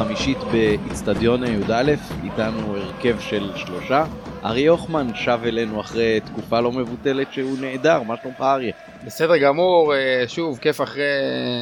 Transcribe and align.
החמישית 0.00 0.38
באיצטדיון 0.52 1.44
י"א, 1.44 1.94
איתנו 2.24 2.76
הרכב 2.76 3.16
של 3.20 3.50
שלושה. 3.56 4.04
אריה 4.44 4.70
הוחמן 4.70 5.14
שב 5.14 5.40
אלינו 5.44 5.80
אחרי 5.80 6.20
תקופה 6.20 6.60
לא 6.60 6.72
מבוטלת 6.72 7.32
שהוא 7.32 7.58
נעדר, 7.60 8.02
מה 8.02 8.14
שלומך 8.22 8.40
אריה? 8.40 8.72
בסדר 9.06 9.36
גמור, 9.36 9.94
אה, 9.94 10.24
שוב, 10.28 10.58
כיף 10.58 10.80
אחרי 10.80 11.02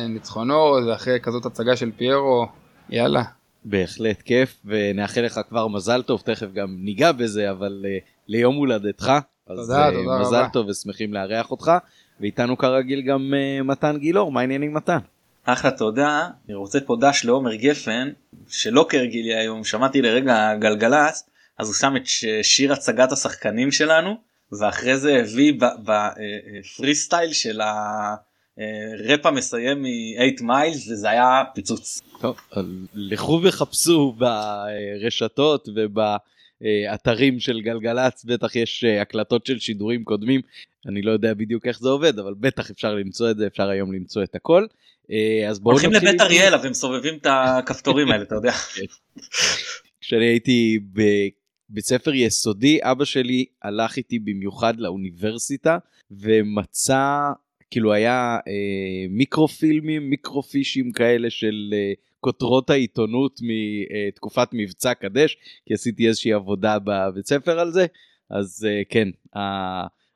ניצחונות 0.09 0.82
ואחרי 0.88 1.20
כזאת 1.20 1.46
הצגה 1.46 1.77
של 1.77 1.91
פיירו, 1.96 2.46
יאללה. 2.91 3.23
בהחלט 3.65 4.23
כיף, 4.23 4.60
ונאחל 4.65 5.20
לך 5.20 5.41
כבר 5.48 5.68
מזל 5.68 6.02
טוב, 6.02 6.23
תכף 6.24 6.52
גם 6.52 6.77
ניגע 6.79 7.12
בזה, 7.12 7.51
אבל 7.51 7.84
uh, 7.84 8.05
ליום 8.29 8.57
הולדתך. 8.57 9.12
תודה, 9.48 9.60
אז, 9.60 9.66
תודה 9.66 9.88
uh, 9.88 9.93
רבה. 9.93 10.20
מזל 10.20 10.45
טוב 10.52 10.68
ושמחים 10.68 11.15
לארח 11.15 11.51
אותך, 11.51 11.73
ואיתנו 12.20 12.59
כרגיל 12.59 13.01
גם 13.01 13.34
מתן 13.65 13.96
גילאור, 13.98 14.32
מה 14.32 14.41
העניינים 14.41 14.74
מתן? 14.74 14.98
אחלה 15.52 15.70
תודה, 15.70 16.29
אני 16.47 16.55
רוצה 16.55 16.80
פה 16.80 16.97
דש 17.01 17.25
לעומר 17.25 17.55
גפן, 17.55 18.11
שלא 18.48 18.87
כהרגילי 18.88 19.34
היום, 19.34 19.65
שמעתי 19.65 20.02
לרגע 20.02 20.55
גלגלצ, 20.61 21.29
אז 21.59 21.66
הוא 21.69 21.74
שם 21.74 21.97
את 21.97 22.02
שיר 22.43 22.73
הצגת 22.73 23.12
השחקנים 23.12 23.73
שלנו, 23.73 24.16
ואחרי 24.52 24.97
זה 24.97 25.16
הביא 25.16 25.52
בפרי 25.84 26.95
סטייל 26.95 27.33
של 27.33 27.61
הראפ 27.61 29.26
המסיים 29.26 29.82
מ-8 29.82 30.43
מיילס, 30.43 30.88
וזה 30.88 31.10
היה 31.10 31.43
פיצוץ. 31.54 32.02
טוב, 32.21 32.37
לכו 32.95 33.41
וחפשו 33.45 34.16
ברשתות 34.19 35.69
ובאתרים 35.74 37.41
של 37.41 37.60
גלגלצ, 37.60 38.24
בטח 38.24 38.57
יש 38.57 38.85
אה, 38.85 39.02
הקלטות 39.02 39.46
של 39.46 39.59
שידורים 39.59 40.04
קודמים, 40.04 40.41
אני 40.87 41.02
לא 41.02 41.10
יודע 41.10 41.35
בדיוק 41.35 41.66
איך 41.66 41.80
זה 41.80 41.88
עובד, 41.88 42.19
אבל 42.19 42.35
בטח 42.41 42.71
אפשר 42.71 42.95
למצוא 42.95 43.30
את 43.30 43.37
זה, 43.37 43.46
אפשר 43.46 43.69
היום 43.69 43.93
למצוא 43.93 44.23
את 44.23 44.35
הכל. 44.35 44.66
אה, 45.12 45.48
אז 45.48 45.60
בואו 45.60 45.74
נתחיל... 45.74 45.90
הולכים 45.90 46.09
לבית 46.09 46.20
אריאלה 46.20 46.56
ומסובבים 46.64 47.14
את 47.14 47.26
הכפתורים 47.30 48.10
האלה, 48.10 48.23
אתה 48.23 48.34
יודע. 48.34 48.52
כשאני 50.01 50.24
הייתי 50.24 50.78
בבית 50.92 51.84
ספר 51.84 52.14
יסודי, 52.14 52.78
אבא 52.82 53.04
שלי 53.04 53.45
הלך 53.62 53.96
איתי 53.96 54.18
במיוחד 54.18 54.80
לאוניברסיטה 54.80 55.79
ומצא, 56.10 57.30
כאילו 57.70 57.92
היה 57.92 58.38
אה, 58.48 59.06
מיקרופילמים, 59.10 60.10
מיקרופישים 60.10 60.92
כאלה 60.92 61.30
של 61.30 61.70
אה, 61.73 61.92
כותרות 62.20 62.70
העיתונות 62.70 63.40
מתקופת 63.42 64.48
מבצע 64.53 64.94
קדש, 64.94 65.36
כי 65.66 65.75
עשיתי 65.75 66.09
איזושהי 66.09 66.32
עבודה 66.32 66.78
בבית 66.78 67.26
ספר 67.26 67.60
על 67.60 67.70
זה, 67.70 67.86
אז 68.31 68.66
אה, 68.69 68.82
כן, 68.88 69.09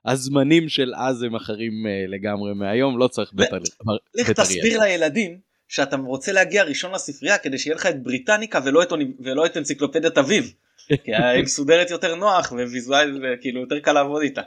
הזמנים 0.05 0.69
של 0.69 0.93
אז 0.97 1.23
הם 1.23 1.35
אחרים 1.35 1.87
אה, 1.87 2.05
לגמרי 2.09 2.55
מהיום, 2.55 2.99
לא 2.99 3.09
צריך 3.09 3.31
בית 3.35 3.53
אריאל. 3.53 3.99
לך 4.15 4.31
תסביר 4.31 4.81
לילדים 4.81 5.39
שאתה 5.69 5.97
רוצה 5.97 6.33
להגיע 6.33 6.65
ראשון 6.65 6.93
לספרייה 6.95 7.39
כדי 7.39 7.59
שיהיה 7.59 7.77
לך 7.77 7.87
את 7.87 8.03
בריטניקה 8.03 8.61
ולא 8.65 8.83
את, 8.83 8.93
ולא 9.21 9.47
את 9.47 9.57
אנציקלופדיית 9.57 10.19
אביב. 10.19 10.53
כי 11.05 11.15
היא 11.15 11.45
מסודרת 11.45 11.91
יותר 11.91 12.15
נוח 12.15 12.53
וויזואל 12.53 13.21
וכאילו 13.23 13.61
יותר 13.61 13.79
קל 13.79 13.93
לעבוד 13.93 14.23
איתה. 14.23 14.43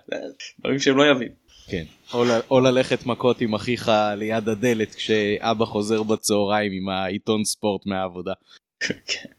דברים 0.60 0.80
שהם 0.80 0.98
לא 0.98 1.04
יבינו. 1.12 1.34
כן, 1.68 1.84
או, 2.14 2.24
או 2.52 2.60
ללכת 2.60 3.06
מכות 3.06 3.42
עם 3.42 3.56
אחיך 3.56 3.92
ליד 4.18 4.50
הדלת 4.50 4.96
כשאבא 4.96 5.66
חוזר 5.66 6.04
בצהריים 6.04 6.72
עם 6.72 6.90
העיתון 6.90 7.44
ספורט 7.44 7.86
מהעבודה. 7.86 8.34
כן, 8.80 9.30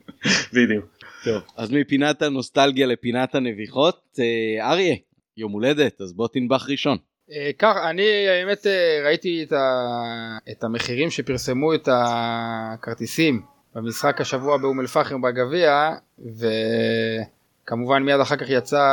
בדיוק. 0.53 0.85
טוב, 1.25 1.43
אז 1.57 1.71
מפינת 1.73 2.23
הנוסטלגיה 2.23 2.87
לפינת 2.87 3.35
הנביחות, 3.35 4.19
אה, 4.19 4.71
אריה, 4.71 4.97
יום 5.37 5.53
הולדת, 5.53 6.01
אז 6.01 6.13
בוא 6.13 6.29
תנבח 6.29 6.67
ראשון. 6.71 6.99
אה, 7.33 7.51
כך, 7.59 7.77
אני 7.91 8.29
האמת 8.29 8.67
אה, 8.67 9.01
ראיתי 9.05 9.43
את, 9.43 9.53
ה, 9.53 10.39
את 10.51 10.65
המחירים 10.65 11.11
שפרסמו 11.11 11.75
את 11.75 11.89
הכרטיסים 11.93 13.43
במשחק 13.75 14.21
השבוע 14.21 14.57
באום 14.57 14.81
אל 14.81 14.87
פחם 14.87 15.23
בגביע, 15.23 15.93
וכמובן 17.65 18.03
מיד 18.03 18.21
אחר 18.21 18.37
כך 18.37 18.47
יצא 18.49 18.85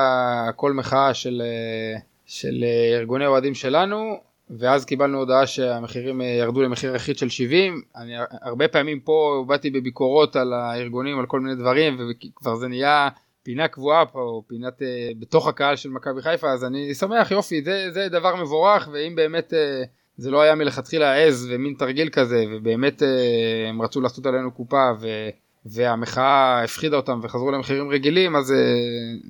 קול 0.56 0.74
מחאה 0.74 1.14
של, 1.14 1.42
אה, 1.46 2.00
של 2.26 2.64
ארגוני 2.94 3.26
אוהדים 3.26 3.54
שלנו, 3.54 4.18
ואז 4.50 4.86
קיבלנו 4.86 5.18
הודעה 5.18 5.48
שהמחירים 5.48 6.22
ירדו 6.22 6.62
למחיר 6.62 6.96
יחיד 6.96 7.18
של 7.18 7.30
70. 7.30 7.82
אני 7.96 8.14
הרבה 8.42 8.68
פעמים 8.68 9.00
פה 9.00 9.46
באתי 9.48 9.70
בביקורות 9.70 10.36
על 10.36 10.54
הארגונים, 10.54 11.20
על 11.20 11.26
כל 11.26 11.40
מיני 11.40 11.56
דברים, 11.56 11.98
וכבר 12.10 12.56
זה 12.56 12.68
נהיה 12.68 13.10
פינה 13.44 13.68
קבועה 13.68 14.06
פה, 14.06 14.20
או 14.20 14.44
פינת 14.48 14.82
uh, 14.82 14.86
בתוך 15.20 15.48
הקהל 15.48 15.76
של 15.76 15.90
מכבי 15.90 16.22
חיפה, 16.22 16.52
אז 16.52 16.64
אני 16.64 16.94
שמח, 16.94 17.32
יופי, 17.32 17.64
זה, 17.64 17.92
זה 17.92 18.10
דבר 18.10 18.36
מבורך, 18.36 18.90
ואם 18.94 19.16
באמת 19.16 19.54
uh, 19.54 19.88
זה 20.18 20.32
לא 20.32 20.42
היה 20.42 20.56
מלכתחילה 20.56 21.16
עז 21.16 21.48
ומין 21.52 21.74
תרגיל 21.80 22.10
כזה, 22.10 22.46
ובאמת 22.52 23.02
uh, 23.02 23.06
הם 23.70 23.82
רצו 23.82 24.02
לעשות 24.02 24.26
עלינו 24.26 24.52
קופה, 24.52 24.92
ו, 25.00 25.08
והמחאה 25.66 26.64
הפחידה 26.64 26.98
אותם 26.98 27.20
וחזרו 27.24 27.52
למחירים 27.52 27.90
רגילים, 27.90 28.36
אז 28.36 28.52
uh, 28.52 28.54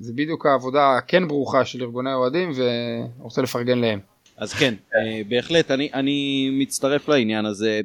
זה 0.00 0.12
בדיוק 0.12 0.46
העבודה 0.46 0.96
הכן 0.96 1.28
ברוכה 1.28 1.64
של 1.64 1.82
ארגוני 1.82 2.10
האוהדים, 2.10 2.50
ואני 2.54 3.08
רוצה 3.18 3.42
לפרגן 3.42 3.78
להם. 3.78 4.00
אז 4.36 4.52
כן, 4.52 4.74
uh, 4.92 4.96
בהחלט, 5.28 5.70
אני, 5.70 5.90
אני 5.94 6.48
מצטרף 6.52 7.08
לעניין 7.08 7.46
הזה. 7.46 7.80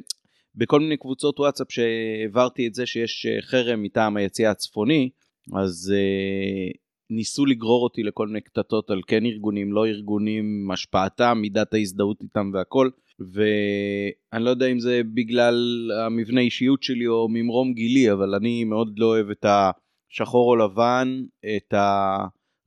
בכל 0.56 0.80
מיני 0.80 0.96
קבוצות 0.96 1.40
וואטסאפ 1.40 1.66
שהעברתי 1.70 2.66
את 2.66 2.74
זה 2.74 2.86
שיש 2.86 3.26
חרם 3.40 3.82
מטעם 3.82 4.16
היציע 4.16 4.50
הצפוני, 4.50 5.10
אז 5.52 5.92
uh, 5.94 6.76
ניסו 7.10 7.46
לגרור 7.46 7.84
אותי 7.84 8.02
לכל 8.02 8.26
מיני 8.26 8.40
קטטות 8.40 8.90
על 8.90 9.00
כן 9.06 9.26
ארגונים, 9.26 9.72
לא 9.72 9.86
ארגונים, 9.86 10.70
השפעתם, 10.70 11.38
מידת 11.40 11.74
ההזדהות 11.74 12.22
איתם 12.22 12.50
והכל, 12.54 12.88
ואני 13.20 14.44
לא 14.44 14.50
יודע 14.50 14.66
אם 14.66 14.80
זה 14.80 15.00
בגלל 15.14 15.90
המבנה 16.06 16.40
אישיות 16.40 16.82
שלי 16.82 17.06
או 17.06 17.28
ממרום 17.28 17.74
גילי, 17.74 18.12
אבל 18.12 18.34
אני 18.34 18.64
מאוד 18.64 18.98
לא 18.98 19.06
אוהב 19.06 19.30
את 19.30 19.46
השחור 19.48 20.50
או 20.50 20.56
לבן, 20.56 21.22
את 21.56 21.74
ה... 21.74 22.16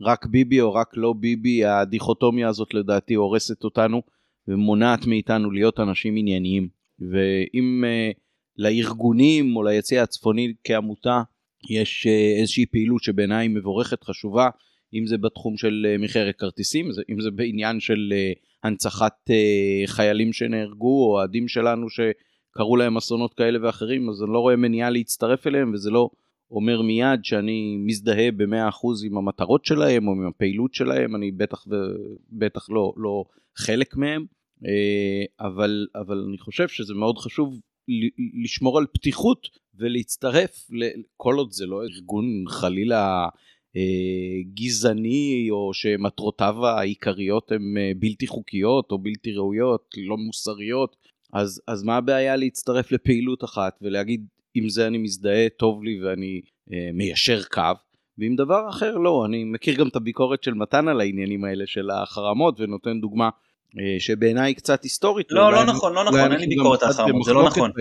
רק 0.02 0.26
ביבי 0.26 0.62
או 0.62 0.74
רק 0.74 0.98
לא 0.98 1.14
ביבי, 1.14 1.66
הדיכוטומיה 1.66 2.50
הזאת 2.50 2.74
לדעתי 2.74 3.14
הורסת 3.14 3.64
אותנו 3.64 4.02
ומונעת 4.48 5.06
מאיתנו 5.06 5.52
להיות 5.52 5.80
אנשים 5.80 6.16
ענייניים. 6.18 6.68
ואם 7.00 7.84
uh, 7.84 8.20
לארגונים 8.58 9.56
או 9.56 9.64
ליציע 9.64 10.04
הצפוני 10.04 10.54
כעמותה 10.64 11.22
יש 11.70 12.08
אה, 12.08 12.40
איזושהי 12.40 12.66
פעילות 12.66 13.04
שבעיניי 13.04 13.48
מבורכת, 13.48 14.04
חשובה, 14.04 14.50
אם 14.94 15.08
זה 15.08 15.18
בתחום 15.18 15.58
של 15.58 15.86
אה, 15.90 15.98
מכירת 15.98 16.36
כרטיסים, 16.36 16.90
אם 17.10 17.22
זה 17.22 17.32
בעניין 17.32 17.80
של 17.80 18.14
אה, 18.16 18.32
הנצחת 18.64 19.30
חיילים 19.86 20.34
שנהרגו, 20.34 21.06
או 21.06 21.12
אוהדים 21.12 21.48
שלנו 21.48 21.88
שקרו 21.90 22.78
להם 22.78 22.98
אסונות 22.98 23.34
כאלה 23.34 23.60
ואחרים, 23.62 24.10
אז 24.10 24.24
אני 24.24 24.34
לא 24.34 24.40
רואה 24.40 24.56
מניעה 24.56 24.90
להצטרף 24.90 25.48
אליהם, 25.48 25.74
וזה 25.74 25.92
לא 25.92 26.10
אומר 26.52 26.82
מיד 26.82 27.20
שאני 27.24 27.78
מזדהה 27.86 28.32
ב-100% 28.32 29.06
עם 29.06 29.18
המטרות 29.18 29.66
שלהם 29.66 30.08
או 30.08 30.14
עם 30.14 30.28
הפעילות 30.28 30.74
שלהם, 30.74 31.16
אני 31.16 31.32
בטח 31.32 31.66
ובטח 31.68 32.70
לא, 32.70 32.94
לא 32.98 33.24
חלק 33.58 33.96
מהם, 33.96 34.26
אבל, 35.40 35.88
אבל 35.96 36.26
אני 36.30 36.38
חושב 36.38 36.68
שזה 36.68 36.94
מאוד 36.94 37.18
חשוב 37.18 37.60
לשמור 38.44 38.78
על 38.78 38.86
פתיחות 38.94 39.50
ולהצטרף, 39.76 40.68
כל 41.18 41.36
עוד 41.36 41.52
זה 41.52 41.66
לא 41.66 41.84
ארגון 41.84 42.26
חלילה 42.48 43.28
אה, 43.76 44.42
גזעני 44.54 45.48
או 45.52 45.74
שמטרותיו 45.74 46.66
העיקריות 46.66 47.52
הן 47.52 47.78
אה, 47.78 47.92
בלתי 48.00 48.28
חוקיות 48.28 48.92
או 48.92 48.98
בלתי 48.98 49.32
ראויות, 49.32 49.96
לא 49.98 50.18
מוסריות, 50.18 50.96
אז, 51.34 51.62
אז 51.68 51.84
מה 51.84 51.98
הבעיה 51.98 52.36
להצטרף 52.36 52.92
לפעילות 52.92 53.44
אחת 53.44 53.80
ולהגיד 53.82 54.26
עם 54.54 54.70
זה 54.70 54.88
אני 54.88 54.98
מזדהה, 54.98 55.50
טוב 55.50 55.84
לי 55.84 56.04
ואני 56.04 56.42
אה, 56.74 56.90
מיישר 56.94 57.44
קו, 57.44 57.62
ועם 58.18 58.36
דבר 58.36 58.70
אחר 58.70 58.98
לא, 58.98 59.26
אני 59.26 59.44
מכיר 59.44 59.76
גם 59.76 59.88
את 59.88 59.96
הביקורת 59.96 60.44
של 60.44 60.54
מתן 60.54 60.88
על 60.88 61.02
העניינים 61.02 61.44
האלה 61.44 61.68
של 61.68 61.90
החרמות 61.90 62.60
ונותן 62.60 63.02
דוגמה 63.02 63.30
שבעיניי 64.00 64.50
היא 64.50 64.56
קצת 64.56 64.84
היסטורית. 64.84 65.28
לא, 65.30 65.52
לא 65.52 65.66
נכון, 65.66 65.94
לא 65.94 66.04
נכון, 66.04 66.32
אין 66.32 66.40
לי 66.40 66.48
ביקורת 66.48 66.84
על 66.84 66.90
החרמות, 66.90 67.26
זה 67.26 67.34
לא 67.34 67.44
נכון. 67.46 67.72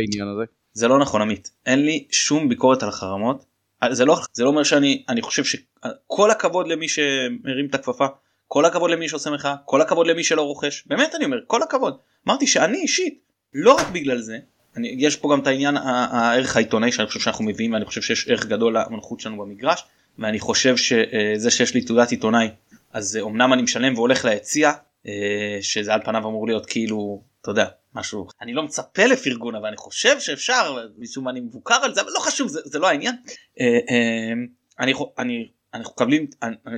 זה 0.73 0.89
לא 0.89 0.99
נכון 0.99 1.23
עמית, 1.23 1.51
אין 1.67 1.85
לי 1.85 2.07
שום 2.11 2.49
ביקורת 2.49 2.83
על 2.83 2.89
החרמות. 2.89 3.45
אה, 3.83 3.95
זה 3.95 4.05
לא, 4.05 4.17
זה 4.33 4.45
לא 4.45 4.49
אומר 4.49 4.63
שאני 4.63 5.05
אני 5.09 5.23
חושב 5.23 5.45
שכל 5.45 6.31
הכבוד 6.31 6.69
למי 6.69 6.89
שמרים 6.89 7.67
את 7.71 7.75
הכפפה, 7.75 8.07
כל 8.49 8.65
הכבוד 8.65 8.91
למי 8.91 9.09
שעושה 9.09 9.31
מחאה, 9.31 9.55
כל 9.65 9.81
הכבוד 9.81 10.07
למי 10.07 10.25
שלא 10.25 10.43
רוכש, 10.43 10.85
באמת 10.87 11.15
אני 11.15 11.25
אומר, 11.25 11.37
כל 11.47 11.63
הכבוד. 11.63 11.97
אמרתי 12.29 12.47
שאני 12.47 12.79
אישית, 12.79 13.19
לא 13.55 13.75
רק 13.75 13.87
בגלל 13.93 14.21
זה, 14.21 14.39
אני, 14.77 14.95
יש 14.99 15.17
פה 15.17 15.29
גם 15.33 15.41
את 15.41 15.47
העניין 15.47 15.77
הערך 15.77 16.57
העיתונאי 16.57 16.93
שאני 16.93 17.07
חושב 17.07 17.21
שאנחנו 17.21 17.45
מביאים 17.45 17.73
ואני 17.73 17.85
חושב 17.85 18.03
שיש 18.03 18.29
ערך 18.29 18.47
גדול 18.47 18.77
למנחות 18.77 19.21
שלנו 19.21 19.39
במגרש 19.39 19.85
ואני 20.19 20.41
חושב 20.41 20.77
שזה 20.77 21.51
שיש 21.51 21.75
לי 21.75 21.81
תעודת 21.81 22.11
עיתונאי 22.11 22.49
אז 22.93 23.19
אמנם 23.23 23.53
אני 23.53 23.63
משלם 23.63 23.95
והולך 23.95 24.25
ליציע 24.25 24.69
אה, 24.69 24.75
שזה 25.61 25.95
על 25.95 26.01
פניו 26.05 26.29
אמור 26.29 26.47
להיות 26.47 26.67
כאילו 26.67 27.25
אתה 27.41 27.51
יודע 27.51 27.67
משהו 27.95 28.27
אני 28.41 28.55
לא 28.55 28.63
מצפה 28.63 29.05
לפרגון 29.05 29.55
אבל 29.55 29.67
אני 29.67 29.77
חושב 29.77 30.21
שאפשר 30.21 30.89
משום 30.99 31.25
מה 31.25 31.31
אני 31.31 31.41
מבוקר 31.41 31.75
על 31.75 31.95
זה 31.95 32.01
אבל 32.01 32.11
לא 32.15 32.21
חשוב 32.21 32.49
זה, 32.49 32.61
זה 32.65 32.79
לא 32.79 32.89
העניין. 32.89 33.15
אה, 33.61 33.67
אה, 33.67 34.33
אני 34.81 34.93
אני 35.19 35.49
אנחנו 35.75 35.93
מקבלים 35.93 36.27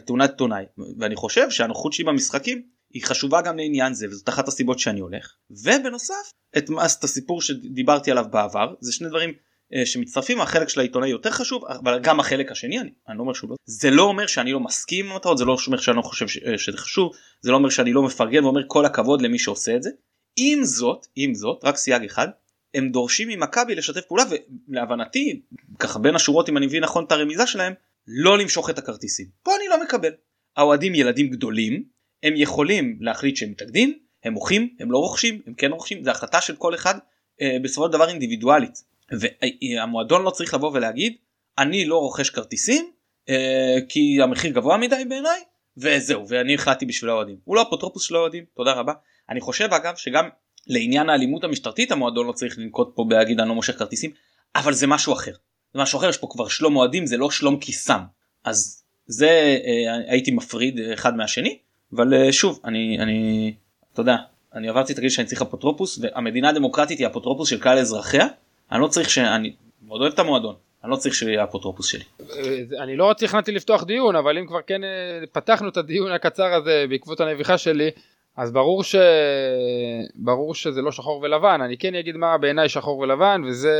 תאונת 0.06 0.30
עיתונאי 0.30 0.64
ואני 0.98 1.16
חושב 1.16 1.50
שהנוחות 1.50 1.92
שלי 1.92 2.04
במשחקים 2.04 2.62
היא 2.90 3.02
חשובה 3.04 3.42
גם 3.42 3.56
לעניין 3.58 3.94
זה 3.94 4.06
וזאת 4.08 4.28
אחת 4.28 4.48
הסיבות 4.48 4.78
שאני 4.78 5.00
הולך 5.00 5.34
ובנוסף 5.50 6.32
את, 6.58 6.70
את 6.98 7.04
הסיפור 7.04 7.42
שדיברתי 7.42 8.10
עליו 8.10 8.24
בעבר 8.30 8.74
זה 8.80 8.92
שני 8.92 9.08
דברים 9.08 9.30
אה, 9.30 9.34
שמצטרפים 9.84 10.40
החלק 10.40 10.68
של 10.68 10.80
העיתונאי 10.80 11.08
יותר 11.08 11.30
חשוב 11.30 11.64
אבל 11.64 11.98
גם 12.02 12.20
החלק 12.20 12.52
השני 12.52 12.80
אני, 12.80 12.90
אני 13.08 13.18
לא 13.18 13.22
אומר 13.22 13.32
שהוא 13.32 13.50
לא 13.50 13.56
זה 13.64 13.90
לא 13.90 14.02
אומר 14.02 14.26
שאני 14.26 14.52
לא 14.52 14.60
מסכים 14.60 15.06
עם 15.06 15.12
המטרות 15.12 15.38
זה 15.38 15.44
לא 15.44 15.56
אומר 15.66 15.78
שאני 15.78 15.96
לא 15.96 16.02
חושב 16.02 16.28
ש, 16.28 16.38
אה, 16.38 16.58
שזה 16.58 16.78
חשוב 16.78 17.12
זה 17.40 17.50
לא 17.50 17.56
אומר 17.56 17.68
שאני 17.68 17.92
לא 17.92 18.02
מפרגן 18.02 18.44
ואומר 18.44 18.60
כל 18.66 18.84
הכבוד 18.84 19.22
למי 19.22 19.38
שעושה 19.38 19.76
את 19.76 19.82
זה. 19.82 19.90
עם 20.36 20.64
זאת 20.64 21.06
עם 21.16 21.34
זאת 21.34 21.64
רק 21.64 21.76
סייג 21.76 22.04
אחד 22.04 22.28
הם 22.74 22.90
דורשים 22.90 23.28
ממכבי 23.28 23.74
לשתף 23.74 24.00
פעולה 24.00 24.24
ולהבנתי 24.68 25.42
ככה 25.78 25.98
בין 25.98 26.14
השורות 26.14 26.48
אם 26.48 26.56
אני 26.56 26.66
מבין 26.66 26.82
נכון 26.82 27.04
את 27.04 27.12
הרמיזה 27.12 27.46
שלהם 27.46 27.72
לא 28.06 28.38
למשוך 28.38 28.70
את 28.70 28.78
הכרטיסים. 28.78 29.26
פה 29.42 29.56
אני 29.56 29.68
לא 29.68 29.82
מקבל. 29.82 30.10
האוהדים 30.56 30.94
ילדים 30.94 31.30
גדולים 31.30 31.84
הם 32.22 32.32
יכולים 32.36 32.98
להחליט 33.00 33.36
שהם 33.36 33.50
מתאגדים 33.50 33.98
הם 34.24 34.32
מוחים 34.32 34.76
הם 34.80 34.92
לא 34.92 34.98
רוכשים 34.98 35.40
הם 35.46 35.54
כן 35.54 35.72
רוכשים 35.72 36.04
זה 36.04 36.10
החלטה 36.10 36.40
של 36.40 36.56
כל 36.56 36.74
אחד 36.74 36.94
אה, 37.40 37.56
בסופו 37.62 37.86
של 37.86 37.92
דבר 37.92 38.08
אינדיבידואלית 38.08 38.93
והמועדון 39.12 40.22
לא 40.22 40.30
צריך 40.30 40.54
לבוא 40.54 40.70
ולהגיד 40.74 41.16
אני 41.58 41.84
לא 41.84 41.98
רוכש 41.98 42.30
כרטיסים 42.30 42.90
אה, 43.28 43.76
כי 43.88 44.22
המחיר 44.22 44.52
גבוה 44.52 44.76
מדי 44.76 45.04
בעיניי 45.08 45.40
וזהו 45.76 46.28
ואני 46.28 46.54
החלטתי 46.54 46.86
בשביל 46.86 47.10
האוהדים. 47.10 47.36
הוא 47.44 47.56
לא 47.56 47.62
אפוטרופוס 47.62 48.02
של 48.02 48.16
האוהדים 48.16 48.44
תודה 48.56 48.72
רבה. 48.72 48.92
אני 49.30 49.40
חושב 49.40 49.68
אגב 49.72 49.96
שגם 49.96 50.28
לעניין 50.66 51.08
האלימות 51.08 51.44
המשטרתית 51.44 51.92
המועדון 51.92 52.26
לא 52.26 52.32
צריך 52.32 52.58
לנקוט 52.58 52.92
פה 52.94 53.04
בהגיד 53.08 53.40
אני 53.40 53.48
לא 53.48 53.54
מושך 53.54 53.78
כרטיסים 53.78 54.10
אבל 54.56 54.72
זה 54.72 54.86
משהו 54.86 55.12
אחר. 55.12 55.32
זה 55.74 55.80
משהו 55.80 55.98
אחר 55.98 56.08
יש 56.08 56.18
פה 56.18 56.26
כבר 56.30 56.48
שלום 56.48 56.76
אוהדים 56.76 57.06
זה 57.06 57.16
לא 57.16 57.30
שלום 57.30 57.60
כיסם. 57.60 58.00
אז 58.44 58.84
זה 59.06 59.58
אה, 59.66 60.12
הייתי 60.12 60.30
מפריד 60.30 60.80
אחד 60.92 61.16
מהשני 61.16 61.58
אבל 61.92 62.14
אה, 62.14 62.32
שוב 62.32 62.60
אני 62.64 62.98
אני 63.00 63.54
אתה 63.92 64.00
יודע 64.00 64.16
אני 64.54 64.68
עברתי 64.68 64.92
את 64.92 64.98
הגיל 64.98 65.10
שאני 65.10 65.26
צריך 65.26 65.42
אפוטרופוס 65.42 65.98
והמדינה 66.02 66.48
הדמוקרטית 66.48 66.98
היא 66.98 67.06
אפוטרופוס 67.06 67.48
של 67.48 67.60
כלל 67.60 67.78
אזרחיה 67.78 68.26
אני 68.72 68.80
לא 68.80 68.86
צריך 68.86 69.10
שאני 69.10 69.52
מאוד 69.86 70.00
אוהב 70.00 70.12
את 70.12 70.18
המועדון 70.18 70.54
אני 70.84 70.90
לא 70.90 70.96
צריך 70.96 71.14
שיהיה 71.14 71.44
אפוטרופוס 71.44 71.86
שלי. 71.86 72.04
אה, 72.20 72.82
אני 72.82 72.96
לא 72.96 73.14
תכננתי 73.18 73.52
לפתוח 73.52 73.84
דיון 73.84 74.16
אבל 74.16 74.38
אם 74.38 74.46
כבר 74.46 74.60
כן 74.66 74.80
פתחנו 75.32 75.68
את 75.68 75.76
הדיון 75.76 76.12
הקצר 76.12 76.54
הזה 76.54 76.84
בעקבות 76.88 77.20
הנביכה 77.20 77.58
שלי 77.58 77.90
אז 78.36 78.52
ברור, 78.52 78.84
ש... 78.84 78.96
ברור 80.14 80.54
שזה 80.54 80.82
לא 80.82 80.92
שחור 80.92 81.20
ולבן, 81.22 81.60
אני 81.60 81.78
כן 81.78 81.94
אגיד 81.94 82.16
מה 82.16 82.38
בעיניי 82.38 82.68
שחור 82.68 82.98
ולבן 82.98 83.42
וזה 83.46 83.74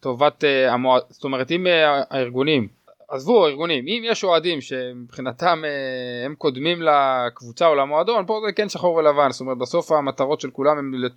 טובת 0.00 0.44
uh, 0.44 0.72
המועד, 0.72 1.02
זאת 1.08 1.24
אומרת 1.24 1.50
אם 1.50 1.66
הארגונים, 2.10 2.68
עזבו 3.08 3.46
הארגונים, 3.46 3.84
אם 3.88 4.02
יש 4.04 4.24
אוהדים 4.24 4.60
שמבחינתם 4.60 5.62
uh, 5.64 6.26
הם 6.26 6.34
קודמים 6.34 6.82
לקבוצה 6.82 7.66
או 7.66 7.74
למועדון, 7.74 8.26
פה 8.26 8.40
זה 8.46 8.52
כן 8.52 8.68
שחור 8.68 8.94
ולבן, 8.94 9.30
זאת 9.30 9.40
אומרת 9.40 9.58
בסוף 9.58 9.92
המטרות 9.92 10.40
של 10.40 10.50
כולם 10.50 10.78
הם, 10.78 10.94
לת... 10.94 11.12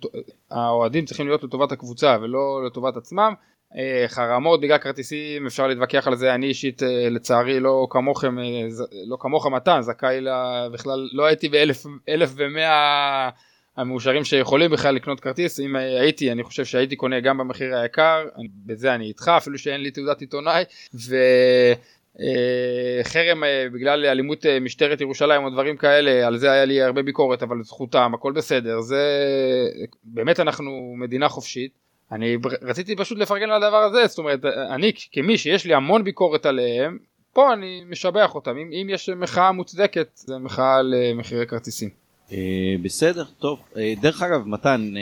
האוהדים 0.50 1.04
צריכים 1.04 1.26
להיות 1.26 1.44
לטובת 1.44 1.72
הקבוצה 1.72 2.16
ולא 2.20 2.64
לטובת 2.66 2.96
עצמם, 2.96 3.34
אה, 3.76 4.04
חרמות 4.08 4.60
בגלל 4.60 4.78
כרטיסים 4.78 5.46
אפשר 5.46 5.66
להתווכח 5.66 6.08
על 6.08 6.16
זה 6.16 6.34
אני 6.34 6.46
אישית 6.46 6.82
אה, 6.82 7.08
לצערי 7.10 7.60
לא 7.60 7.86
כמוכם 7.90 8.38
אה, 8.38 8.44
לא 9.06 9.16
כמוך 9.20 9.46
מתן 9.46 9.80
זכאי 9.80 10.20
לה 10.20 10.68
בכלל 10.72 11.08
לא 11.12 11.24
הייתי 11.24 11.48
באלף 11.48 11.86
אלף 12.08 12.30
ומאה 12.36 13.30
המאושרים 13.76 14.24
שיכולים 14.24 14.70
בכלל 14.70 14.94
לקנות 14.94 15.20
כרטיס 15.20 15.60
אם 15.60 15.76
הייתי 15.76 16.32
אני 16.32 16.42
חושב 16.42 16.64
שהייתי 16.64 16.96
קונה 16.96 17.20
גם 17.20 17.38
במחיר 17.38 17.76
היקר 17.76 18.24
בזה 18.66 18.94
אני 18.94 19.04
איתך 19.04 19.30
אפילו 19.36 19.58
שאין 19.58 19.80
לי 19.80 19.90
תעודת 19.90 20.20
עיתונאי 20.20 20.64
וחרם 22.14 23.42
בגלל 23.72 24.06
אלימות 24.06 24.46
משטרת 24.60 25.00
ירושלים 25.00 25.44
או 25.44 25.50
דברים 25.50 25.76
כאלה 25.76 26.26
על 26.26 26.38
זה 26.38 26.50
היה 26.50 26.64
לי 26.64 26.82
הרבה 26.82 27.02
ביקורת 27.02 27.42
אבל 27.42 27.62
זכותם 27.62 28.12
הכל 28.14 28.32
בסדר 28.32 28.80
זה 28.80 29.04
באמת 30.04 30.40
אנחנו 30.40 30.94
מדינה 30.96 31.28
חופשית 31.28 31.80
אני 32.12 32.36
רציתי 32.62 32.96
פשוט 32.96 33.18
לפרגן 33.18 33.50
על 33.50 33.62
הדבר 33.62 33.76
הזה, 33.76 34.06
זאת 34.06 34.18
אומרת, 34.18 34.44
אני 34.44 34.92
כמי 35.12 35.38
שיש 35.38 35.66
לי 35.66 35.74
המון 35.74 36.04
ביקורת 36.04 36.46
עליהם, 36.46 36.98
פה 37.32 37.52
אני 37.52 37.82
משבח 37.88 38.34
אותם, 38.34 38.56
אם, 38.56 38.70
אם 38.72 38.86
יש 38.90 39.08
מחאה 39.08 39.52
מוצדקת, 39.52 40.08
זה 40.14 40.38
מחאה 40.38 40.76
על 40.76 40.94
אה, 40.94 41.14
מחירי 41.14 41.46
כרטיסים. 41.46 41.88
אה, 42.32 42.74
בסדר, 42.82 43.24
טוב. 43.38 43.60
אה, 43.76 43.94
דרך 44.00 44.22
אגב, 44.22 44.46
מתן, 44.46 44.92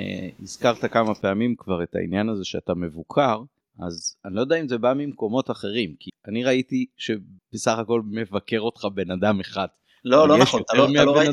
הזכרת 0.43 0.85
כמה 0.85 1.15
פעמים 1.15 1.55
כבר 1.59 1.83
את 1.83 1.95
העניין 1.95 2.29
הזה 2.29 2.45
שאתה 2.45 2.75
מבוקר, 2.75 3.43
אז 3.81 4.17
אני 4.25 4.35
לא 4.35 4.41
יודע 4.41 4.57
אם 4.57 4.69
זה 4.69 4.79
בא 4.79 4.95
ממקומות 4.97 5.51
אחרים, 5.51 5.95
כי 6.01 6.11
אני 6.29 6.45
ראיתי 6.45 6.87
שבסך 6.97 7.79
הכל 7.79 8.03
מבקר 8.11 8.61
אותך 8.61 8.85
בן 8.95 9.11
אדם 9.11 9.41
אחד. 9.41 9.67
לא, 10.05 10.29
לא 10.29 10.39
נכון, 10.39 10.63
אתה 10.63 10.77
לא, 10.77 10.89
אתה, 10.91 11.05
לא 11.05 11.17
ראית, 11.17 11.31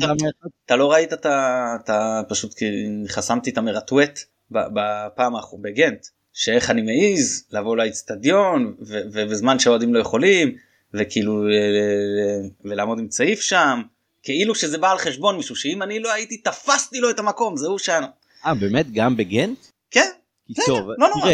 אתה 0.66 0.76
לא 0.76 0.92
ראית, 0.92 1.12
אתה 1.12 2.22
פשוט 2.28 2.54
חסמתי 3.08 3.50
את 3.50 3.58
המרטווט 3.58 4.18
בפעם 4.50 5.36
האחרונה 5.36 5.62
בגנט 5.64 6.06
שאיך 6.32 6.70
אני 6.70 6.82
מעז 6.82 7.48
לבוא 7.52 7.76
לאצטדיון 7.76 8.74
ובזמן 8.80 9.58
שהאוהדים 9.58 9.94
לא 9.94 9.98
יכולים 9.98 10.56
וכאילו 10.94 11.44
ולעמוד 12.64 12.98
עם 12.98 13.08
צעיף 13.08 13.40
שם 13.40 13.82
כאילו 14.26 14.54
שזה 14.54 14.78
בא 14.78 14.90
על 14.90 14.98
חשבון 14.98 15.36
מישהו 15.36 15.56
שאם 15.56 15.82
אני 15.82 16.00
לא 16.00 16.12
הייתי 16.12 16.36
תפסתי 16.36 17.00
לו 17.00 17.10
את 17.10 17.18
המקום 17.18 17.56
זהו 17.56 17.78
שם. 17.78 18.02
אה 18.46 18.54
באמת 18.54 18.90
גם 18.92 19.16
בגנט? 19.16 19.58
כן. 19.90 20.08
טוב, 20.66 20.88
לא 20.98 21.08
נורא, 21.16 21.32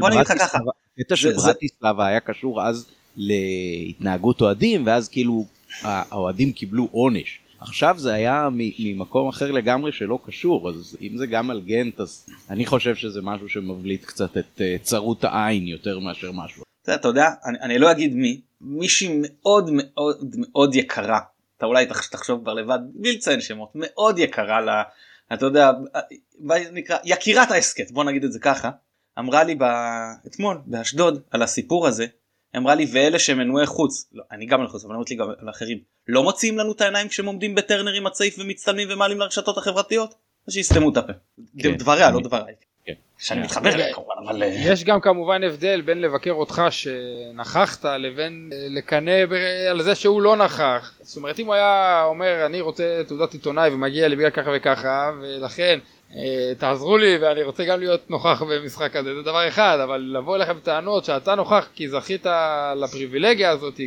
בוא 0.00 0.08
נגיד 0.08 0.20
לך 0.20 0.32
ככה. 0.38 0.58
הקטע 0.98 1.16
של 1.16 1.32
ברטיסלבה 1.32 2.06
היה 2.06 2.20
קשור 2.20 2.62
אז 2.62 2.86
להתנהגות 3.16 4.40
אוהדים 4.40 4.86
ואז 4.86 5.08
כאילו 5.08 5.46
האוהדים 5.82 6.52
קיבלו 6.52 6.88
עונש. 6.92 7.40
עכשיו 7.60 7.94
זה 7.98 8.12
היה 8.12 8.48
ממקום 8.52 9.28
אחר 9.28 9.50
לגמרי 9.50 9.92
שלא 9.92 10.18
קשור, 10.26 10.68
אז 10.68 10.96
אם 11.00 11.16
זה 11.16 11.26
גם 11.26 11.50
על 11.50 11.60
גנט, 11.60 12.00
אז 12.00 12.26
אני 12.50 12.66
חושב 12.66 12.94
שזה 12.94 13.22
משהו 13.22 13.48
שמבליט 13.48 14.04
קצת 14.04 14.36
את 14.36 14.58
uh, 14.58 14.82
צרות 14.82 15.24
העין 15.24 15.66
יותר 15.66 15.98
מאשר 15.98 16.32
משהו. 16.32 16.62
אתה 16.82 17.08
יודע, 17.08 17.26
אני, 17.46 17.58
אני 17.60 17.78
לא 17.78 17.90
אגיד 17.90 18.14
מי, 18.14 18.40
מישהי 18.60 19.20
מאוד 19.22 19.70
מאוד 19.72 20.34
מאוד 20.36 20.74
יקרה, 20.74 21.20
אתה 21.60 21.66
אולי 21.66 21.86
תחשוב 21.86 22.42
כבר 22.42 22.54
לבד, 22.54 22.78
בלי 22.94 23.16
לציין 23.16 23.40
שמות, 23.40 23.70
מאוד 23.74 24.18
יקרה 24.18 24.60
לה, 24.60 24.82
אתה 25.32 25.46
יודע, 25.46 25.70
מה 26.38 26.54
נקרא, 26.72 26.98
יקירת 27.04 27.50
ההסכת, 27.50 27.90
בוא 27.90 28.04
נגיד 28.04 28.24
את 28.24 28.32
זה 28.32 28.38
ככה, 28.38 28.70
אמרה 29.18 29.44
לי 29.44 29.58
אתמול 30.26 30.60
באשדוד 30.66 31.22
על 31.30 31.42
הסיפור 31.42 31.86
הזה, 31.86 32.06
אמרה 32.56 32.74
לי 32.74 32.86
ואלה 32.92 33.18
שמנועי 33.18 33.66
חוץ 33.66 34.08
לא, 34.12 34.24
אני 34.32 34.46
גם 34.46 34.64
לחוץ 34.64 34.84
אבל 34.84 34.94
אמרתי 34.94 35.14
גם 35.14 35.28
לאחרים 35.40 35.78
לא 36.08 36.22
מוציאים 36.22 36.58
לנו 36.58 36.72
את 36.72 36.80
העיניים 36.80 37.08
כשהם 37.08 37.26
עומדים 37.26 37.54
בטרנר 37.54 37.92
עם 37.92 38.06
הצעיף 38.06 38.36
ומצטלמים 38.38 38.88
ומעלים 38.90 39.18
לרשתות 39.18 39.58
החברתיות 39.58 40.14
שיסתמו 40.50 40.90
את 40.90 40.96
הפה. 40.96 41.12
כן. 41.58 41.76
דבריה 41.76 42.10
לא 42.10 42.20
דבריי. 42.20 42.54
כן. 42.86 42.92
שאני 43.18 43.40
מתחבר 43.40 43.74
אליה 43.74 43.94
כמובן 43.94 44.14
אבל 44.26 44.42
אה, 44.42 44.48
יש 44.48 44.84
גם 44.84 45.00
כמובן 45.00 45.44
הבדל 45.44 45.80
בין 45.80 46.00
לבקר 46.00 46.32
אותך 46.32 46.62
שנכחת 46.70 47.84
לבין 47.84 48.50
אה, 48.52 48.66
לקנא 48.70 49.24
על 49.70 49.82
זה 49.82 49.94
שהוא 49.94 50.22
לא 50.22 50.36
נכח 50.36 50.92
זאת 51.00 51.16
אומרת 51.16 51.38
אם 51.38 51.46
הוא 51.46 51.54
היה 51.54 52.02
אומר 52.04 52.46
אני 52.46 52.60
רוצה 52.60 53.02
תעודת 53.08 53.32
עיתונאי 53.32 53.70
ומגיע 53.70 54.08
לי 54.08 54.16
בגלל 54.16 54.30
ככה 54.30 54.50
וככה 54.54 55.10
ולכן 55.20 55.78
תעזרו 56.58 56.98
לי 56.98 57.18
ואני 57.20 57.42
רוצה 57.42 57.64
גם 57.64 57.80
להיות 57.80 58.10
נוכח 58.10 58.42
במשחק 58.42 58.96
הזה 58.96 59.14
זה 59.14 59.22
דבר 59.22 59.48
אחד 59.48 59.78
אבל 59.84 60.00
לבוא 60.18 60.36
אליכם 60.36 60.56
בטענות 60.56 61.04
שאתה 61.04 61.34
נוכח 61.34 61.68
כי 61.74 61.88
זכית 61.88 62.26
לפריבילגיה 62.76 63.50
הזאת 63.50 63.80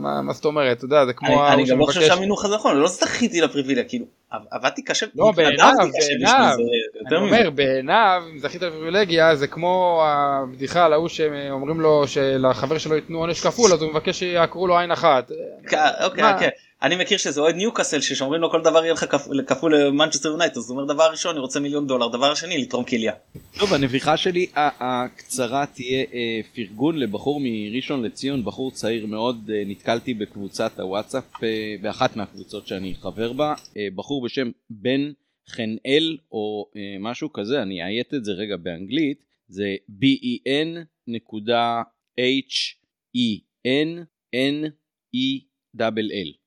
מה, 0.00 0.22
מה 0.22 0.32
זאת 0.32 0.44
אומרת? 0.44 0.76
אתה 0.76 0.84
יודע 0.84 1.06
זה 1.06 1.12
כמו 1.12 1.46
אני, 1.46 1.54
אני 1.54 1.64
גם 1.64 1.78
לא 1.78 1.84
חושב 1.84 2.00
שהמינוח 2.00 2.44
הזה 2.44 2.54
נכון 2.54 2.76
לא 2.76 2.88
זכיתי 2.88 3.40
לפריבילגיה 3.40 3.84
כאילו 3.84 4.04
עבדתי 4.50 4.82
קשה 4.82 5.06
לא 5.14 5.32
בעיניו 5.36 5.72
בעיניו. 5.92 6.56
אני 7.06 7.16
אומר 7.16 7.50
בעיניו 7.50 8.22
אם 8.32 8.38
זכית 8.38 8.62
לפריבילגיה 8.62 9.36
זה 9.36 9.46
כמו 9.46 10.02
הבדיחה 10.06 10.84
על 10.84 10.92
ההוא 10.92 11.08
שאומרים 11.08 11.80
לו 11.80 12.06
שלחבר 12.06 12.78
שלו 12.78 12.94
ייתנו 12.94 13.18
עונש 13.18 13.40
כפול 13.40 13.72
אז 13.72 13.82
הוא 13.82 13.90
מבקש 13.90 14.18
שיעקרו 14.18 14.66
לו 14.66 14.78
עין 14.78 14.90
אחת. 14.90 15.30
אוקיי 16.04 16.32
אוקיי 16.32 16.50
אני 16.82 16.96
מכיר 16.96 17.18
שזה 17.18 17.40
אוהד 17.40 17.54
ניוקאסל 17.54 18.00
ששומרים 18.00 18.40
לו 18.40 18.50
כל 18.50 18.62
דבר 18.62 18.84
יהיה 18.84 18.92
לך 18.92 19.04
כפול 19.46 19.76
למנצ'סטר 19.76 20.28
יונייטד 20.28 20.56
אז 20.56 20.70
הוא 20.70 20.78
אומר 20.78 20.94
דבר 20.94 21.10
ראשון 21.10 21.30
אני 21.30 21.40
רוצה 21.40 21.60
מיליון 21.60 21.86
דולר 21.86 22.08
דבר 22.08 22.34
שני 22.34 22.62
לתרום 22.62 22.84
כליה. 22.84 23.12
טוב 23.58 23.74
הנביכה 23.74 24.16
שלי 24.16 24.46
הקצרה 24.54 25.66
תהיה 25.66 26.04
אה, 26.12 26.40
פרגון 26.54 26.98
לבחור 26.98 27.40
מראשון 27.42 28.02
לציון 28.02 28.44
בחור 28.44 28.70
צעיר 28.70 29.06
מאוד 29.06 29.50
אה, 29.54 29.62
נתקלתי 29.66 30.14
בקבוצת 30.14 30.80
הוואטסאפ 30.80 31.44
אה, 31.44 31.74
באחת 31.82 32.16
מהקבוצות 32.16 32.66
שאני 32.66 32.94
חבר 32.94 33.32
בה 33.32 33.54
בחור 33.94 34.24
בשם 34.24 34.50
בן 34.70 35.12
חנאל 35.48 36.18
או 36.32 36.70
משהו 37.00 37.32
כזה 37.32 37.62
אני 37.62 37.82
אעיית 37.82 38.14
את 38.14 38.24
זה 38.24 38.32
רגע 38.32 38.56
באנגלית 38.56 39.24
זה 39.48 39.76
b-e-n 39.90 40.78
נקודה 41.06 41.82
h-e-n 42.20 44.04
n 44.34 44.70
e 45.16 45.44
double 45.76 46.10
l 46.12 46.37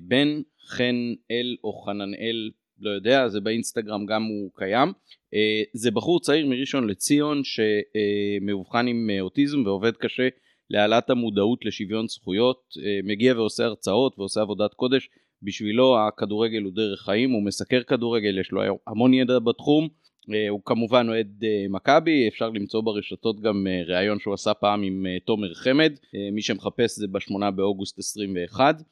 בן 0.00 0.40
חן 0.66 1.14
אל 1.30 1.56
או 1.64 1.72
חננאל 1.72 2.50
לא 2.80 2.90
יודע 2.90 3.28
זה 3.28 3.40
באינסטגרם 3.40 4.06
גם 4.06 4.22
הוא 4.22 4.50
קיים. 4.54 4.92
אה, 5.34 5.62
זה 5.72 5.90
בחור 5.90 6.20
צעיר 6.20 6.46
מראשון 6.46 6.86
לציון 6.86 7.42
שמאובחן 7.44 8.86
עם 8.86 9.10
אוטיזם 9.20 9.66
ועובד 9.66 9.96
קשה 9.96 10.28
להעלאת 10.70 11.10
המודעות 11.10 11.64
לשוויון 11.64 12.08
זכויות. 12.08 12.74
מגיע 13.04 13.34
ועושה 13.34 13.64
הרצאות 13.64 14.18
ועושה 14.18 14.40
עבודת 14.40 14.74
קודש. 14.74 15.08
בשבילו 15.42 15.98
הכדורגל 15.98 16.62
הוא 16.62 16.72
דרך 16.72 17.00
חיים, 17.00 17.30
הוא 17.30 17.42
מסקר 17.42 17.82
כדורגל, 17.82 18.38
יש 18.38 18.52
לו 18.52 18.62
המון 18.86 19.14
ידע 19.14 19.38
בתחום, 19.38 19.88
אה, 20.34 20.48
הוא 20.48 20.60
כמובן 20.64 21.06
אוהד 21.08 21.44
אה, 21.44 21.66
מכבי, 21.70 22.28
אפשר 22.28 22.50
למצוא 22.50 22.80
ברשתות 22.80 23.40
גם 23.40 23.66
אה, 23.66 23.82
ראיון 23.86 24.18
שהוא 24.18 24.34
עשה 24.34 24.54
פעם 24.54 24.82
עם 24.82 25.06
תומר 25.24 25.54
חמד, 25.54 25.92
מי 26.32 26.42
שמחפש 26.42 26.98
זה 26.98 27.06
בשמונה 27.12 27.50
באוגוסט 27.50 27.98
21, 27.98 28.82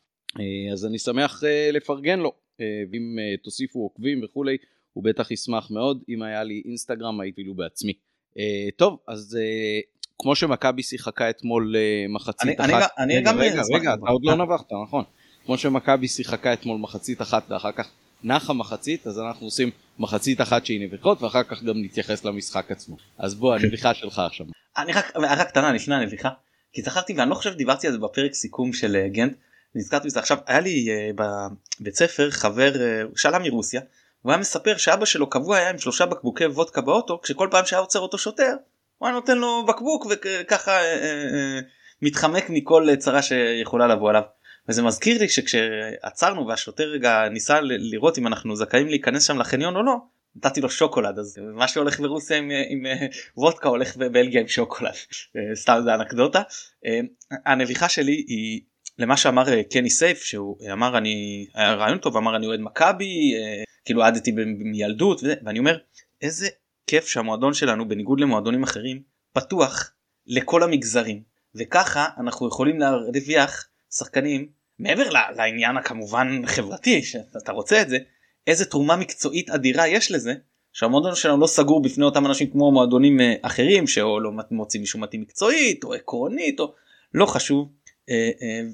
אז 0.72 0.86
אני 0.86 0.98
שמח 0.98 1.42
לפרגן 1.72 2.18
לו, 2.18 2.32
ואם 2.60 3.16
תוסיפו 3.42 3.78
עוקבים 3.78 4.24
וכולי, 4.24 4.56
הוא 4.92 5.04
בטח 5.04 5.30
ישמח 5.30 5.70
מאוד, 5.70 6.02
אם 6.08 6.22
היה 6.22 6.44
לי 6.44 6.62
אינסטגרם 6.64 7.20
הייתי 7.20 7.42
לו 7.42 7.54
בעצמי. 7.54 7.92
טוב, 8.76 8.98
אז 9.08 9.38
כמו 10.18 10.34
שמכבי 10.34 10.82
שיחקה 10.82 11.30
אתמול 11.30 11.74
מחצית 12.08 12.60
אני, 12.60 12.78
אחת, 12.78 12.90
אני, 12.98 13.16
רגע, 13.16 13.32
אני 13.32 13.40
רגע, 13.40 13.60
רגע, 13.60 13.62
רגע, 13.74 13.94
אתה 13.94 14.10
עוד 14.10 14.24
לא 14.24 14.36
נבחת, 14.36 14.72
נכון. 14.86 15.04
כמו 15.46 15.58
שמכבי 15.58 16.08
שיחקה 16.08 16.52
אתמול 16.52 16.78
מחצית 16.78 17.22
אחת 17.22 17.50
ואחר 17.50 17.72
כך 17.72 17.90
נחה 18.24 18.52
מחצית, 18.52 19.06
אז 19.06 19.18
אנחנו 19.18 19.46
עושים 19.46 19.70
מחצית 19.98 20.40
אחת 20.40 20.66
שהיא 20.66 20.80
נביחות 20.80 21.22
ואחר 21.22 21.42
כך 21.42 21.62
גם 21.62 21.74
נתייחס 21.76 22.24
למשחק 22.24 22.70
עצמו. 22.70 22.96
אז 23.18 23.34
בוא, 23.34 23.54
הנביחה 23.54 23.94
שלך 23.94 24.18
עכשיו. 24.18 24.46
אני 24.78 24.92
רק, 24.92 25.16
הערה 25.16 25.44
קטנה 25.44 25.72
לפני 25.72 25.94
הנביחה, 25.94 26.28
כי 26.72 26.82
זכרתי 26.82 27.12
ואני 27.12 27.30
לא 27.30 27.34
חושב 27.34 27.52
שדיברתי 27.52 27.86
על 27.86 27.92
זה 27.92 27.98
בפרק 27.98 28.34
סיכום 28.34 28.72
של 28.72 28.96
אה, 28.96 29.08
גנט, 29.08 29.32
נזכרתי 29.74 30.08
בזה. 30.08 30.20
עכשיו, 30.20 30.38
היה 30.46 30.60
לי 30.60 30.86
uh, 30.88 31.22
בבית 31.80 31.96
ספר 31.96 32.30
חבר, 32.30 32.72
uh, 32.74 33.12
שעלה 33.16 33.38
מרוסיה, 33.38 33.80
הוא 34.22 34.32
היה 34.32 34.40
מספר 34.40 34.76
שאבא 34.76 35.04
שלו 35.04 35.30
קבוע 35.30 35.56
היה 35.56 35.70
עם 35.70 35.78
שלושה 35.78 36.06
בקבוקי 36.06 36.46
וודקה 36.46 36.80
באוטו, 36.80 37.20
כשכל 37.22 37.48
פעם 37.50 37.66
שהיה 37.66 37.80
עוצר 37.80 37.98
אותו 37.98 38.18
שוטר, 38.18 38.54
הוא 38.98 39.06
היה 39.06 39.14
נותן 39.14 39.38
לו 39.38 39.66
בקבוק 39.66 40.06
וככה 40.10 40.80
uh, 40.80 40.84
uh, 40.84 41.64
מתחמק 42.02 42.44
מכל 42.48 42.88
צרה 42.98 43.22
שיכולה 43.22 43.86
לבוא 43.86 44.08
עליו. 44.08 44.22
וזה 44.68 44.82
מזכיר 44.82 45.18
לי 45.18 45.28
שכשעצרנו 45.28 46.46
והשוטר 46.46 46.84
רגע 46.84 47.28
ניסה 47.28 47.60
לראות 47.60 48.18
אם 48.18 48.26
אנחנו 48.26 48.56
זכאים 48.56 48.88
להיכנס 48.88 49.26
שם 49.26 49.38
לחניון 49.38 49.76
או 49.76 49.82
לא 49.82 49.96
נתתי 50.36 50.60
לו 50.60 50.70
שוקולד. 50.70 51.18
אז 51.18 51.38
מה 51.54 51.68
שהולך 51.68 52.00
ברוסיה 52.00 52.36
עם, 52.36 52.50
עם 52.68 52.82
וודקה 53.36 53.68
הולך 53.68 53.96
בבלגיה 53.96 54.40
עם 54.40 54.48
שוקולד. 54.48 54.92
סתם 55.62 55.80
זה 55.84 55.94
אנקדוטה. 55.94 56.42
הנביכה 57.46 57.88
שלי 57.88 58.24
היא 58.28 58.60
למה 58.98 59.16
שאמר 59.16 59.48
אה, 59.48 59.62
קני 59.62 59.90
סייף 59.90 60.22
שהוא 60.22 60.56
אמר 60.72 60.98
אני 60.98 61.46
היה 61.54 61.74
רעיון 61.74 61.98
טוב 61.98 62.16
אמר 62.16 62.36
אני 62.36 62.46
אוהד 62.46 62.60
מכבי 62.60 63.34
אה, 63.36 63.64
כאילו 63.84 64.02
עדתי 64.02 64.32
מילדות 64.58 65.20
ואני 65.44 65.58
אומר 65.58 65.78
איזה 66.22 66.48
כיף 66.86 67.08
שהמועדון 67.08 67.54
שלנו 67.54 67.88
בניגוד 67.88 68.20
למועדונים 68.20 68.62
אחרים 68.62 69.02
פתוח 69.32 69.92
לכל 70.26 70.62
המגזרים 70.62 71.22
וככה 71.54 72.06
אנחנו 72.20 72.48
יכולים 72.48 72.78
להרוויח 72.78 73.68
שחקנים 73.90 74.48
מעבר 74.78 75.10
לעניין 75.36 75.76
הכמובן 75.76 76.46
חברתי 76.46 77.02
שאתה 77.02 77.52
רוצה 77.52 77.82
את 77.82 77.88
זה 77.88 77.98
איזה 78.46 78.64
תרומה 78.64 78.96
מקצועית 78.96 79.50
אדירה 79.50 79.88
יש 79.88 80.12
לזה 80.12 80.34
שהמועדון 80.72 81.14
שלנו 81.14 81.40
לא 81.40 81.46
סגור 81.46 81.82
בפני 81.82 82.04
אותם 82.04 82.26
אנשים 82.26 82.50
כמו 82.50 82.72
מועדונים 82.72 83.20
אה, 83.20 83.34
אחרים 83.42 83.86
שאו 83.86 84.20
לא 84.20 84.30
מוצאים 84.50 84.80
מישהו 84.80 85.00
מתאים 85.00 85.20
מקצועית 85.20 85.84
או 85.84 85.94
עקרונית 85.94 86.60
או 86.60 86.74
לא 87.14 87.26
חשוב 87.26 87.68
אה, 87.68 87.68
אה, 87.68 87.77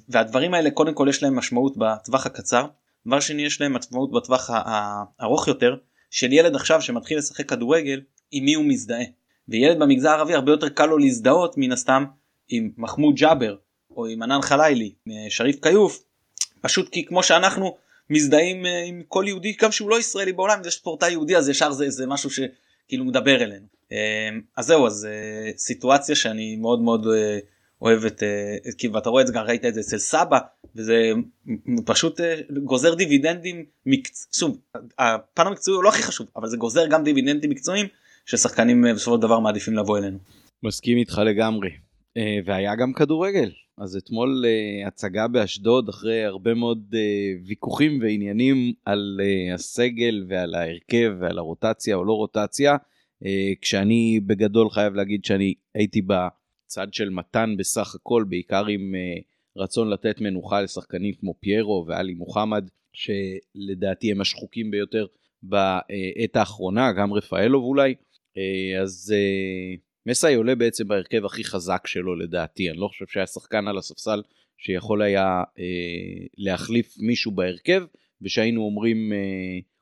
והדברים 0.08 0.54
האלה 0.54 0.70
קודם 0.70 0.94
כל 0.94 1.06
יש 1.08 1.22
להם 1.22 1.36
משמעות 1.36 1.74
בטווח 1.76 2.26
הקצר. 2.26 2.66
דבר 3.06 3.20
שני 3.20 3.42
יש 3.42 3.60
להם 3.60 3.72
משמעות 3.72 4.12
בטווח 4.12 4.50
הארוך 4.52 5.48
יותר 5.48 5.76
של 6.10 6.32
ילד 6.32 6.54
עכשיו 6.54 6.82
שמתחיל 6.82 7.18
לשחק 7.18 7.48
כדורגל 7.48 8.00
עם 8.30 8.44
מי 8.44 8.54
הוא 8.54 8.64
מזדהה. 8.64 9.04
וילד 9.48 9.78
במגזר 9.78 10.08
הערבי 10.08 10.34
הרבה 10.34 10.52
יותר 10.52 10.68
קל 10.68 10.86
לו 10.86 10.98
להזדהות 10.98 11.54
מן 11.56 11.72
הסתם 11.72 12.04
עם 12.48 12.70
מחמוד 12.76 13.14
ג'אבר 13.14 13.56
או 13.90 14.06
עם 14.06 14.22
ענן 14.22 14.42
חלילי, 14.42 14.92
שריף 15.28 15.62
כיוף, 15.62 16.04
פשוט 16.60 16.88
כי 16.88 17.04
כמו 17.04 17.22
שאנחנו 17.22 17.76
מזדהים 18.10 18.66
אה, 18.66 18.82
עם 18.82 19.02
כל 19.08 19.24
יהודי 19.26 19.56
גם 19.62 19.72
שהוא 19.72 19.90
לא 19.90 19.98
ישראלי 19.98 20.32
בעולם 20.32 20.62
זה 20.64 20.70
ספורטאי 20.70 21.10
יהודי 21.10 21.36
אז 21.36 21.48
ישר 21.48 21.72
זה, 21.72 21.90
זה 21.90 22.06
משהו 22.06 22.30
שכאילו 22.30 23.04
מדבר 23.04 23.42
אלינו. 23.42 23.66
אה, 23.92 24.28
אז 24.56 24.66
זהו 24.66 24.86
אז 24.86 25.08
אה, 25.10 25.50
סיטואציה 25.56 26.14
שאני 26.14 26.56
מאוד 26.56 26.80
מאוד 26.80 27.06
אוהב 27.84 28.04
את 28.04 28.22
כאילו 28.78 28.98
אתה 28.98 29.10
רואה 29.10 29.22
את 29.22 29.26
זה 29.26 29.32
גם 29.32 29.44
ראית 29.44 29.64
את 29.64 29.74
זה 29.74 29.80
אצל 29.80 29.98
סבא 29.98 30.38
וזה 30.76 31.12
פשוט 31.86 32.20
גוזר 32.64 32.94
דיבידנדים 32.94 33.64
מקצועיים, 33.86 34.30
שוב 34.32 34.58
הפן 34.98 35.46
המקצועי 35.46 35.74
הוא 35.74 35.84
לא 35.84 35.88
הכי 35.88 36.02
חשוב 36.02 36.26
אבל 36.36 36.48
זה 36.48 36.56
גוזר 36.56 36.86
גם 36.86 37.04
דיבידנדים 37.04 37.50
מקצועיים 37.50 37.86
ששחקנים 38.26 38.84
בסופו 38.94 39.16
של 39.16 39.22
דבר 39.22 39.40
מעדיפים 39.40 39.74
לבוא 39.74 39.98
אלינו. 39.98 40.18
מסכים 40.62 40.98
איתך 40.98 41.20
לגמרי 41.26 41.70
והיה 42.44 42.76
גם 42.76 42.92
כדורגל 42.92 43.50
אז 43.78 43.96
אתמול 43.96 44.44
הצגה 44.86 45.28
באשדוד 45.28 45.88
אחרי 45.88 46.24
הרבה 46.24 46.54
מאוד 46.54 46.94
ויכוחים 47.46 47.98
ועניינים 48.02 48.72
על 48.84 49.20
הסגל 49.54 50.24
ועל 50.28 50.54
ההרכב 50.54 51.12
ועל 51.20 51.38
הרוטציה 51.38 51.96
או 51.96 52.04
לא 52.04 52.12
רוטציה, 52.12 52.76
כשאני 53.60 54.20
בגדול 54.26 54.70
חייב 54.70 54.94
להגיד 54.94 55.24
שאני 55.24 55.54
הייתי 55.74 56.02
בצד 56.74 56.94
של 56.94 57.10
מתן 57.10 57.54
בסך 57.58 57.94
הכל, 57.94 58.24
בעיקר 58.28 58.66
עם 58.66 58.94
uh, 58.94 59.22
רצון 59.62 59.90
לתת 59.90 60.20
מנוחה 60.20 60.62
לשחקנים 60.62 61.14
כמו 61.14 61.34
פיירו 61.40 61.84
ואלי 61.88 62.14
מוחמד, 62.14 62.68
שלדעתי 62.92 64.10
הם 64.10 64.20
השחוקים 64.20 64.70
ביותר 64.70 65.06
בעת 65.42 66.36
האחרונה, 66.36 66.92
גם 66.92 67.12
רפאלוב 67.12 67.64
אולי. 67.64 67.94
Uh, 67.94 68.82
אז 68.82 69.14
מסאי 70.06 70.34
עולה 70.34 70.54
בעצם 70.54 70.88
בהרכב 70.88 71.24
הכי 71.24 71.44
חזק 71.44 71.86
שלו 71.86 72.16
לדעתי, 72.16 72.70
אני 72.70 72.78
לא 72.78 72.88
חושב 72.88 73.04
שהיה 73.08 73.26
שחקן 73.26 73.68
על 73.68 73.78
הספסל 73.78 74.22
שיכול 74.58 75.02
היה 75.02 75.42
אה, 75.58 75.64
להחליף 76.36 76.94
מישהו 76.98 77.32
בהרכב, 77.32 77.84
ושהיינו 78.22 78.62
אומרים 78.62 79.12
אה, 79.12 79.18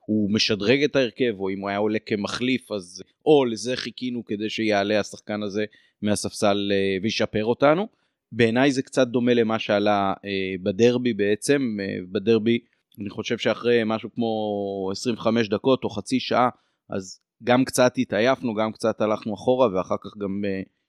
הוא 0.07 0.33
משדרג 0.33 0.83
את 0.83 0.97
ההרכב, 0.97 1.35
או 1.39 1.51
אם 1.51 1.61
הוא 1.61 1.69
היה 1.69 1.79
עולה 1.79 1.99
כמחליף, 1.99 2.73
אז 2.73 3.03
או 3.27 3.45
לזה 3.45 3.77
חיכינו 3.77 4.25
כדי 4.25 4.51
שיעלה 4.51 5.01
השחקן 5.01 5.43
הזה 5.43 5.65
מהספסל 6.03 6.73
אה, 6.73 6.97
וישפר 7.03 7.45
אותנו. 7.45 7.89
בעיניי 8.33 8.73
זה 8.73 8.83
קצת 8.83 9.09
דומה 9.09 9.35
למה 9.35 9.59
שעלה 9.59 10.13
אה, 10.25 10.55
בדרבי 10.63 11.13
בעצם, 11.13 11.77
אה, 11.81 11.97
בדרבי 12.13 12.59
אני 13.01 13.11
חושב 13.11 13.39
שאחרי 13.39 13.81
משהו 13.87 14.13
כמו 14.15 14.89
25 14.93 15.49
דקות 15.49 15.85
או 15.85 15.91
חצי 15.91 16.21
שעה, 16.21 16.49
אז 16.91 17.21
גם 17.45 17.65
קצת 17.65 17.93
התעייפנו, 17.99 18.55
גם 18.55 18.73
קצת 18.73 19.01
הלכנו 19.01 19.35
אחורה, 19.35 19.69
ואחר 19.75 19.95
כך 20.05 20.17
גם 20.19 20.43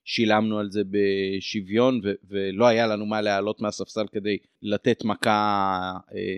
שילמנו 0.05 0.60
על 0.60 0.72
זה 0.72 0.82
בשוויון, 0.89 2.01
ו- 2.03 2.13
ולא 2.29 2.67
היה 2.67 2.88
לנו 2.88 3.05
מה 3.05 3.22
להעלות 3.22 3.62
מהספסל 3.62 4.05
כדי 4.12 4.38
לתת 4.62 5.05
מכה, 5.05 5.91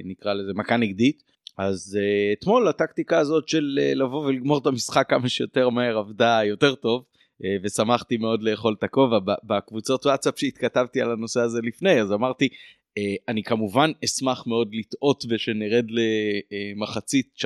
נקרא 0.03 0.33
לזה, 0.33 0.51
מכה 0.55 0.77
נגדית. 0.77 1.23
אז 1.57 1.99
אתמול 2.33 2.67
הטקטיקה 2.67 3.19
הזאת 3.19 3.49
של 3.49 3.79
לבוא 3.95 4.25
ולגמור 4.25 4.57
את 4.57 4.65
המשחק 4.65 5.09
כמה 5.09 5.29
שיותר 5.29 5.69
מהר 5.69 5.97
עבדה 5.97 6.39
יותר 6.43 6.75
טוב. 6.75 7.05
Uh, 7.41 7.45
ושמחתי 7.63 8.17
מאוד 8.17 8.43
לאכול 8.43 8.75
את 8.79 8.83
הכובע 8.83 9.19
בקבוצות 9.43 10.05
וואטסאפ 10.05 10.39
שהתכתבתי 10.39 11.01
על 11.01 11.11
הנושא 11.11 11.39
הזה 11.39 11.59
לפני 11.61 12.01
אז 12.01 12.11
אמרתי 12.11 12.49
אה, 12.97 13.15
אני 13.27 13.43
כמובן 13.43 13.91
אשמח 14.05 14.47
מאוד 14.47 14.69
לטעות 14.73 15.23
ושנרד 15.29 15.85
למחצית 15.91 17.33
3-0 17.37 17.45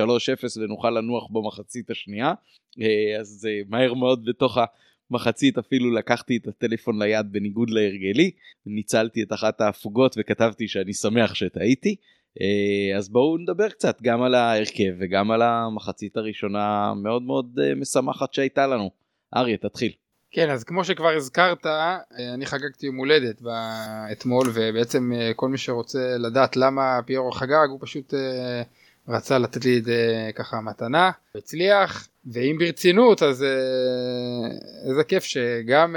ונוכל 0.60 0.90
לנוח 0.90 1.30
במחצית 1.30 1.90
השנייה. 1.90 2.34
אה, 2.80 3.20
אז 3.20 3.48
אה, 3.50 3.60
מהר 3.68 3.94
מאוד 3.94 4.24
בתוך 4.24 4.58
המחצית 5.10 5.58
אפילו 5.58 5.90
לקחתי 5.90 6.36
את 6.36 6.48
הטלפון 6.48 7.02
ליד 7.02 7.26
בניגוד 7.32 7.70
להרגלי, 7.70 8.30
ניצלתי 8.66 9.22
את 9.22 9.32
אחת 9.32 9.60
ההפוגות 9.60 10.14
וכתבתי 10.18 10.68
שאני 10.68 10.92
שמח 10.92 11.34
שטעיתי. 11.34 11.96
אז 12.96 13.08
בואו 13.08 13.38
נדבר 13.38 13.68
קצת 13.68 14.02
גם 14.02 14.22
על 14.22 14.34
ההרכב 14.34 14.94
וגם 15.00 15.30
על 15.30 15.42
המחצית 15.42 16.16
הראשונה 16.16 16.94
מאוד 17.02 17.22
מאוד 17.22 17.58
משמחת 17.76 18.34
שהייתה 18.34 18.66
לנו. 18.66 18.90
אריה 19.36 19.56
תתחיל. 19.56 19.92
כן 20.30 20.50
אז 20.50 20.64
כמו 20.64 20.84
שכבר 20.84 21.08
הזכרת 21.16 21.66
אה, 21.66 21.98
אני 22.34 22.46
חגגתי 22.46 22.86
יום 22.86 22.96
הולדת 22.96 23.42
אתמול 24.12 24.46
ובעצם 24.54 25.12
אה, 25.14 25.30
כל 25.36 25.48
מי 25.48 25.58
שרוצה 25.58 26.16
לדעת 26.18 26.56
למה 26.56 27.00
פיירו 27.06 27.32
חגג 27.32 27.66
הוא 27.70 27.78
פשוט 27.82 28.14
אה, 28.14 28.62
רצה 29.08 29.38
לתת 29.38 29.64
לי 29.64 29.78
את 29.78 29.84
זה 29.84 30.30
ככה 30.34 30.60
מתנה 30.60 31.10
הצליח 31.34 32.08
ואם 32.32 32.56
ברצינות 32.58 33.22
אז 33.22 33.44
איזה 34.88 35.04
כיף 35.04 35.24
שגם 35.24 35.96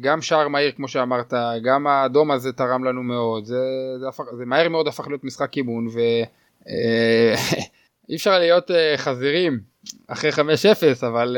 גם 0.00 0.22
שער 0.22 0.48
מהיר 0.48 0.72
כמו 0.72 0.88
שאמרת 0.88 1.34
גם 1.64 1.86
האדום 1.86 2.30
הזה 2.30 2.52
תרם 2.52 2.84
לנו 2.84 3.02
מאוד 3.02 3.44
זה, 3.44 3.60
זה, 4.00 4.08
הפך, 4.08 4.24
זה 4.38 4.44
מהר 4.44 4.68
מאוד 4.68 4.88
הפך 4.88 5.06
להיות 5.08 5.24
משחק 5.24 5.56
אימון 5.56 5.86
ואי 5.92 6.26
אפשר 8.16 8.38
להיות 8.38 8.70
חזירים 8.96 9.60
אחרי 10.06 10.30
5-0 10.30 10.36
אבל 11.06 11.36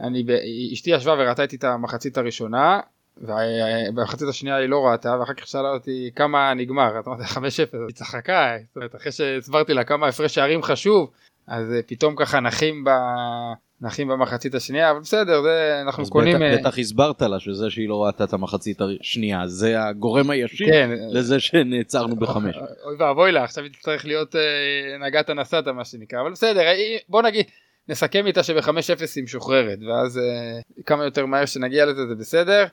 אני, 0.00 0.24
אשתי 0.72 0.90
ישבה 0.90 1.14
וראתה 1.18 1.42
איתי 1.42 1.56
את 1.56 1.64
המחצית 1.64 2.18
הראשונה, 2.18 2.80
ובמחצית 3.16 4.28
השנייה 4.28 4.56
היא 4.56 4.68
לא 4.68 4.86
ראתה, 4.86 5.16
ואחר 5.20 5.34
כך 5.34 5.46
שאלה 5.46 5.70
אותי 5.70 6.10
כמה 6.16 6.54
נגמר, 6.54 7.00
את 7.00 7.08
אמרת 7.08 7.20
5-0, 7.20 7.38
היא 7.38 7.94
צחקה, 7.94 8.56
זאת 8.66 8.76
אומרת 8.76 8.94
אחרי 8.94 9.12
שהסברתי 9.12 9.74
לה 9.74 9.84
כמה 9.84 10.08
הפרש 10.08 10.34
שערים 10.34 10.62
חשוב, 10.62 11.10
אז 11.46 11.74
פתאום 11.86 12.14
ככה 12.16 12.40
נחים, 12.40 12.84
ב... 12.84 12.90
נחים 13.80 14.08
במחצית 14.08 14.54
השנייה 14.54 14.90
אבל 14.90 15.00
בסדר 15.00 15.42
זה 15.42 15.80
אנחנו 15.82 16.10
קונים 16.10 16.36
בטח, 16.36 16.60
בטח 16.60 16.78
הסברת 16.78 17.22
לה 17.22 17.40
שזה 17.40 17.70
שהיא 17.70 17.88
לא 17.88 18.04
ראתה 18.04 18.24
את 18.24 18.32
המחצית 18.32 18.80
השנייה 18.80 19.46
זה 19.46 19.84
הגורם 19.84 20.30
הישיר 20.30 20.66
כן. 20.66 20.90
לזה 21.10 21.40
שנעצרנו 21.40 22.16
בחמש. 22.16 22.56
אוי 22.84 22.96
ואבוי 22.98 23.32
לה 23.32 23.44
עכשיו 23.44 23.64
היא 23.64 23.72
תצטרך 23.72 24.04
להיות 24.04 24.34
נגעת 25.06 25.30
נסעת 25.30 25.68
מה 25.68 25.84
שנקרא 25.84 26.20
אבל 26.20 26.32
בסדר 26.32 26.62
בוא 27.08 27.22
נגיד 27.22 27.46
נסכם 27.88 28.26
איתה 28.26 28.42
שבחמש 28.42 28.90
אפס 28.90 29.16
היא 29.16 29.24
משוחררת 29.24 29.78
ואז 29.88 30.20
כמה 30.86 31.04
יותר 31.04 31.26
מהר 31.26 31.46
שנגיע 31.46 31.86
לזה 31.86 32.06
זה 32.06 32.14
בסדר. 32.14 32.64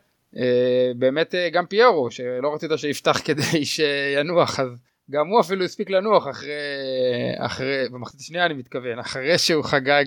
באמת 0.96 1.36
גם 1.52 1.66
פיירו 1.66 2.12
שלא 2.12 2.54
רצית 2.54 2.72
שיפתח 2.76 3.22
כדי 3.26 3.66
שינוח 3.66 4.60
אז 4.60 4.70
גם 5.12 5.28
הוא 5.28 5.40
אפילו 5.40 5.66
הספיק 5.66 5.90
לנוח 5.90 6.30
אחרי, 6.30 6.52
אחרי, 7.38 7.86
במחצית 7.92 8.20
השנייה 8.20 8.46
אני 8.46 8.54
מתכוון, 8.54 9.00
אחרי 9.00 9.38
שהוא 9.38 9.64
חגג, 9.64 10.06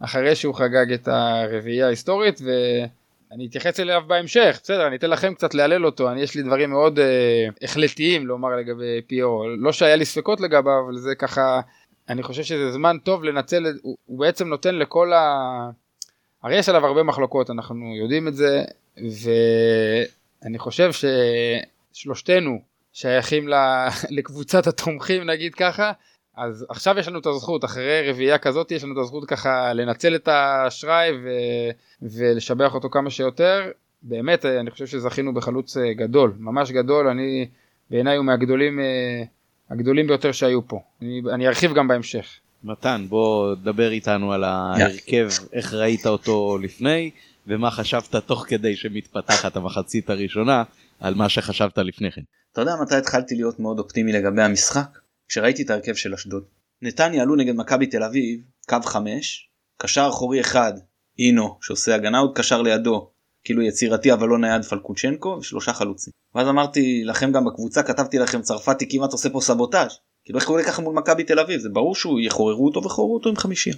אחרי 0.00 0.36
שהוא 0.36 0.54
חגג 0.54 0.92
את 0.92 1.08
הרביעייה 1.08 1.86
ההיסטורית 1.86 2.40
ואני 2.44 3.46
אתייחס 3.46 3.80
אליו 3.80 4.02
בהמשך, 4.06 4.60
בסדר, 4.62 4.86
אני 4.86 4.96
אתן 4.96 5.10
לכם 5.10 5.34
קצת 5.34 5.54
להלל 5.54 5.86
אותו, 5.86 6.10
אני 6.10 6.22
יש 6.22 6.34
לי 6.34 6.42
דברים 6.42 6.70
מאוד 6.70 6.98
אה, 6.98 7.46
החלטיים 7.62 8.26
לומר 8.26 8.56
לגבי 8.56 9.02
פיורו, 9.06 9.48
לא 9.58 9.72
שהיה 9.72 9.96
לי 9.96 10.04
ספקות 10.04 10.40
לגביו, 10.40 10.80
אבל 10.86 10.96
זה 10.96 11.14
ככה, 11.14 11.60
אני 12.08 12.22
חושב 12.22 12.42
שזה 12.42 12.72
זמן 12.72 12.96
טוב 13.02 13.24
לנצל, 13.24 13.78
הוא, 13.82 13.96
הוא 14.04 14.18
בעצם 14.18 14.48
נותן 14.48 14.74
לכל 14.74 15.12
ה... 15.12 15.70
הרי 16.42 16.58
יש 16.58 16.68
עליו 16.68 16.86
הרבה 16.86 17.02
מחלוקות, 17.02 17.50
אנחנו 17.50 17.94
יודעים 18.02 18.28
את 18.28 18.34
זה, 18.34 18.64
ואני 18.96 20.58
חושב 20.58 20.90
ששלושתנו 21.92 22.60
שייכים 22.92 23.48
לקבוצת 24.16 24.66
התומכים 24.66 25.22
נגיד 25.22 25.54
ככה. 25.54 25.92
אז 26.36 26.66
עכשיו 26.68 26.98
יש 26.98 27.08
לנו 27.08 27.18
את 27.18 27.26
הזכות 27.26 27.64
אחרי 27.64 28.10
רביעייה 28.10 28.38
כזאת 28.38 28.70
יש 28.70 28.84
לנו 28.84 28.92
את 28.92 28.98
הזכות 28.98 29.24
ככה 29.24 29.72
לנצל 29.72 30.14
את 30.14 30.28
האשראי 30.28 31.10
ו... 31.12 31.28
ולשבח 32.02 32.74
אותו 32.74 32.90
כמה 32.90 33.10
שיותר. 33.10 33.70
באמת 34.02 34.44
אני 34.44 34.70
חושב 34.70 34.86
שזכינו 34.86 35.34
בחלוץ 35.34 35.76
אה, 35.76 35.94
גדול 35.94 36.32
ממש 36.38 36.70
גדול. 36.70 37.08
אני 37.08 37.48
בעיניי 37.90 38.16
הוא 38.16 38.24
מהגדולים 38.24 38.80
אה, 38.80 39.22
הגדולים 39.70 40.06
ביותר 40.06 40.32
שהיו 40.32 40.68
פה 40.68 40.80
אני, 41.02 41.22
אני 41.34 41.48
ארחיב 41.48 41.74
גם 41.74 41.88
בהמשך. 41.88 42.26
מתן 42.64 43.06
בוא 43.08 43.54
דבר 43.54 43.90
איתנו 43.90 44.32
על 44.32 44.44
ההרכב 44.44 45.28
איך 45.52 45.74
ראית 45.74 46.06
אותו 46.06 46.58
לפני 46.62 47.10
ומה 47.46 47.70
חשבת 47.70 48.16
תוך 48.16 48.44
כדי 48.48 48.76
שמתפתחת 48.76 49.56
המחצית 49.56 50.10
הראשונה 50.10 50.62
על 51.00 51.14
מה 51.14 51.28
שחשבת 51.28 51.78
לפני 51.78 52.10
כן. 52.10 52.22
אתה 52.52 52.60
יודע 52.60 52.72
מתי 52.82 52.94
התחלתי 52.94 53.34
להיות 53.34 53.60
מאוד 53.60 53.78
אופטימי 53.78 54.12
לגבי 54.12 54.42
המשחק? 54.42 54.98
כשראיתי 55.28 55.62
את 55.62 55.70
ההרכב 55.70 55.94
של 55.94 56.14
אשדוד. 56.14 56.44
נתניה 56.82 57.22
עלו 57.22 57.36
נגד 57.36 57.54
מכבי 57.56 57.86
תל 57.86 58.02
אביב, 58.02 58.40
קו 58.68 58.76
5, 58.84 59.48
קשר 59.78 60.06
אחורי 60.08 60.40
אחד, 60.40 60.72
אינו, 61.18 61.58
שעושה 61.62 61.94
הגנה, 61.94 62.18
עוד 62.18 62.38
קשר 62.38 62.62
לידו, 62.62 63.10
כאילו 63.44 63.62
יצירתי 63.62 64.12
אבל 64.12 64.28
לא 64.28 64.38
נייד 64.38 64.62
פלקוצ'נקו, 64.62 65.28
ושלושה 65.28 65.72
חלוצים. 65.72 66.12
ואז 66.34 66.48
אמרתי 66.48 67.04
לכם 67.04 67.32
גם 67.32 67.44
בקבוצה, 67.44 67.82
כתבתי 67.82 68.18
לכם 68.18 68.42
צרפתי 68.42 68.88
כמעט 68.88 69.12
עושה 69.12 69.30
פה 69.30 69.40
סבוטאז'. 69.40 69.98
כאילו 70.24 70.38
איך 70.38 70.46
קורה 70.46 70.64
ככה 70.64 70.82
מול 70.82 70.94
מכבי 70.94 71.24
תל 71.24 71.38
אביב, 71.38 71.60
זה 71.60 71.68
ברור 71.68 71.94
שהוא 71.94 72.20
יחוררו 72.20 72.66
אותו 72.66 72.84
וחוררו 72.84 73.14
אותו 73.14 73.28
עם 73.28 73.36
חמישייה. 73.36 73.76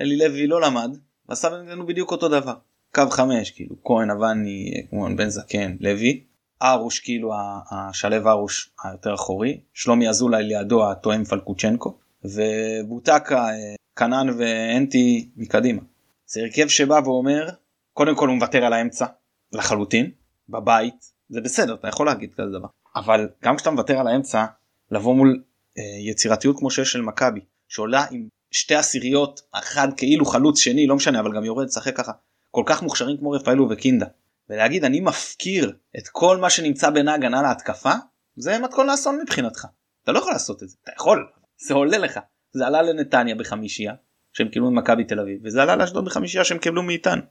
אלי 0.00 0.16
לוי 0.16 0.46
לא 0.46 0.60
למד, 0.60 0.96
ועשה 1.28 1.48
לנו 1.50 1.86
בדיוק 1.86 2.10
אותו 2.10 2.28
דבר. 2.28 2.54
קו 2.94 3.10
5, 3.10 3.50
כאילו 3.50 3.76
כהן 3.84 4.10
אבני, 4.10 4.86
כמובן 4.90 5.16
בן 5.16 5.28
זקן, 5.28 5.76
לוי. 5.80 6.24
ארוש 6.62 7.00
כאילו 7.00 7.32
השלב 7.70 8.26
ארוש 8.26 8.70
היותר 8.84 9.14
אחורי, 9.14 9.60
שלומי 9.74 10.08
אזולאי 10.08 10.42
לידו 10.42 10.90
התואם 10.90 11.24
פלקוצ'נקו, 11.24 11.98
ובוטקה, 12.24 13.48
אה, 13.48 13.74
קנן 13.94 14.26
ואנטי 14.38 15.28
מקדימה. 15.36 15.82
זה 16.26 16.40
הרכב 16.40 16.68
שבא 16.68 17.00
ואומר, 17.04 17.48
קודם 17.92 18.16
כל 18.16 18.28
הוא 18.28 18.36
מוותר 18.36 18.64
על 18.64 18.72
האמצע, 18.72 19.06
לחלוטין, 19.52 20.10
בבית, 20.48 20.94
זה 21.28 21.40
בסדר, 21.40 21.74
אתה 21.74 21.88
יכול 21.88 22.06
להגיד 22.06 22.34
כזה 22.34 22.58
דבר. 22.58 22.68
אבל 22.96 23.28
גם 23.42 23.56
כשאתה 23.56 23.70
מוותר 23.70 23.98
על 23.98 24.06
האמצע, 24.06 24.44
לבוא 24.90 25.14
מול 25.14 25.42
אה, 25.78 26.10
יצירתיות 26.10 26.58
כמו 26.58 26.70
שיש 26.70 26.92
של 26.92 27.02
מכבי, 27.02 27.40
שעולה 27.68 28.04
עם 28.10 28.28
שתי 28.50 28.74
עשיריות, 28.74 29.40
אחד 29.52 29.88
כאילו 29.96 30.24
חלוץ 30.24 30.58
שני, 30.58 30.86
לא 30.86 30.96
משנה, 30.96 31.20
אבל 31.20 31.36
גם 31.36 31.44
יורד, 31.44 31.66
לשחק 31.66 31.96
ככה, 31.96 32.12
כל 32.50 32.62
כך 32.66 32.82
מוכשרים 32.82 33.16
כמו 33.16 33.30
רפאלו 33.30 33.68
וקינדה. 33.70 34.06
ולהגיד 34.48 34.84
אני 34.84 35.00
מפקיר 35.00 35.76
את 35.98 36.08
כל 36.08 36.36
מה 36.36 36.50
שנמצא 36.50 36.90
בין 36.90 37.08
ההגנה 37.08 37.42
להתקפה 37.42 37.92
זה 38.36 38.58
מתכון 38.58 38.86
לאסון 38.86 39.18
מבחינתך. 39.22 39.66
אתה 40.04 40.12
לא 40.12 40.18
יכול 40.18 40.32
לעשות 40.32 40.62
את 40.62 40.68
זה. 40.68 40.76
אתה 40.84 40.92
יכול, 40.96 41.30
זה 41.66 41.74
עולה 41.74 41.98
לך. 41.98 42.20
זה 42.52 42.66
עלה 42.66 42.82
לנתניה 42.82 43.34
בחמישייה 43.34 43.94
שהם 44.32 44.48
קיבלו 44.48 44.70
ממכבי 44.70 45.04
תל 45.04 45.20
אביב 45.20 45.40
וזה 45.44 45.62
עלה 45.62 45.76
לאשדוד 45.76 46.04
בחמישייה 46.04 46.44
שהם 46.44 46.58
קיבלו 46.58 46.82
מאיתנו. 46.82 47.22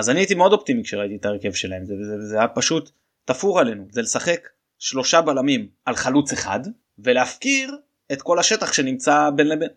אז 0.00 0.10
אני 0.10 0.20
הייתי 0.20 0.34
מאוד 0.34 0.52
אופטימי 0.52 0.82
כשראיתי 0.82 1.16
את 1.16 1.24
ההרכב 1.24 1.52
שלהם 1.52 1.84
זה, 1.84 1.94
זה, 2.02 2.26
זה 2.26 2.38
היה 2.38 2.48
פשוט 2.48 2.90
תפור 3.24 3.60
עלינו 3.60 3.84
זה 3.90 4.02
לשחק 4.02 4.48
שלושה 4.78 5.20
בלמים 5.20 5.68
על 5.84 5.96
חלוץ 5.96 6.32
אחד 6.32 6.60
ולהפקיר 6.98 7.76
את 8.12 8.22
כל 8.22 8.38
השטח 8.38 8.72
שנמצא 8.72 9.30
בין 9.36 9.48
לבין. 9.48 9.68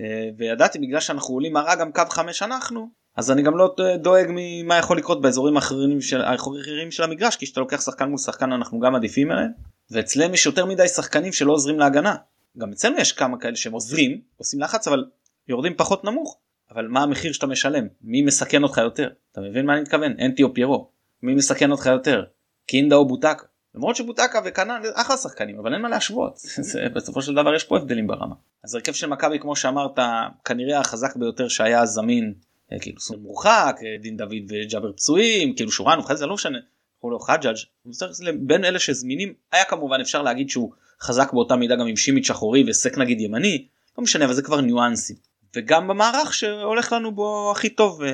אה, 0.00 0.28
וידעתי 0.38 0.78
בגלל 0.78 1.00
שאנחנו 1.00 1.34
עולים 1.34 1.52
מראה 1.52 1.74
גם 1.74 1.92
קו 1.92 2.02
חמש 2.10 2.42
אנחנו 2.42 2.88
אז 3.16 3.30
אני 3.30 3.42
גם 3.42 3.56
לא 3.56 3.74
דואג 3.98 4.26
ממה 4.28 4.78
יכול 4.78 4.98
לקרות 4.98 5.20
באזורים 5.20 5.56
האחרים 5.56 6.00
של, 6.00 6.20
האחרים 6.20 6.90
של 6.90 7.02
המגרש 7.02 7.36
כי 7.36 7.46
כשאתה 7.46 7.60
לוקח 7.60 7.80
שחקן 7.80 8.08
מול 8.08 8.18
שחקן 8.18 8.52
אנחנו 8.52 8.80
גם 8.80 8.94
עדיפים 8.94 9.30
עליהם 9.30 9.50
ואצלם 9.90 10.34
יש 10.34 10.46
יותר 10.46 10.66
מדי 10.66 10.88
שחקנים 10.88 11.32
שלא 11.32 11.52
עוזרים 11.52 11.78
להגנה. 11.78 12.14
גם 12.58 12.72
אצלנו 12.72 12.98
יש 12.98 13.12
כמה 13.12 13.38
כאלה 13.38 13.56
שהם 13.56 13.72
עוזרים 13.72 14.20
עושים 14.36 14.60
לחץ 14.60 14.88
אבל 14.88 15.04
יורדים 15.48 15.74
פחות 15.76 16.04
נמוך 16.04 16.38
אבל 16.70 16.88
מה 16.88 17.02
המחיר 17.02 17.32
שאתה 17.32 17.46
משלם? 17.46 17.86
מי 18.02 18.22
מסכן 18.22 18.62
אותך 18.62 18.78
יותר? 18.78 19.08
אתה 19.32 19.40
מבין 19.40 19.66
מה 19.66 19.72
אני 19.72 19.80
מתכוון? 19.80 20.14
אנטי 20.20 20.42
או 20.42 20.54
פיירו 20.54 20.90
מי 21.22 21.34
מסכן 21.34 21.70
אותך 21.70 21.86
יותר? 21.86 22.24
קינדה 22.66 22.96
או 22.96 23.08
בוטקה? 23.08 23.46
למרות 23.74 23.96
שבוטקה 23.96 24.40
וקנן 24.44 24.82
אחלה 24.94 25.16
שחקנים 25.16 25.58
אבל 25.58 25.74
אין 25.74 25.82
מה 25.82 25.88
להשוות. 25.88 26.38
בסופו 26.94 27.22
של 27.22 27.34
דבר 27.34 27.54
יש 27.54 27.64
פה 27.64 27.76
הבדלים 27.76 28.06
ברמה. 28.06 28.34
אז 28.64 28.74
הרכב 28.74 28.92
של 28.92 29.06
מכבי 29.06 29.38
כמו 29.38 29.56
שאמרת 29.56 29.98
כנראה 30.44 30.80
החזק 30.80 31.16
ביותר 31.16 31.48
שהיה 31.48 31.86
זמין 31.86 32.34
אה, 32.72 32.78
כאילו 32.78 33.00
סון 33.00 33.20
מורחק 33.20 33.76
אה, 33.82 34.02
דין 34.02 34.16
דוד 34.16 34.32
וג'אבר 34.48 34.92
פצועים 34.92 35.54
כאילו 35.54 35.70
שורן 35.70 35.98
ואחרי 35.98 36.16
זה 36.16 36.26
לא 36.26 36.34
משנה. 36.34 36.58
לו 37.10 37.18
חג'אג' 37.18 37.56
בין 38.40 38.64
אלה 38.64 38.78
שזמינים 38.78 39.34
היה 39.52 39.64
כמובן 39.64 40.00
אפשר 40.00 40.22
להגיד 40.22 40.50
שהוא 40.50 40.72
חזק 41.00 41.32
באותה 41.32 41.56
מידה 41.56 41.76
גם 41.76 41.86
עם 41.86 41.96
שימיץ' 41.96 42.30
אחורי 42.30 42.70
וסק 42.70 42.98
נגיד 42.98 43.20
ימני. 43.20 43.66
לא 43.98 44.04
משנה 44.04 44.24
אבל 44.24 44.34
זה 44.34 44.42
כבר 44.42 44.60
ניואנסים 44.60 45.16
וגם 45.56 45.88
במערך 45.88 46.34
שהולך 46.34 46.92
לנו 46.92 47.14
בו 47.14 47.52
הכי 47.52 47.68
טוב 47.68 48.02
uh, 48.02 48.06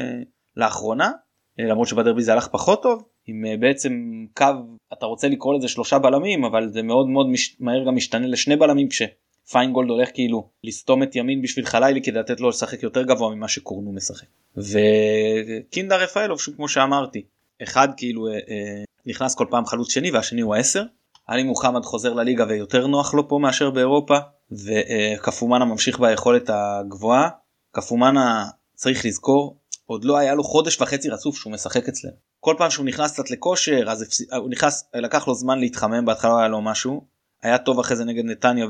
לאחרונה 0.56 1.10
למרות 1.58 1.88
שבדרבי 1.88 2.22
זה 2.22 2.32
הלך 2.32 2.48
פחות 2.48 2.82
טוב 2.82 3.04
עם 3.26 3.44
uh, 3.44 3.60
בעצם 3.60 3.92
קו 4.36 4.44
אתה 4.92 5.06
רוצה 5.06 5.28
לקרוא 5.28 5.54
לזה 5.54 5.68
שלושה 5.68 5.98
בלמים 5.98 6.44
אבל 6.44 6.68
זה 6.68 6.82
מאוד 6.82 7.08
מאוד 7.08 7.28
מש, 7.28 7.56
מהר 7.60 7.84
גם 7.86 7.96
משתנה 7.96 8.26
לשני 8.26 8.56
בלמים 8.56 8.88
כש... 8.88 9.02
פיינגולד 9.50 9.90
הולך 9.90 10.08
כאילו 10.14 10.50
לסתום 10.64 11.02
את 11.02 11.16
ימין 11.16 11.42
בשביל 11.42 11.66
חלילי 11.66 12.02
כדי 12.02 12.18
לתת 12.18 12.40
לו 12.40 12.48
לשחק 12.48 12.82
יותר 12.82 13.02
גבוה 13.02 13.34
ממה 13.34 13.48
שקורנו 13.48 13.92
משחק. 13.92 14.26
וקינדה 14.56 15.96
רפאלוב 15.96 16.40
שוב 16.40 16.54
כמו 16.56 16.68
שאמרתי 16.68 17.22
אחד 17.62 17.88
כאילו 17.96 18.28
אה, 18.28 18.32
אה, 18.32 18.82
נכנס 19.06 19.34
כל 19.34 19.46
פעם 19.50 19.66
חלוץ 19.66 19.92
שני 19.92 20.10
והשני 20.10 20.40
הוא 20.40 20.54
העשר. 20.54 20.82
עלי 21.26 21.42
מוחמד 21.42 21.84
חוזר 21.84 22.14
לליגה 22.14 22.44
ויותר 22.48 22.86
נוח 22.86 23.14
לו 23.14 23.28
פה 23.28 23.38
מאשר 23.38 23.70
באירופה 23.70 24.16
וקפומאנה 24.64 25.64
ממשיך 25.64 26.00
ביכולת 26.00 26.50
הגבוהה. 26.52 27.28
קפומאנה 27.70 28.44
צריך 28.74 29.04
לזכור 29.06 29.56
עוד 29.86 30.04
לא 30.04 30.18
היה 30.18 30.34
לו 30.34 30.44
חודש 30.44 30.80
וחצי 30.80 31.08
רצוף 31.08 31.36
שהוא 31.36 31.52
משחק 31.52 31.88
אצלנו. 31.88 32.14
כל 32.40 32.54
פעם 32.58 32.70
שהוא 32.70 32.86
נכנס 32.86 33.12
קצת 33.12 33.30
לכושר 33.30 33.90
אז 33.90 34.22
הוא 34.36 34.50
נכנס 34.50 34.84
לקח 34.94 35.28
לו 35.28 35.34
זמן 35.34 35.58
להתחמם 35.58 36.04
בהתחלה 36.04 36.38
היה 36.38 36.48
לו 36.48 36.60
משהו 36.60 37.06
היה 37.42 37.58
טוב 37.58 37.78
אחרי 37.80 37.96
זה 37.96 38.04
נגד 38.04 38.24
נתניה 38.24 38.66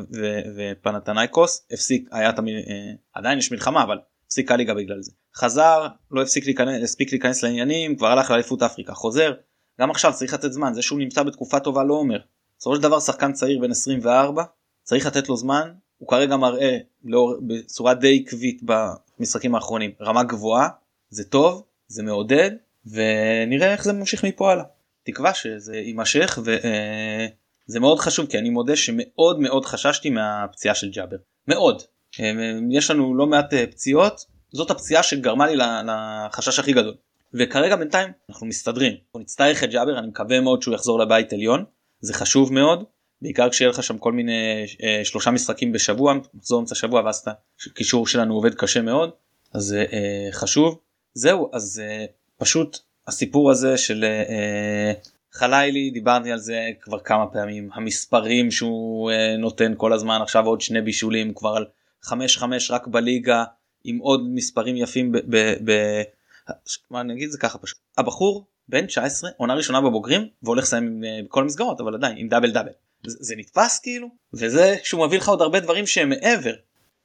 ופנתנייקוס 0.57 1.66
הפסיק 1.73 2.09
היה 2.12 2.33
תמיד 2.33 2.55
אה, 2.55 2.92
עדיין 3.14 3.38
יש 3.38 3.53
מלחמה 3.53 3.83
אבל 3.83 3.99
הפסיק 4.27 4.51
הליגה 4.51 4.75
בגלל 4.75 5.03
זה 5.03 5.12
חזר 5.37 5.87
לא 6.11 6.23
הפסיק 6.23 6.45
להיכנס 6.45 6.83
הספיק 6.83 7.12
להיכנס 7.12 7.42
לעניינים 7.42 7.97
כבר 7.97 8.07
הלך 8.07 8.31
לאליפות 8.31 8.62
אפריקה 8.62 8.95
חוזר 8.95 9.33
גם 9.81 9.90
עכשיו 9.90 10.12
צריך 10.14 10.35
לתת 10.35 10.53
זמן 10.53 10.75
זה 10.75 10.83
שהוא 10.83 10.99
נמצא 10.99 11.23
בתקופה 11.23 11.61
טובה 11.61 11.85
לא 11.85 11.95
אומר. 11.95 12.18
בסופו 12.59 12.77
של 12.77 12.83
דבר 12.83 13.01
שחקן 13.01 13.33
צעיר 13.33 13.59
בן 13.61 13.71
24 13.71 14.45
צריך 14.83 15.07
לתת 15.07 15.29
לו 15.29 15.37
זמן 15.37 15.73
הוא 15.99 16.09
כרגע 16.09 16.37
מראה 16.37 16.79
לאור, 17.05 17.37
בצורה 17.47 17.95
די 17.95 18.23
עקבית 18.27 18.61
במשחקים 18.62 19.55
האחרונים 19.55 19.90
רמה 20.01 20.23
גבוהה 20.23 20.68
זה 21.11 21.25
טוב 21.25 21.64
זה 21.88 22.03
מעודד 22.03 22.51
ונראה 22.87 23.73
איך 23.73 23.85
זה 23.85 23.92
ממשיך 23.92 24.25
מפה 24.25 24.53
הלאה. 24.53 24.64
תקווה 25.03 25.35
שזה 25.35 25.77
יימשך 25.77 26.38
ו... 26.45 26.57
אה, 26.64 27.27
מאוד 27.81 27.99
חשוב 27.99 28.27
כי 28.27 28.38
אני 28.38 28.51
מודה 28.51 28.77
שמאוד 28.77 29.40
מאוד 29.40 29.64
חששתי 29.64 30.11
מהפציעה 30.11 30.75
של 30.75 30.90
ג'אבר. 30.90 31.16
מאוד. 31.49 31.83
יש 32.71 32.90
לנו 32.90 33.14
לא 33.14 33.27
מעט 33.27 33.55
אה, 33.55 33.66
פציעות 33.66 34.25
זאת 34.53 34.71
הפציעה 34.71 35.03
שגרמה 35.03 35.47
לי 35.47 35.57
לחשש 35.87 36.59
הכי 36.59 36.73
גדול. 36.73 36.95
וכרגע 37.35 37.77
בינתיים 37.77 38.12
אנחנו 38.31 38.47
מסתדרים. 38.47 38.92
אנחנו 38.92 39.21
נצטרך 39.21 39.64
את 39.64 39.71
ג'אבר 39.71 39.99
אני 39.99 40.07
מקווה 40.07 40.40
מאוד 40.40 40.62
שהוא 40.62 40.75
יחזור 40.75 40.99
לבית 40.99 41.33
עליון 41.33 41.64
זה 42.01 42.14
חשוב 42.14 42.53
מאוד 42.53 42.85
בעיקר 43.23 43.51
כשיהיה 43.51 43.71
לך 43.71 43.83
שם 43.83 43.99
כל 43.99 44.13
מיני 44.13 44.65
אה, 44.83 45.01
שלושה 45.05 45.31
משחקים 45.31 45.73
בשבוע 45.73 46.15
מחזור 46.35 46.61
אמצע 46.61 46.75
שבוע 46.75 47.03
ואז 47.05 47.25
הקישור 47.67 48.07
שלנו 48.07 48.35
עובד 48.35 48.55
קשה 48.55 48.83
מאוד 48.83 49.11
אז 49.53 49.75
אה, 49.75 50.29
חשוב. 50.33 50.79
זהו 51.15 51.51
אז 51.53 51.83
אה, 51.85 52.05
פשוט 52.37 52.79
הסיפור 53.07 53.51
הזה 53.51 53.79
של 53.79 54.05
אה, 54.05 54.09
אה, 54.09 54.93
חלילי 55.33 55.91
דיברתי 55.91 56.33
על 56.33 56.39
זה 56.39 56.71
כבר 56.81 56.99
כמה 56.99 57.27
פעמים 57.27 57.71
המספרים 57.75 58.51
שהוא 58.51 59.11
אה, 59.11 59.37
נותן 59.37 59.73
כל 59.77 59.93
הזמן 59.93 60.19
עכשיו 60.23 60.47
עוד 60.47 60.61
שני 60.61 60.81
בישולים 60.81 61.35
כבר 61.35 61.57
על 61.57 61.65
5-5 62.05 62.11
רק 62.71 62.87
בליגה 62.87 63.45
עם 63.85 63.99
עוד 63.99 64.29
מספרים 64.35 64.77
יפים 64.77 65.13
ב... 65.13 65.19
ב, 65.29 65.55
ב 65.65 66.03
מה 66.91 67.01
אני 67.01 67.13
אגיד? 67.13 67.31
זה 67.31 67.39
ככה 67.39 67.59
פשוט. 67.59 67.79
הבחור 67.99 68.47
בן 68.69 68.87
19 68.87 69.31
עונה 69.37 69.55
ראשונה 69.55 69.81
בבוגרים 69.81 70.29
והולך 70.43 70.65
לסיים 70.65 71.05
אה, 71.05 71.21
בכל 71.25 71.43
המסגרות 71.43 71.81
אבל 71.81 71.95
עדיין 71.95 72.17
עם 72.19 72.29
דאבל 72.29 72.51
דאבל 72.51 72.73
זה, 73.07 73.17
זה 73.21 73.35
נתפס 73.37 73.79
כאילו 73.79 74.09
וזה 74.35 74.77
שהוא 74.83 75.07
מביא 75.07 75.19
לך 75.19 75.29
עוד 75.29 75.43
הרבה 75.43 75.61
דברים 75.61 75.87
שהם 75.87 76.09
מעבר. 76.09 76.55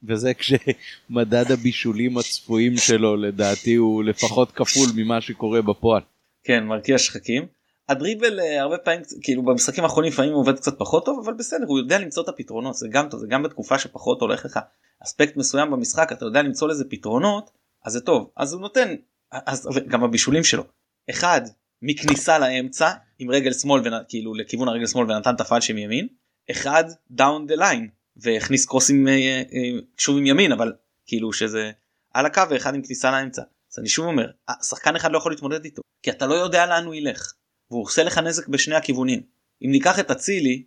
וזה 0.02 0.34
כשמדד 0.34 1.52
הבישולים 1.52 2.18
הצפויים 2.18 2.76
שלו 2.76 3.16
לדעתי 3.16 3.74
הוא 3.74 4.04
לפחות 4.04 4.52
כפול 4.52 4.88
ממה 4.96 5.20
שקורה 5.20 5.62
בפועל. 5.62 6.02
כן 6.44 6.64
מרקיע 6.64 6.98
שחקים. 6.98 7.46
הדריבל 7.88 8.40
אה, 8.40 8.60
הרבה 8.60 8.78
פעמים 8.78 9.00
כאילו 9.22 9.42
במשחקים 9.42 9.84
האחרונים 9.84 10.12
לפעמים 10.12 10.32
הוא 10.32 10.40
עובד 10.40 10.56
קצת 10.56 10.78
פחות 10.78 11.04
טוב 11.04 11.20
אבל 11.24 11.34
בסדר 11.34 11.66
הוא 11.66 11.78
יודע 11.78 11.98
למצוא 11.98 12.22
את 12.22 12.28
הפתרונות 12.28 12.74
זה 12.74 12.88
גם 12.90 13.08
טוב 13.08 13.20
זה 13.20 13.26
גם 13.26 13.42
בתקופה 13.42 13.78
שפחות 13.78 14.20
הולך 14.20 14.44
לך 14.44 14.58
אספקט 15.04 15.36
מסוים 15.36 15.70
במשחק 15.70 16.12
אתה 16.12 16.24
יודע 16.24 16.42
למצוא 16.42 16.68
לזה 16.68 16.84
פתרונות 16.90 17.50
אז 17.84 17.92
זה 17.92 18.00
טוב 18.00 18.30
אז 18.36 18.52
הוא 18.52 18.60
נותן 18.60 18.94
אז 19.32 19.68
גם 19.88 20.04
הבישולים 20.04 20.44
שלו 20.44 20.64
אחד 21.10 21.40
מכניסה 21.82 22.38
לאמצע 22.38 22.92
עם 23.18 23.30
רגל 23.30 23.52
שמאל 23.52 23.82
כאילו 24.08 24.34
לכיוון 24.34 24.68
הרגל 24.68 24.86
שמאל 24.86 25.12
ונתן 25.12 25.34
את 25.34 25.40
הפאנצ'ים 25.40 25.76
מימין 25.76 26.08
אחד 26.50 26.84
down 27.10 27.46
the 27.46 27.54
line 27.54 27.88
והכניס 28.16 28.66
קרוסים 28.66 29.08
אה, 29.08 29.12
אה, 29.12 29.78
שוב 29.96 30.16
עם 30.16 30.26
ימין 30.26 30.52
אבל 30.52 30.72
כאילו 31.06 31.32
שזה 31.32 31.70
על 32.14 32.26
הקו 32.26 32.42
ואחד 32.50 32.74
עם 32.74 32.82
כניסה 32.82 33.10
לאמצע. 33.10 33.42
אז 33.72 33.78
אני 33.78 33.88
שוב 33.88 34.06
אומר 34.06 34.30
שחקן 34.62 34.96
אחד 34.96 35.12
לא 35.12 35.18
יכול 35.18 35.32
להתמודד 35.32 35.64
איתו 35.64 35.82
כי 36.02 36.10
אתה 36.10 36.26
לא 36.26 36.34
יודע 36.34 36.66
לאן 36.66 36.84
הוא 36.84 36.94
ילך 36.94 37.32
והוא 37.70 37.82
עושה 37.82 38.02
לך 38.02 38.18
נזק 38.18 38.48
בשני 38.48 38.74
הכיוונים. 38.74 39.22
אם 39.62 39.70
ניקח 39.70 39.98
את 39.98 40.10
אצילי 40.10 40.64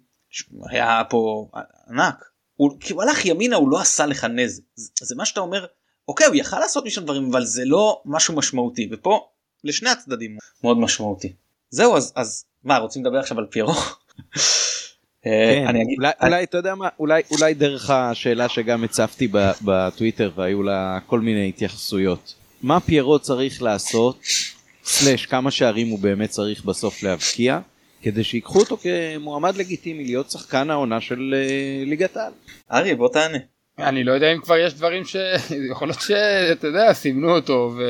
היה 0.69 1.01
פה 1.09 1.49
ענק 1.89 2.31
הוא 2.55 2.77
כאילו 2.79 3.01
הלך 3.01 3.25
ימינה 3.25 3.55
הוא 3.55 3.71
לא 3.71 3.81
עשה 3.81 4.05
לך 4.05 4.23
נזק. 4.23 4.63
זה, 4.75 4.89
זה 5.01 5.15
מה 5.15 5.25
שאתה 5.25 5.39
אומר 5.39 5.65
אוקיי 6.07 6.27
הוא 6.27 6.35
יכל 6.35 6.59
לעשות 6.59 6.85
משם 6.85 7.03
דברים 7.03 7.29
אבל 7.31 7.45
זה 7.45 7.65
לא 7.65 8.01
משהו 8.05 8.35
משמעותי 8.35 8.89
ופה 8.91 9.31
לשני 9.63 9.89
הצדדים 9.89 10.37
מאוד 10.63 10.77
משמעותי 10.77 11.33
זהו 11.69 11.95
אז 11.97 12.13
אז 12.15 12.45
מה 12.63 12.77
רוצים 12.77 13.05
לדבר 13.05 13.17
עכשיו 13.17 13.39
על 13.39 13.45
פיירו. 13.49 13.73
אה, 15.25 15.53
כן, 15.55 15.67
אני 15.67 15.83
אגיד, 15.83 15.97
אולי, 16.21 16.43
אתה 16.43 16.57
יודע 16.57 16.75
מה 16.75 16.89
אולי 16.99 17.21
אולי 17.31 17.53
דרך 17.53 17.89
השאלה 17.89 18.49
שגם 18.49 18.83
הצפתי 18.83 19.27
בטוויטר 19.61 20.31
והיו 20.35 20.63
לה 20.63 20.99
כל 21.05 21.19
מיני 21.19 21.49
התייחסויות 21.49 22.35
מה 22.61 22.79
פיירו 22.79 23.19
צריך 23.19 23.61
לעשות 23.61 24.19
סלאש 24.83 25.25
כמה 25.25 25.51
שערים 25.51 25.87
הוא 25.87 25.99
באמת 25.99 26.29
צריך 26.29 26.65
בסוף 26.65 27.03
להבקיע 27.03 27.59
כדי 28.01 28.23
שיקחו 28.23 28.59
אותו 28.59 28.77
כמועמד 28.77 29.55
לגיטימי 29.55 30.03
להיות 30.03 30.31
שחקן 30.31 30.69
העונה 30.69 31.01
של 31.01 31.33
uh, 31.33 31.89
ליגת 31.89 32.17
העל. 32.17 32.31
ארי 32.71 32.95
בוא 32.95 33.09
תענה. 33.09 33.37
אני 33.79 34.03
לא 34.03 34.11
יודע 34.11 34.33
אם 34.33 34.41
כבר 34.41 34.57
יש 34.57 34.73
דברים 34.73 35.03
שיכול 35.05 35.87
להיות 35.87 36.01
שאתה 36.01 36.67
יודע 36.67 36.93
סימנו 36.93 37.35
אותו 37.35 37.73
ו... 37.77 37.81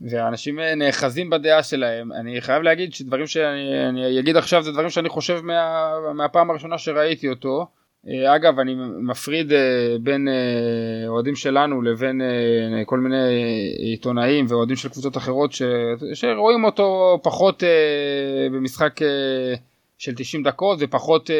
ואנשים 0.00 0.60
אה, 0.60 0.74
נאחזים 0.74 1.30
בדעה 1.30 1.62
שלהם 1.62 2.12
אני 2.12 2.40
חייב 2.40 2.62
להגיד 2.62 2.94
שדברים 2.94 3.26
שאני 3.26 4.20
אגיד 4.20 4.36
עכשיו 4.36 4.62
זה 4.62 4.72
דברים 4.72 4.90
שאני 4.90 5.08
חושב 5.08 5.40
מה... 5.40 5.92
מהפעם 6.14 6.50
הראשונה 6.50 6.78
שראיתי 6.78 7.28
אותו. 7.28 7.66
אה, 8.08 8.36
אגב 8.36 8.58
אני 8.58 8.74
מפריד 9.02 9.52
אה, 9.52 9.96
בין 10.00 10.28
אוהדים 11.06 11.36
שלנו 11.36 11.82
לבין 11.82 12.20
כל 12.86 12.98
מיני 12.98 13.32
עיתונאים 13.78 14.46
ואוהדים 14.48 14.76
של 14.76 14.88
קבוצות 14.88 15.16
אחרות 15.16 15.52
ש... 15.52 15.62
שרואים 16.14 16.64
אותו 16.64 17.18
פחות 17.22 17.62
במשחק 18.52 19.00
של 19.98 20.14
90 20.14 20.42
דקות 20.42 20.78
ופחות 20.80 21.30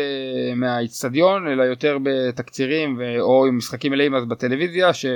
מהאיצטדיון 0.56 1.48
אלא 1.48 1.62
יותר 1.62 1.98
בתקצירים 2.02 3.00
או 3.20 3.46
עם 3.46 3.56
משחקים 3.56 3.92
מלאים 3.92 4.14
אז 4.14 4.24
בטלוויזיה 4.24 4.92
ש... 4.92 5.06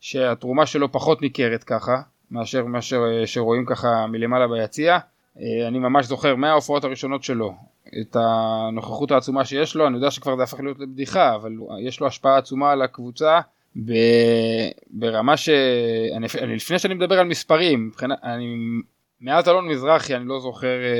שהתרומה 0.00 0.66
שלו 0.66 0.92
פחות 0.92 1.22
ניכרת 1.22 1.64
ככה 1.64 2.00
מאשר 2.30 2.64
מה 2.64 2.78
אה, 2.78 3.26
שרואים 3.26 3.64
ככה 3.66 4.06
מלמעלה 4.06 4.48
ביציע. 4.48 4.98
אה, 5.40 5.68
אני 5.68 5.78
ממש 5.78 6.06
זוכר 6.06 6.34
מההופעות 6.34 6.84
הראשונות 6.84 7.22
שלו 7.22 7.54
את 8.00 8.16
הנוכחות 8.20 9.10
העצומה 9.10 9.44
שיש 9.44 9.76
לו, 9.76 9.86
אני 9.86 9.94
יודע 9.96 10.10
שכבר 10.10 10.36
זה 10.36 10.42
הפך 10.42 10.60
להיות 10.60 10.78
לבדיחה, 10.78 11.34
אבל 11.34 11.52
יש 11.80 12.00
לו 12.00 12.06
השפעה 12.06 12.38
עצומה 12.38 12.72
על 12.72 12.82
הקבוצה 12.82 13.40
ברמה 14.90 15.36
ש... 15.36 15.48
אני, 16.16 16.26
אני, 16.40 16.56
לפני 16.56 16.78
שאני 16.78 16.94
מדבר 16.94 17.18
על 17.18 17.26
מספרים, 17.26 17.86
מבחינת, 17.86 18.18
אני, 18.22 18.56
מאז 19.20 19.48
אלון 19.48 19.68
מזרחי 19.68 20.16
אני 20.16 20.28
לא 20.28 20.40
זוכר 20.40 20.66
אה, 20.66 20.90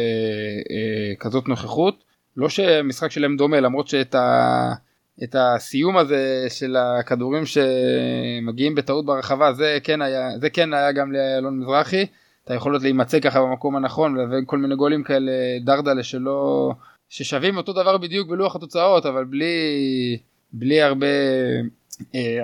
אה, 0.71 1.14
כזאת 1.21 1.49
נוכחות, 1.49 2.05
לא 2.37 2.49
שמשחק 2.49 3.11
שלהם 3.11 3.37
דומה 3.37 3.61
למרות 3.61 3.88
שאת 3.88 4.14
ה... 4.14 4.73
את 5.24 5.37
הסיום 5.38 5.96
הזה 5.96 6.46
של 6.48 6.76
הכדורים 6.76 7.42
שמגיעים 7.46 8.74
בטעות 8.74 9.07
ברחבה 9.07 9.52
זה 9.52 9.78
כן 9.85 10.02
היה 10.02 10.38
זה 10.38 10.50
כן 10.50 10.74
היה 10.74 10.92
גם 10.92 11.12
לאלון 11.12 11.59
מזרחי. 11.59 12.07
את 12.44 12.50
היכולת 12.50 12.83
להימצא 12.83 13.20
ככה 13.20 13.40
במקום 13.40 13.76
הנכון 13.76 14.16
וכל 14.31 14.59
מיני 14.59 14.76
גולים 14.76 15.02
כאלה 15.02 15.33
דרדלה 15.64 16.02
שלא 16.02 16.72
ששווים 17.09 17.57
אותו 17.57 17.72
דבר 17.72 17.98
בדיוק 17.98 18.28
בלוח 18.28 18.57
התוצאות 18.57 19.07
אבל 19.07 19.24
בלי 19.24 19.54
בלי 20.52 20.83
הרבה 20.83 21.07
אה, 22.14 22.38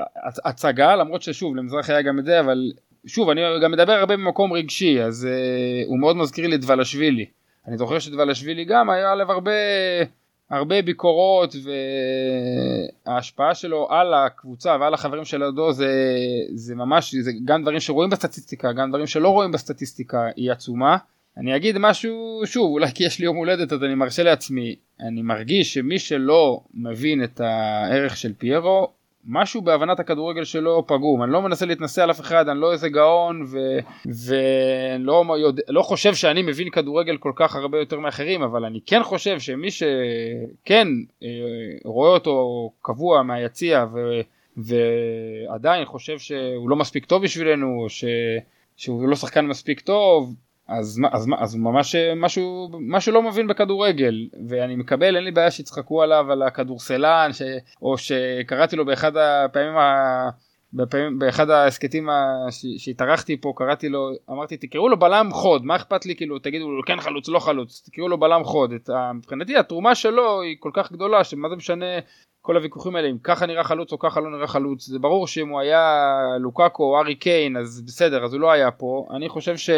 הצגה 0.44 0.96
למרות 0.96 1.22
ששוב 1.22 1.56
למזרחי 1.56 1.92
היה 1.92 2.02
גם 2.02 2.18
את 2.18 2.24
זה 2.24 2.40
אבל 2.40 2.72
שוב 3.06 3.30
אני 3.30 3.40
גם 3.62 3.72
מדבר 3.72 3.92
הרבה 3.92 4.16
במקום 4.16 4.52
רגשי 4.52 5.02
אז 5.02 5.26
אה, 5.26 5.82
הוא 5.86 5.98
מאוד 5.98 6.16
מזכיר 6.16 6.46
לי 6.46 6.56
את 6.56 6.60
ולשווילי. 6.66 7.26
אני 7.68 7.78
זוכר 7.78 7.98
שדבלשווילי 7.98 8.64
גם 8.64 8.90
היה 8.90 9.12
עליו 9.12 9.32
הרבה 9.32 9.52
הרבה 10.56 10.82
ביקורות 10.82 11.54
וההשפעה 13.06 13.54
שלו 13.54 13.88
על 13.90 14.14
הקבוצה 14.14 14.76
ועל 14.80 14.94
החברים 14.94 15.24
של 15.24 15.42
הדו 15.42 15.72
זה, 15.72 16.16
זה 16.54 16.74
ממש 16.74 17.14
זה 17.14 17.30
גם 17.44 17.62
דברים 17.62 17.80
שרואים 17.80 18.10
בסטטיסטיקה 18.10 18.72
גם 18.72 18.88
דברים 18.88 19.06
שלא 19.06 19.28
רואים 19.28 19.52
בסטטיסטיקה 19.52 20.28
היא 20.36 20.52
עצומה. 20.52 20.96
אני 21.36 21.56
אגיד 21.56 21.78
משהו 21.78 22.42
שוב 22.44 22.70
אולי 22.70 22.92
כי 22.94 23.04
יש 23.04 23.18
לי 23.18 23.24
יום 23.24 23.36
הולדת 23.36 23.72
אז 23.72 23.82
אני 23.82 23.94
מרשה 23.94 24.22
לעצמי 24.22 24.76
אני 25.00 25.22
מרגיש 25.22 25.74
שמי 25.74 25.98
שלא 25.98 26.60
מבין 26.74 27.24
את 27.24 27.40
הערך 27.40 28.16
של 28.16 28.32
פיירו 28.38 28.92
משהו 29.26 29.62
בהבנת 29.62 30.00
הכדורגל 30.00 30.44
שלו 30.44 30.86
פגום. 30.86 31.22
אני 31.22 31.32
לא 31.32 31.42
מנסה 31.42 31.66
להתנסה 31.66 32.02
על 32.02 32.10
אף 32.10 32.20
אחד 32.20 32.48
אני 32.48 32.60
לא 32.60 32.72
איזה 32.72 32.88
גאון 32.88 33.46
ולא 34.06 35.36
יודע, 35.38 35.62
לא 35.68 35.82
חושב 35.82 36.14
שאני 36.14 36.42
מבין 36.42 36.70
כדורגל 36.70 37.16
כל 37.16 37.32
כך 37.36 37.56
הרבה 37.56 37.78
יותר 37.78 38.00
מאחרים 38.00 38.42
אבל 38.42 38.64
אני 38.64 38.80
כן 38.86 39.02
חושב 39.02 39.40
שמי 39.40 39.70
שכן 39.70 40.88
אה, 41.22 41.28
רואה 41.84 42.10
אותו 42.10 42.70
קבוע 42.82 43.22
מהיציע 43.22 43.84
ו... 43.94 43.98
ועדיין 44.56 45.84
חושב 45.84 46.18
שהוא 46.18 46.70
לא 46.70 46.76
מספיק 46.76 47.04
טוב 47.04 47.22
בשבילנו 47.22 47.86
ש... 47.88 48.04
שהוא 48.76 49.08
לא 49.08 49.16
שחקן 49.16 49.46
מספיק 49.46 49.80
טוב 49.80 50.34
אז, 50.68 51.00
אז, 51.12 51.28
אז 51.38 51.56
ממש 51.56 51.96
משהו, 52.16 52.68
משהו 52.80 53.12
לא 53.12 53.22
מבין 53.22 53.46
בכדורגל 53.46 54.28
ואני 54.48 54.76
מקבל 54.76 55.16
אין 55.16 55.24
לי 55.24 55.30
בעיה 55.30 55.50
שיצחקו 55.50 56.02
עליו 56.02 56.32
על 56.32 56.42
הכדורסלן 56.42 57.30
ש, 57.32 57.42
או 57.82 57.98
שקראתי 57.98 58.76
לו 58.76 58.84
באחד 58.84 59.16
הפעמים 59.16 59.76
ה... 59.76 60.30
בפעמים, 60.74 61.18
באחד 61.18 61.50
ההסכתים 61.50 62.08
שהתארחתי 62.78 63.40
פה 63.40 63.52
קראתי 63.56 63.88
לו 63.88 64.10
אמרתי 64.30 64.56
תקראו 64.56 64.88
לו 64.88 64.98
בלם 64.98 65.28
חוד 65.32 65.64
מה 65.64 65.76
אכפת 65.76 66.06
לי 66.06 66.16
כאילו 66.16 66.38
תגידו 66.38 66.70
לו 66.70 66.82
כן 66.86 67.00
חלוץ 67.00 67.28
לא 67.28 67.38
חלוץ 67.38 67.82
תקראו 67.86 68.08
לו 68.08 68.18
בלם 68.18 68.44
חוד 68.44 68.72
את, 68.72 68.90
מבחינתי 69.14 69.56
התרומה 69.56 69.94
שלו 69.94 70.40
היא 70.40 70.56
כל 70.60 70.70
כך 70.74 70.92
גדולה 70.92 71.24
שמה 71.24 71.48
זה 71.48 71.56
משנה 71.56 71.86
כל 72.42 72.56
הוויכוחים 72.56 72.96
האלה 72.96 73.08
אם 73.08 73.18
ככה 73.22 73.46
נראה 73.46 73.64
חלוץ 73.64 73.92
או 73.92 73.98
ככה 73.98 74.20
לא 74.20 74.30
נראה 74.30 74.46
חלוץ 74.46 74.86
זה 74.86 74.98
ברור 74.98 75.26
שאם 75.26 75.48
הוא 75.48 75.60
היה 75.60 76.12
לוקאקו 76.40 76.84
או 76.84 77.00
ארי 77.00 77.14
קיין 77.14 77.56
אז 77.56 77.82
בסדר 77.86 78.24
אז 78.24 78.32
הוא 78.32 78.40
לא 78.40 78.52
היה 78.52 78.70
פה 78.70 79.06
אני 79.16 79.28
חושב 79.28 79.56
ש... 79.56 79.70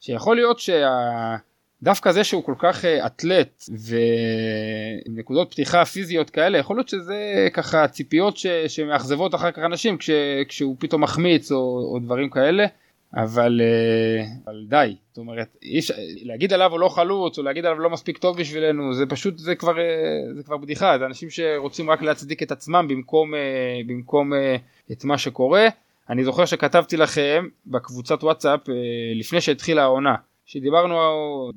שיכול 0.00 0.36
להיות 0.36 0.58
שדווקא 0.58 2.12
זה 2.12 2.24
שהוא 2.24 2.44
כל 2.44 2.54
כך 2.58 2.84
אה, 2.84 3.06
אתלט 3.06 3.64
ועם 3.68 5.18
נקודות 5.18 5.50
פתיחה 5.50 5.84
פיזיות 5.84 6.30
כאלה 6.30 6.58
יכול 6.58 6.76
להיות 6.76 6.88
שזה 6.88 7.48
ככה 7.52 7.88
ציפיות 7.88 8.36
ש... 8.36 8.46
שמאכזבות 8.46 9.34
אחר 9.34 9.50
כך 9.50 9.58
אנשים 9.58 9.98
כש... 9.98 10.10
כשהוא 10.48 10.76
פתאום 10.78 11.02
מחמיץ 11.02 11.52
או, 11.52 11.90
או 11.92 11.98
דברים 11.98 12.30
כאלה 12.30 12.66
אבל, 13.16 13.60
אה, 13.64 14.24
אבל 14.46 14.64
די 14.68 14.96
זאת 15.08 15.18
אומרת 15.18 15.56
איש, 15.62 15.92
להגיד 16.22 16.52
עליו 16.52 16.70
הוא 16.70 16.80
לא 16.80 16.88
חלוץ 16.88 17.38
או 17.38 17.42
להגיד 17.42 17.64
עליו 17.64 17.78
לא 17.78 17.90
מספיק 17.90 18.18
טוב 18.18 18.38
בשבילנו 18.38 18.94
זה 18.94 19.06
פשוט 19.06 19.38
זה 19.38 19.54
כבר 19.54 19.78
אה, 19.78 20.34
זה 20.36 20.42
כבר 20.42 20.56
בדיחה 20.56 20.98
זה 20.98 21.06
אנשים 21.06 21.30
שרוצים 21.30 21.90
רק 21.90 22.02
להצדיק 22.02 22.42
את 22.42 22.52
עצמם 22.52 22.86
במקום 22.88 23.32
במקום 23.86 24.32
את 24.92 25.04
מה 25.04 25.18
שקורה. 25.18 25.68
אני 26.10 26.24
זוכר 26.24 26.44
שכתבתי 26.44 26.96
לכם 26.96 27.46
בקבוצת 27.66 28.24
וואטסאפ 28.24 28.68
אה, 28.68 28.74
לפני 29.14 29.40
שהתחילה 29.40 29.82
העונה 29.82 30.14
שדיברנו 30.46 30.94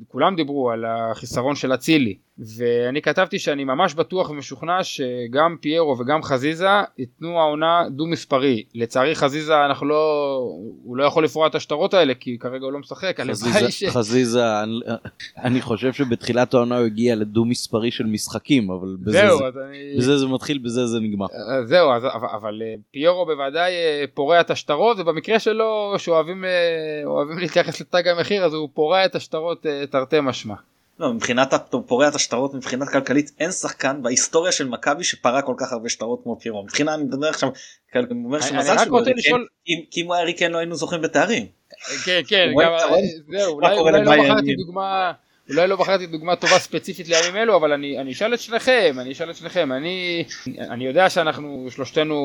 כולם 0.07 0.35
דיברו 0.35 0.71
על 0.71 0.85
החיסרון 0.85 1.55
של 1.55 1.73
אצילי 1.73 2.17
ואני 2.41 3.01
כתבתי 3.01 3.39
שאני 3.39 3.63
ממש 3.63 3.93
בטוח 3.93 4.29
ומשוכנע 4.29 4.83
שגם 4.83 5.55
פיירו 5.61 5.97
וגם 5.99 6.23
חזיזה 6.23 6.67
ייתנו 6.97 7.39
העונה 7.39 7.83
דו 7.89 8.05
מספרי. 8.05 8.63
לצערי 8.75 9.15
חזיזה 9.15 9.65
אנחנו 9.65 9.87
לא, 9.87 10.37
הוא 10.83 10.97
לא 10.97 11.03
יכול 11.03 11.23
לפרוע 11.23 11.47
את 11.47 11.55
השטרות 11.55 11.93
האלה 11.93 12.13
כי 12.13 12.37
כרגע 12.39 12.65
הוא 12.65 12.71
לא 12.71 12.79
משחק. 12.79 13.19
חזיזה, 13.19 13.71
ש... 13.71 13.83
חזיזה 13.83 14.63
אני, 14.63 14.79
אני 15.37 15.61
חושב 15.61 15.93
שבתחילת 15.93 16.53
העונה 16.53 16.77
הוא 16.77 16.85
הגיע 16.85 17.15
לדו 17.15 17.45
מספרי 17.45 17.91
של 17.91 18.05
משחקים 18.05 18.71
אבל 18.71 18.95
בזה, 18.99 19.11
זהו, 19.11 19.37
זה, 19.37 19.59
אני... 19.69 19.97
בזה 19.97 20.17
זה 20.17 20.27
מתחיל 20.27 20.57
בזה 20.57 20.85
זה 20.85 20.99
נגמר. 20.99 21.25
אה, 21.25 21.65
זהו 21.65 21.91
אז, 21.91 22.03
אבל 22.37 22.61
אה, 22.65 22.73
פיירו 22.91 23.25
בוודאי 23.25 23.71
אה, 23.73 24.05
פורע 24.13 24.41
את 24.41 24.51
השטרות 24.51 24.99
ובמקרה 24.99 25.39
שלו 25.39 25.93
שאוהבים 25.97 26.45
להתייחס 27.37 27.81
לתג 27.81 28.07
המחיר 28.07 28.45
אז 28.45 28.53
הוא 28.53 28.69
פורע 28.73 29.05
את 29.05 29.15
השטרות 29.15 29.65
תרתי 29.89 30.17
משמע. 30.21 30.55
לא, 31.01 31.13
מבחינת 31.13 31.53
פורע 31.87 32.07
את 32.07 32.15
השטרות 32.15 32.53
מבחינת 32.53 32.89
כלכלית 32.89 33.31
אין 33.39 33.51
שחקן 33.51 34.01
בהיסטוריה 34.01 34.51
של 34.51 34.67
מכבי 34.67 35.03
שפרע 35.03 35.41
כל 35.41 35.53
כך 35.57 35.73
הרבה 35.73 35.89
שטרות 35.89 36.19
כמו 36.23 36.39
פירו. 36.39 36.63
מבחינה 36.63 36.93
אני 36.95 37.03
מדבר 37.03 37.27
עכשיו 37.27 37.49
כי 39.91 40.01
אם 40.01 40.05
הוא 40.05 40.15
היה 40.15 40.23
ריקן 40.23 40.51
לא 40.51 40.57
היינו 40.57 40.75
זוכים 40.75 41.01
בתארים. 41.01 41.45
כן 42.05 42.21
כן 42.27 42.49
אולי 42.53 43.75
לא 44.05 44.23
בחרתי 44.23 44.55
דוגמה 44.55 45.11
אולי 45.53 45.67
לא 45.67 45.75
בחרתי 45.75 46.07
דוגמה 46.07 46.35
טובה 46.35 46.59
ספציפית 46.59 47.07
לימים 47.07 47.35
אלו 47.35 47.55
אבל 47.57 47.73
אני, 47.73 47.97
אני 47.97 48.11
אשאל 48.11 48.33
את 48.33 48.39
שניכם 48.39 48.95
אני 48.99 49.11
אשאל 49.11 49.29
את 49.29 49.35
שניכם. 49.35 49.71
אני, 49.71 50.23
אני 50.59 50.85
יודע 50.85 51.09
שאנחנו 51.09 51.67
שלושתנו 51.71 52.15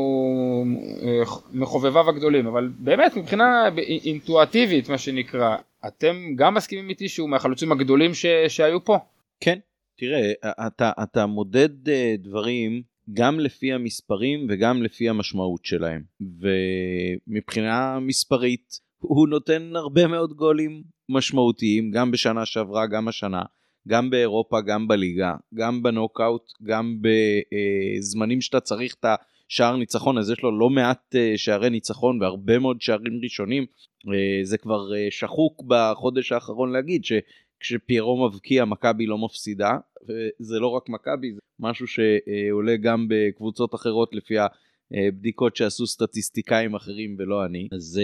אה, 1.03 1.33
מחובביו 1.53 2.09
הגדולים 2.09 2.47
אבל 2.47 2.69
באמת 2.79 3.17
מבחינה 3.17 3.69
אינטואטיבית 4.05 4.89
מה 4.89 4.99
שנקרא 4.99 5.57
אתם 5.87 6.17
גם 6.37 6.55
מסכימים 6.55 6.89
איתי 6.89 7.09
שהוא 7.09 7.29
מהחלוצים 7.29 7.73
הגדולים 7.73 8.15
ש, 8.15 8.27
שהיו 8.49 8.85
פה? 8.85 8.99
כן. 9.41 9.59
תראה 9.99 10.33
אתה, 10.67 10.91
אתה 11.03 11.27
מודד 11.27 11.89
אה, 11.89 12.15
דברים 12.19 12.83
גם 13.13 13.41
לפי 13.41 13.73
המספרים 13.73 14.47
וגם 14.49 14.83
לפי 14.83 15.09
המשמעות 15.09 15.65
שלהם. 15.65 16.03
ומבחינה 17.29 17.99
מספרית 18.01 18.86
הוא 19.09 19.29
נותן 19.29 19.73
הרבה 19.75 20.07
מאוד 20.07 20.33
גולים 20.33 20.83
משמעותיים, 21.09 21.91
גם 21.91 22.11
בשנה 22.11 22.47
שעברה, 22.47 22.87
גם 22.87 23.09
השנה, 23.09 23.43
גם 23.89 24.11
באירופה, 24.11 24.61
גם 24.61 24.89
בליגה, 24.89 25.35
גם 25.55 25.83
בנוקאוט, 25.83 26.53
גם 26.63 26.99
בזמנים 27.01 28.41
שאתה 28.41 28.61
צריך 28.61 28.95
את 29.01 29.07
השער 29.49 29.77
ניצחון, 29.77 30.19
אז 30.19 30.31
יש 30.31 30.43
לו 30.43 30.59
לא 30.59 30.71
מעט 30.71 31.15
אה, 31.15 31.33
שערי 31.37 31.71
ניצחון 31.71 32.23
והרבה 32.23 32.59
מאוד 32.59 32.81
שערים 32.81 33.21
ראשונים. 33.23 33.67
אה, 34.09 34.45
זה 34.45 34.59
כבר 34.59 34.95
אה, 34.97 35.07
שחוק 35.11 35.63
בחודש 35.67 36.33
האחרון 36.33 36.73
להגיד 36.73 37.03
שכשפיירו 37.05 38.29
מבקיע 38.29 38.65
מכבי 38.65 39.07
לא 39.07 39.19
מפסידה, 39.19 39.79
וזה 40.03 40.59
לא 40.59 40.67
רק 40.67 40.89
מכבי, 40.89 41.33
זה 41.33 41.41
משהו 41.61 41.87
שעולה 41.87 42.77
גם 42.77 43.07
בקבוצות 43.09 43.75
אחרות 43.75 44.15
לפי 44.15 44.35
הבדיקות 44.39 45.57
שעשו 45.57 45.87
סטטיסטיקאים 45.87 46.75
אחרים 46.75 47.17
ולא 47.19 47.45
אני. 47.45 47.69
אז 47.73 48.01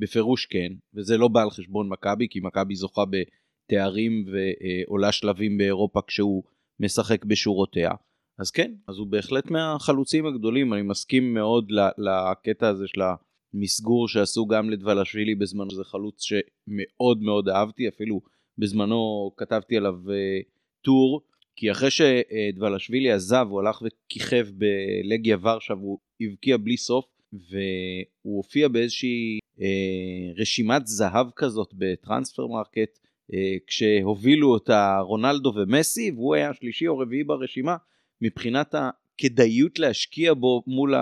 בפירוש 0.00 0.46
כן, 0.46 0.72
וזה 0.94 1.16
לא 1.16 1.28
בא 1.28 1.42
על 1.42 1.50
חשבון 1.50 1.88
מכבי, 1.88 2.28
כי 2.30 2.40
מכבי 2.40 2.74
זוכה 2.74 3.02
בתארים 3.04 4.24
ועולה 4.26 5.12
שלבים 5.12 5.58
באירופה 5.58 6.00
כשהוא 6.06 6.42
משחק 6.80 7.24
בשורותיה. 7.24 7.90
אז 8.38 8.50
כן, 8.50 8.72
אז 8.88 8.98
הוא 8.98 9.06
בהחלט 9.06 9.50
מהחלוצים 9.50 10.26
הגדולים, 10.26 10.72
אני 10.74 10.82
מסכים 10.82 11.34
מאוד 11.34 11.72
לקטע 11.98 12.68
הזה 12.68 12.86
של 12.86 13.00
המסגור 13.54 14.08
שעשו 14.08 14.46
גם 14.46 14.70
לדבלשווילי 14.70 15.34
בזמנו, 15.34 15.70
זה 15.70 15.84
חלוץ 15.84 16.22
שמאוד 16.22 17.22
מאוד 17.22 17.48
אהבתי, 17.48 17.88
אפילו 17.88 18.20
בזמנו 18.58 19.30
כתבתי 19.36 19.76
עליו 19.76 19.94
uh, 20.06 20.44
טור, 20.82 21.22
כי 21.56 21.70
אחרי 21.70 21.88
שדבלשווילי 21.90 23.12
עזב, 23.12 23.46
הוא 23.50 23.60
הלך 23.60 23.82
וכיכב 23.82 24.46
בלגיה 24.54 25.36
ורשה 25.42 25.74
והוא 25.74 25.98
הבקיע 26.20 26.56
בלי 26.56 26.76
סוף, 26.76 27.04
והוא 27.32 28.36
הופיע 28.36 28.68
באיזושהי 28.68 29.38
אה, 29.60 30.32
רשימת 30.36 30.86
זהב 30.86 31.26
כזאת 31.36 31.68
ב 31.74 32.46
Transfermarkt, 32.46 32.98
אה, 33.34 33.56
כשהובילו 33.66 34.52
אותה 34.52 34.98
רונלדו 35.00 35.52
ומסי, 35.56 36.10
והוא 36.10 36.34
היה 36.34 36.54
שלישי 36.54 36.88
או 36.88 36.98
רביעי 36.98 37.24
ברשימה, 37.24 37.76
מבחינת 38.20 38.74
הכדאיות 38.74 39.78
להשקיע 39.78 40.34
בו 40.34 40.62
מול 40.66 40.94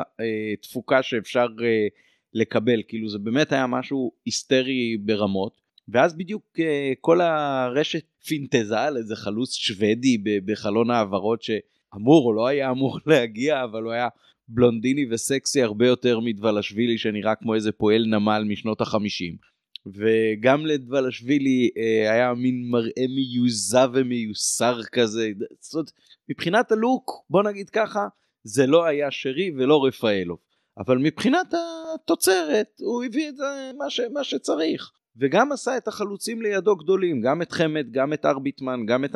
התפוקה 0.53 1.03
שאפשר 1.03 1.47
אה, 1.65 1.87
לקבל, 2.35 2.83
כאילו 2.89 3.09
זה 3.09 3.19
באמת 3.19 3.53
היה 3.53 3.67
משהו 3.67 4.13
היסטרי 4.25 4.97
ברמות. 4.97 5.69
ואז 5.89 6.15
בדיוק 6.15 6.43
uh, 6.57 6.63
כל 7.01 7.21
הרשת 7.21 8.05
פינטזה 8.27 8.81
על 8.81 8.97
איזה 8.97 9.17
חלוץ 9.17 9.55
שוודי 9.55 10.19
בחלון 10.45 10.91
העברות 10.91 11.43
שאמור 11.43 12.27
או 12.27 12.33
לא 12.33 12.47
היה 12.47 12.71
אמור 12.71 12.99
להגיע, 13.07 13.65
אבל 13.65 13.83
הוא 13.83 13.93
היה 13.93 14.09
בלונדיני 14.49 15.07
וסקסי 15.11 15.63
הרבה 15.63 15.87
יותר 15.87 16.21
מדבלשווילי 16.21 16.99
שנראה 16.99 17.35
כמו 17.35 17.55
איזה 17.55 17.73
פועל 17.73 18.05
נמל 18.07 18.45
משנות 18.49 18.81
החמישים. 18.81 19.37
וגם 19.87 20.67
לדבלשווילי 20.67 21.71
אה, 21.77 22.13
היה 22.13 22.35
מין 22.35 22.71
מראה 22.71 23.07
מיוזע 23.09 23.87
ומיוסר 23.93 24.81
כזה. 24.93 25.31
זאת 25.61 25.75
אומרת, 25.75 25.91
מבחינת 26.29 26.73
הלוק, 26.73 27.11
בוא 27.31 27.43
נגיד 27.43 27.71
ככה, 27.71 28.09
זה 28.45 28.67
לא 28.67 28.85
היה 28.85 29.11
שרי 29.11 29.51
ולא 29.57 29.85
רפאלוב. 29.85 30.39
אבל 30.79 30.99
מבחינת 30.99 31.55
התוצרת, 31.95 32.67
הוא 32.81 33.05
הביא 33.05 33.29
את 33.29 33.37
זה 33.37 33.71
מה, 33.79 33.91
ש, 33.91 34.01
מה 34.13 34.25
שצריך. 34.25 34.91
וגם 35.17 35.53
עשה 35.53 35.77
את 35.77 35.89
החלוצים 35.89 36.43
לידו 36.43 36.77
גדולים, 36.77 37.21
גם 37.21 37.43
את 37.43 37.53
חמד, 37.53 37.87
גם 37.91 38.13
את 38.13 38.27
ארביטמן, 38.27 38.87
גם 38.87 39.05
את 39.05 39.15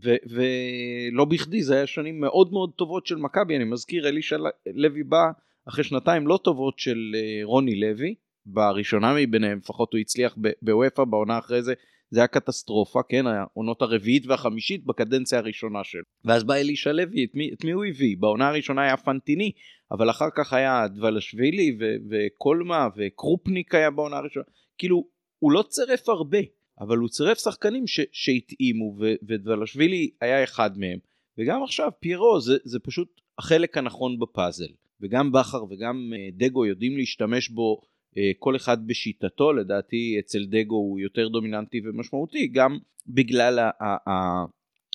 ולא 0.00 1.24
בכדי 1.24 1.62
זה 1.62 1.74
היה 1.74 1.86
שנים 1.86 2.20
מאוד 2.20 2.52
מאוד 2.52 2.70
טובות 2.76 3.06
של 3.06 3.16
מכבי. 3.16 3.56
אני 3.56 3.64
מזכיר 3.64 4.08
אלישע 4.08 4.36
לוי 4.74 5.02
בא 5.02 5.30
אחרי 5.68 5.84
שנתיים 5.84 6.26
לא 6.26 6.38
טובות 6.44 6.78
של 6.78 6.98
אה, 7.14 7.40
רוני 7.44 7.80
לוי 7.80 8.14
בראשונה 8.46 9.14
מביניהם 9.14 9.58
לפחות 9.58 9.92
הוא 9.92 10.00
הצליח 10.00 10.36
בוופא 10.62 11.04
בעונה 11.04 11.38
אחרי 11.38 11.62
זה 11.62 11.74
זה 12.10 12.20
היה 12.20 12.26
קטסטרופה 12.26 13.00
כן? 13.08 13.26
העונות 13.26 13.82
הרביעית 13.82 14.26
והחמישית 14.26 14.84
בקדנציה 14.84 15.38
הראשונה 15.38 15.84
שלו. 15.84 16.02
ואז 16.24 16.44
בא 16.44 16.54
אלישע 16.54 16.92
לוי 16.92 17.24
את 17.24 17.34
מי, 17.34 17.50
את 17.52 17.64
מי 17.64 17.70
הוא 17.70 17.84
הביא? 17.84 18.16
בעונה 18.18 18.48
הראשונה 18.48 18.82
היה 18.82 18.96
פנטיני 18.96 19.52
אבל 19.92 20.10
אחר 20.10 20.28
כך 20.36 20.52
היה 20.52 20.88
דבלשווילי 20.88 21.78
וקולמה 22.10 22.88
וקרופניק 22.96 23.74
היה 23.74 23.90
בעונה 23.90 24.16
הראשונה. 24.16 24.44
כאילו 24.78 25.04
הוא 25.38 25.52
לא 25.52 25.64
צירף 25.68 26.08
הרבה 26.08 26.38
אבל 26.80 26.98
הוא 26.98 27.08
צירף 27.08 27.38
שחקנים 27.38 27.84
שהתאימו 28.12 28.96
ודבלשווילי 29.28 30.10
היה 30.20 30.44
אחד 30.44 30.78
מהם. 30.78 30.98
וגם 31.38 31.62
עכשיו 31.62 31.90
פיירו 32.00 32.40
זה, 32.40 32.56
זה 32.64 32.78
פשוט 32.78 33.20
החלק 33.38 33.78
הנכון 33.78 34.18
בפאזל. 34.18 34.72
וגם 35.00 35.32
בכר 35.32 35.64
וגם 35.70 36.12
uh, 36.14 36.34
דגו 36.36 36.66
יודעים 36.66 36.96
להשתמש 36.96 37.48
בו 37.48 37.80
uh, 37.80 38.18
כל 38.38 38.56
אחד 38.56 38.86
בשיטתו. 38.86 39.52
לדעתי 39.52 40.16
אצל 40.20 40.44
דגו 40.44 40.76
הוא 40.76 41.00
יותר 41.00 41.28
דומיננטי 41.28 41.80
ומשמעותי 41.84 42.46
גם 42.46 42.78
בגלל 43.06 43.58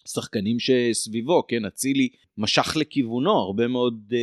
השחקנים 0.05 0.57
שסביבו 0.59 1.47
כן? 1.47 1.65
אצילי 1.65 2.09
משך 2.37 2.77
לכיוונו 2.77 3.31
הרבה 3.31 3.67
מאוד 3.67 4.03
uh, 4.11 4.15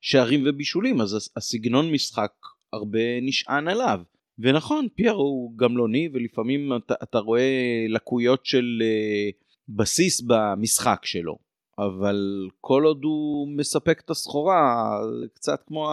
שערים 0.00 0.42
ובישולים 0.46 1.00
אז 1.00 1.30
הסגנון 1.36 1.92
משחק 1.92 2.32
הרבה 2.72 3.20
נשען 3.22 3.68
עליו 3.68 4.00
ונכון, 4.38 4.86
פייר 4.94 5.12
הוא 5.12 5.52
גמלוני 5.56 6.08
ולפעמים 6.12 6.72
אתה, 6.76 6.94
אתה 7.02 7.18
רואה 7.18 7.86
לקויות 7.88 8.46
של 8.46 8.82
uh, 8.82 9.34
בסיס 9.68 10.20
במשחק 10.20 11.00
שלו, 11.04 11.38
אבל 11.78 12.48
כל 12.60 12.84
עוד 12.84 13.04
הוא 13.04 13.48
מספק 13.48 14.00
את 14.04 14.10
הסחורה, 14.10 14.98
קצת 15.34 15.62
כמו 15.66 15.90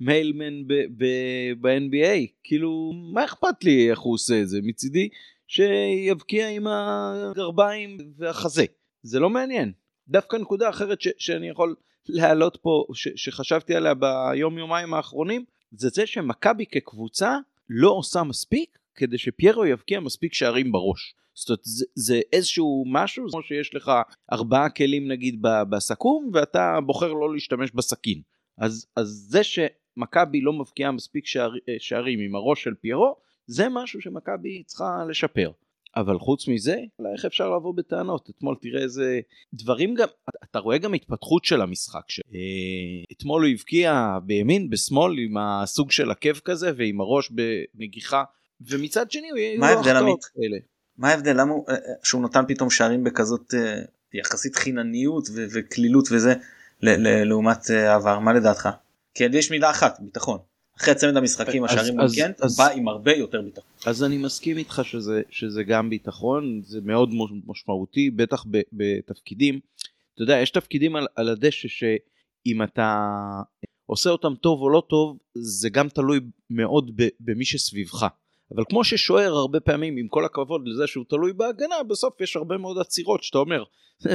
המיילמן 0.00 0.66
ב-NBA, 1.60 2.26
כאילו 2.44 2.92
מה 3.14 3.24
אכפת 3.24 3.64
לי 3.64 3.90
איך 3.90 3.98
הוא 4.00 4.14
עושה 4.14 4.40
את 4.40 4.48
זה? 4.48 4.58
מצידי 4.62 5.08
שיבקיע 5.48 6.48
עם 6.48 6.66
הגרביים 6.66 7.98
והחזה, 8.18 8.64
זה 9.02 9.20
לא 9.20 9.30
מעניין. 9.30 9.72
דווקא 10.08 10.36
נקודה 10.36 10.68
אחרת 10.68 11.00
ש- 11.00 11.08
שאני 11.18 11.48
יכול 11.48 11.74
להעלות 12.08 12.58
פה, 12.62 12.84
ש- 12.94 13.08
שחשבתי 13.16 13.74
עליה 13.74 13.94
ביום 13.94 14.58
יומיים 14.58 14.94
האחרונים, 14.94 15.44
זה 15.72 15.88
זה 15.88 16.06
שמכבי 16.06 16.66
כקבוצה 16.66 17.38
לא 17.68 17.90
עושה 17.90 18.22
מספיק 18.22 18.78
כדי 18.94 19.18
שפיירו 19.18 19.66
יבקיע 19.66 20.00
מספיק 20.00 20.34
שערים 20.34 20.72
בראש. 20.72 21.14
זאת 21.34 21.48
אומרת 21.48 21.60
זה, 21.64 21.84
זה 21.94 22.20
איזשהו 22.32 22.84
משהו 22.86 23.24
כמו 23.30 23.42
שיש 23.42 23.74
לך 23.74 23.90
ארבעה 24.32 24.70
כלים 24.70 25.08
נגיד 25.08 25.42
בסכו"ם 25.70 26.30
ואתה 26.34 26.78
בוחר 26.86 27.12
לא 27.12 27.32
להשתמש 27.32 27.70
בסכין. 27.70 28.22
אז, 28.58 28.86
אז 28.96 29.26
זה 29.28 29.40
שמכבי 29.44 30.40
לא 30.40 30.52
מבקיעה 30.52 30.92
מספיק 30.92 31.26
שער, 31.26 31.52
שערים 31.78 32.20
עם 32.20 32.34
הראש 32.34 32.62
של 32.62 32.74
פיירו 32.74 33.16
זה 33.46 33.66
משהו 33.70 34.00
שמכבי 34.00 34.62
צריכה 34.66 35.04
לשפר. 35.08 35.50
אבל 35.96 36.18
חוץ 36.18 36.48
מזה, 36.48 36.76
איך 37.14 37.24
אפשר 37.24 37.50
לבוא 37.50 37.74
בטענות? 37.74 38.30
אתמול 38.30 38.56
תראה 38.60 38.82
איזה 38.82 39.20
דברים 39.54 39.94
גם, 39.94 40.08
אתה 40.44 40.58
רואה 40.58 40.78
גם 40.78 40.94
התפתחות 40.94 41.44
של 41.44 41.60
המשחק. 41.60 42.02
ש... 42.08 42.20
אה, 42.34 42.40
אתמול 43.12 43.42
הוא 43.42 43.50
הבקיע 43.50 44.18
בימין, 44.22 44.70
בשמאל, 44.70 45.18
עם 45.18 45.36
הסוג 45.38 45.90
של 45.90 46.10
עקב 46.10 46.38
כזה, 46.38 46.72
ועם 46.76 47.00
הראש 47.00 47.30
בנגיחה, 47.30 48.24
ומצד 48.60 49.10
שני 49.10 49.30
הוא 49.30 49.38
יהיה 49.38 49.58
מה 49.58 49.68
ההבדל 49.68 49.96
עמית? 49.96 50.20
מה 50.98 51.08
ההבדל? 51.08 51.40
למה 51.40 51.52
הוא, 51.52 51.64
אה, 51.68 51.74
שהוא 52.02 52.22
נתן 52.22 52.44
פתאום 52.48 52.70
שערים 52.70 53.04
בכזאת 53.04 53.54
יחסית 54.14 54.56
חינניות 54.56 55.28
וקלילות 55.54 56.08
וזה 56.12 56.34
לעומת 57.26 57.70
העבר 57.70 58.18
מה 58.18 58.32
לדעתך? 58.32 58.68
כי 59.14 59.24
יש 59.24 59.50
מילה 59.50 59.70
אחת 59.70 60.00
ביטחון. 60.00 60.38
אחרי 60.80 60.94
צמד 60.94 61.16
המשחקים 61.16 61.64
השערים 61.64 61.96
מול 61.96 62.08
קנט 62.16 62.40
בא 62.58 62.68
עם 62.68 62.88
הרבה 62.88 63.12
יותר 63.12 63.42
ביטחון. 63.42 63.70
אז 63.86 64.04
אני 64.04 64.18
מסכים 64.18 64.58
איתך 64.58 64.80
שזה, 64.84 65.22
שזה 65.30 65.62
גם 65.62 65.90
ביטחון 65.90 66.60
זה 66.64 66.80
מאוד 66.84 67.10
משמעותי 67.46 68.10
בטח 68.10 68.44
בתפקידים. 68.72 69.60
אתה 70.14 70.22
יודע 70.22 70.38
יש 70.38 70.50
תפקידים 70.50 70.96
על, 70.96 71.06
על 71.16 71.28
הדשא 71.28 71.68
שאם 71.68 72.62
אתה 72.62 73.06
עושה 73.86 74.10
אותם 74.10 74.34
טוב 74.34 74.62
או 74.62 74.70
לא 74.70 74.82
טוב 74.88 75.18
זה 75.34 75.68
גם 75.68 75.88
תלוי 75.88 76.20
מאוד 76.50 76.90
במי 77.20 77.44
שסביבך. 77.44 78.06
אבל 78.54 78.64
כמו 78.68 78.84
ששוער 78.84 79.32
הרבה 79.32 79.60
פעמים 79.60 79.96
עם 79.96 80.08
כל 80.08 80.24
הכבוד 80.24 80.62
לזה 80.64 80.86
שהוא 80.86 81.04
תלוי 81.08 81.32
בהגנה 81.32 81.82
בסוף 81.88 82.20
יש 82.20 82.36
הרבה 82.36 82.58
מאוד 82.58 82.78
עצירות 82.78 83.22
שאתה 83.22 83.38
אומר 83.38 83.64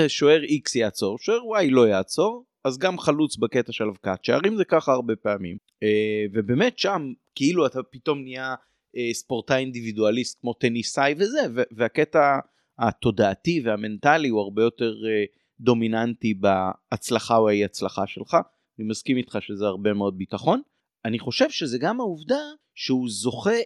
שוער 0.08 0.42
X 0.42 0.78
יעצור 0.78 1.18
שוער 1.20 1.40
Y 1.40 1.72
לא 1.72 1.88
יעצור 1.88 2.46
אז 2.66 2.78
גם 2.78 3.00
חלוץ 3.00 3.38
בקטע 3.38 3.72
של 3.72 3.84
אבקת 3.84 4.24
שערים 4.24 4.56
זה 4.56 4.66
ככה 4.66 4.92
הרבה 4.92 5.16
פעמים. 5.16 5.58
אה, 5.84 6.26
ובאמת 6.34 6.80
שם 6.80 7.14
כאילו 7.36 7.66
אתה 7.66 7.80
פתאום 7.84 8.22
נהיה 8.24 8.56
אה, 8.98 9.14
ספורטאי 9.14 9.58
אינדיבידואליסט 9.58 10.42
כמו 10.42 10.54
טניסאי 10.54 11.14
וזה 11.18 11.40
והקטע 11.78 12.40
התודעתי 12.80 13.62
והמנטלי 13.66 14.30
הוא 14.30 14.42
הרבה 14.42 14.64
יותר 14.64 14.94
אה, 15.08 15.24
דומיננטי 15.60 16.34
בהצלחה 16.34 17.38
או 17.38 17.50
האי 17.50 17.66
הצלחה 17.66 18.08
שלך. 18.08 18.38
אני 18.80 18.88
מסכים 18.88 19.18
איתך 19.18 19.38
שזה 19.42 19.66
הרבה 19.66 19.94
מאוד 19.94 20.18
ביטחון. 20.18 20.62
אני 21.06 21.20
חושב 21.20 21.50
שזה 21.50 21.78
גם 21.78 22.00
העובדה 22.00 22.42
שהוא 22.76 23.10
זוכה 23.10 23.60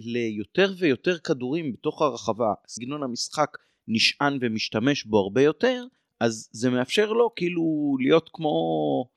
ליותר 0.00 0.72
ויותר 0.78 1.18
כדורים 1.18 1.72
בתוך 1.72 2.02
הרחבה. 2.02 2.52
סגנון 2.68 3.02
המשחק 3.02 3.56
נשען 3.88 4.38
ומשתמש 4.40 5.04
בו 5.04 5.18
הרבה 5.18 5.42
יותר 5.42 5.84
אז 6.22 6.48
זה 6.52 6.70
מאפשר 6.70 7.12
לו 7.12 7.34
כאילו 7.36 7.96
להיות 8.00 8.30
כמו 8.32 8.54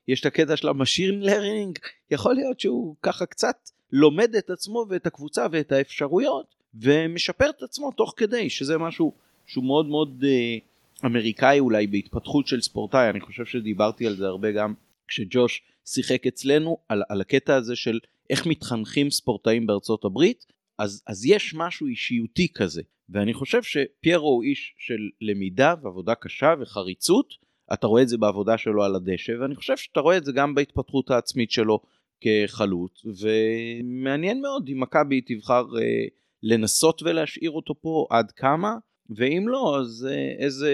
יש 0.08 0.20
את 0.20 0.26
הקטע 0.26 0.56
של 0.56 0.68
ה 0.68 0.74
machine 0.74 1.20
learning 1.20 1.78
יכול 2.10 2.34
להיות 2.34 2.60
שהוא 2.60 2.96
ככה 3.02 3.26
קצת 3.26 3.56
לומד 3.92 4.34
את 4.34 4.50
עצמו 4.50 4.86
ואת 4.88 5.06
הקבוצה 5.06 5.46
ואת 5.52 5.72
האפשרויות 5.72 6.54
ומשפר 6.74 7.50
את 7.50 7.62
עצמו 7.62 7.90
תוך 7.92 8.14
כדי 8.16 8.50
שזה 8.50 8.78
משהו 8.78 9.12
שהוא 9.46 9.64
מאוד 9.64 9.86
מאוד 9.86 10.24
אה, 10.26 10.56
אמריקאי 11.04 11.58
אולי 11.58 11.86
בהתפתחות 11.86 12.46
של 12.46 12.60
ספורטאי. 12.60 13.10
אני 13.10 13.20
חושב 13.20 13.44
שדיברתי 13.44 14.06
על 14.06 14.16
זה 14.16 14.26
הרבה 14.26 14.52
גם 14.52 14.74
כשג'וש 15.08 15.62
שיחק 15.86 16.26
אצלנו 16.26 16.78
על, 16.88 17.02
על 17.08 17.20
הקטע 17.20 17.54
הזה 17.54 17.76
של 17.76 17.98
איך 18.30 18.46
מתחנכים 18.46 19.10
ספורטאים 19.10 19.66
בארצות 19.66 20.04
הברית 20.04 20.46
אז, 20.78 21.02
אז 21.06 21.24
יש 21.26 21.54
משהו 21.54 21.86
אישיותי 21.86 22.48
כזה. 22.54 22.82
ואני 23.08 23.34
חושב 23.34 23.62
שפיירו 23.62 24.28
הוא 24.28 24.42
איש 24.42 24.74
של 24.78 25.08
למידה 25.20 25.74
ועבודה 25.82 26.14
קשה 26.14 26.54
וחריצות. 26.60 27.34
אתה 27.72 27.86
רואה 27.86 28.02
את 28.02 28.08
זה 28.08 28.18
בעבודה 28.18 28.58
שלו 28.58 28.84
על 28.84 28.94
הדשא 28.94 29.32
ואני 29.40 29.54
חושב 29.54 29.76
שאתה 29.76 30.00
רואה 30.00 30.16
את 30.16 30.24
זה 30.24 30.32
גם 30.32 30.54
בהתפתחות 30.54 31.10
העצמית 31.10 31.50
שלו 31.50 31.80
כחלוץ. 32.20 33.02
ומעניין 33.04 34.40
מאוד 34.40 34.68
אם 34.68 34.80
מכבי 34.80 35.20
תבחר 35.20 35.64
אה, 35.78 36.04
לנסות 36.42 37.02
ולהשאיר 37.02 37.50
אותו 37.50 37.74
פה 37.80 38.06
עד 38.10 38.30
כמה 38.30 38.76
ואם 39.10 39.44
לא 39.48 39.78
אז 39.80 40.08
אה, 40.10 40.44
איזה 40.44 40.72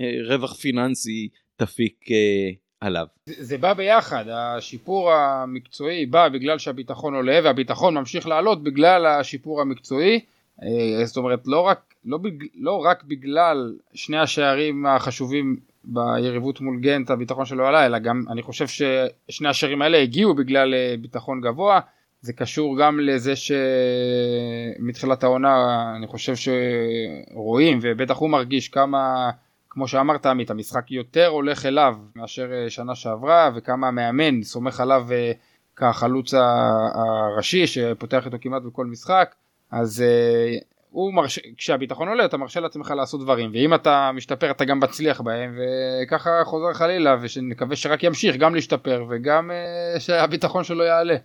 אה, 0.00 0.12
רווח 0.28 0.54
פיננסי 0.54 1.28
תפיק 1.56 2.10
אה, 2.10 2.50
עליו. 2.80 3.06
זה, 3.26 3.34
זה 3.38 3.58
בא 3.58 3.74
ביחד, 3.74 4.24
השיפור 4.28 5.12
המקצועי 5.12 6.06
בא 6.06 6.28
בגלל 6.28 6.58
שהביטחון 6.58 7.14
עולה 7.14 7.40
והביטחון 7.44 7.94
ממשיך 7.94 8.26
לעלות 8.26 8.62
בגלל 8.62 9.06
השיפור 9.06 9.60
המקצועי, 9.60 10.20
אה, 10.62 11.04
זאת 11.04 11.16
אומרת 11.16 11.40
לא 11.46 11.60
רק, 11.60 11.94
לא, 12.04 12.18
בג, 12.18 12.44
לא 12.54 12.84
רק 12.84 13.04
בגלל 13.04 13.74
שני 13.94 14.18
השערים 14.18 14.86
החשובים 14.86 15.56
ביריבות 15.84 16.60
מול 16.60 16.80
גנט 16.80 17.10
הביטחון 17.10 17.44
שלו 17.44 17.66
עלה, 17.66 17.86
אלא 17.86 17.98
גם 17.98 18.22
אני 18.30 18.42
חושב 18.42 18.66
ששני 18.66 19.48
השערים 19.48 19.82
האלה 19.82 19.98
הגיעו 19.98 20.34
בגלל 20.34 20.74
אה, 20.74 20.94
ביטחון 21.00 21.40
גבוה, 21.40 21.80
זה 22.20 22.32
קשור 22.32 22.78
גם 22.78 23.00
לזה 23.00 23.32
שמתחילת 23.36 25.22
העונה 25.22 25.82
אני 25.96 26.06
חושב 26.06 26.34
שרואים 26.36 27.78
ובטח 27.82 28.16
הוא 28.16 28.30
מרגיש 28.30 28.68
כמה 28.68 29.30
כמו 29.78 29.88
שאמרת 29.88 30.26
עמית, 30.26 30.50
המשחק 30.50 30.90
יותר 30.90 31.26
הולך 31.26 31.66
אליו 31.66 31.96
מאשר 32.16 32.52
אה, 32.52 32.70
שנה 32.70 32.94
שעברה, 32.94 33.50
וכמה 33.54 33.88
המאמן 33.88 34.42
סומך 34.42 34.80
עליו 34.80 35.06
אה, 35.12 35.32
כחלוץ 35.76 36.34
הראשי 36.34 37.66
שפותח 37.66 38.26
איתו 38.26 38.36
כמעט 38.40 38.62
בכל 38.62 38.86
משחק, 38.86 39.34
אז 39.70 40.02
אה, 40.02 40.58
הוא 40.90 41.14
מרש... 41.14 41.38
כשהביטחון 41.56 42.08
עולה 42.08 42.24
אתה 42.24 42.36
מרשה 42.36 42.60
לעצמך 42.60 42.90
לעשות 42.96 43.20
דברים, 43.20 43.50
ואם 43.52 43.74
אתה 43.74 44.10
משתפר 44.14 44.50
אתה 44.50 44.64
גם 44.64 44.80
מצליח 44.80 45.20
בהם, 45.20 45.58
וככה 46.02 46.30
חוזר 46.44 46.72
חלילה, 46.74 47.16
ונקווה 47.36 47.76
שרק 47.76 48.02
ימשיך 48.02 48.36
גם 48.36 48.54
להשתפר, 48.54 49.04
וגם 49.10 49.50
שהביטחון 49.98 50.64
שלו 50.64 50.84
יעלה. 50.84 51.16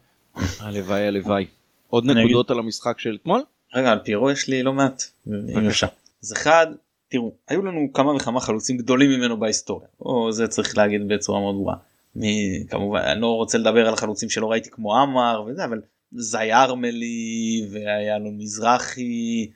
הלוואי 0.60 1.08
הלוואי. 1.08 1.46
עוד 1.88 2.06
נקודות 2.06 2.52
על 2.52 2.60
המשחק 2.60 3.00
של 3.00 3.18
אתמול? 3.22 3.42
רגע, 3.74 3.92
על 3.92 4.00
פירו 4.00 4.32
יש 4.32 4.48
לי 4.48 4.64
לא 4.64 4.74
מעט. 4.74 5.04
בבקשה. 5.26 5.88
אז 6.24 6.34
אחד, 6.34 6.68
תראו 7.14 7.36
היו 7.48 7.66
לנו 7.66 7.94
כמה 7.94 8.16
וכמה 8.16 8.40
חלוצים 8.40 8.78
גדולים 8.78 9.12
ממנו 9.12 9.40
בהיסטוריה 9.40 9.88
או 10.02 10.32
זה 10.32 10.48
צריך 10.48 10.78
להגיד 10.78 11.08
בצורה 11.08 11.40
מאוד 11.40 11.56
ברורה. 11.56 11.76
מי, 12.16 12.64
כמובן 12.70 13.00
אני 13.00 13.22
לא 13.22 13.28
רוצה 13.28 13.58
לדבר 13.58 13.88
על 13.88 13.94
החלוצים 13.94 14.30
שלא 14.30 14.52
ראיתי 14.52 14.70
כמו 14.70 14.98
עמר 14.98 15.44
וזה 15.48 15.66
אבל 15.66 15.82
זיירמלי 16.12 17.68
והיה 17.72 18.20
לו 18.20 18.32
מזרחי 18.32 19.50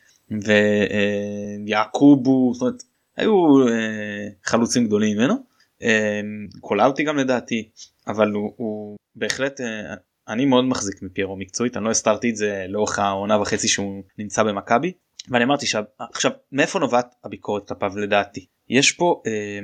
ויעקובו 1.66 2.54
זאת 2.54 2.62
אומרת 2.62 2.84
היו 3.18 3.68
אה, 3.68 4.28
חלוצים 4.44 4.88
גדולים 4.88 5.18
ממנו. 5.18 5.36
אה, 5.84 6.22
קולאוטי 6.62 7.04
גם 7.04 7.18
לדעתי 7.18 7.70
אבל 8.08 8.32
הוא, 8.32 8.54
הוא 8.58 8.98
בהחלט 9.16 9.62
אה, 9.62 9.96
אני 10.28 10.46
מאוד 10.46 10.66
מחזיק 10.66 11.02
מפיירו 11.02 11.38
מקצועית 11.38 11.78
אני 11.78 11.86
לא 11.86 11.90
הסתרתי 11.90 12.30
את 12.30 12.36
זה 12.36 12.66
לאורך 12.70 13.00
העונה 13.00 13.42
וחצי 13.42 13.68
שהוא 13.68 14.04
נמצא 14.18 14.44
במכבי 14.44 14.92
ואני 15.30 15.44
אמרתי 15.44 15.66
שעכשיו 15.66 16.32
מאיפה 16.52 16.80
נובעת 16.80 17.16
הביקורת 17.24 17.68
כלפיו 17.68 17.98
לדעתי? 17.98 18.46
יש 18.70 18.92
פה 18.92 19.22
אה, 19.26 19.60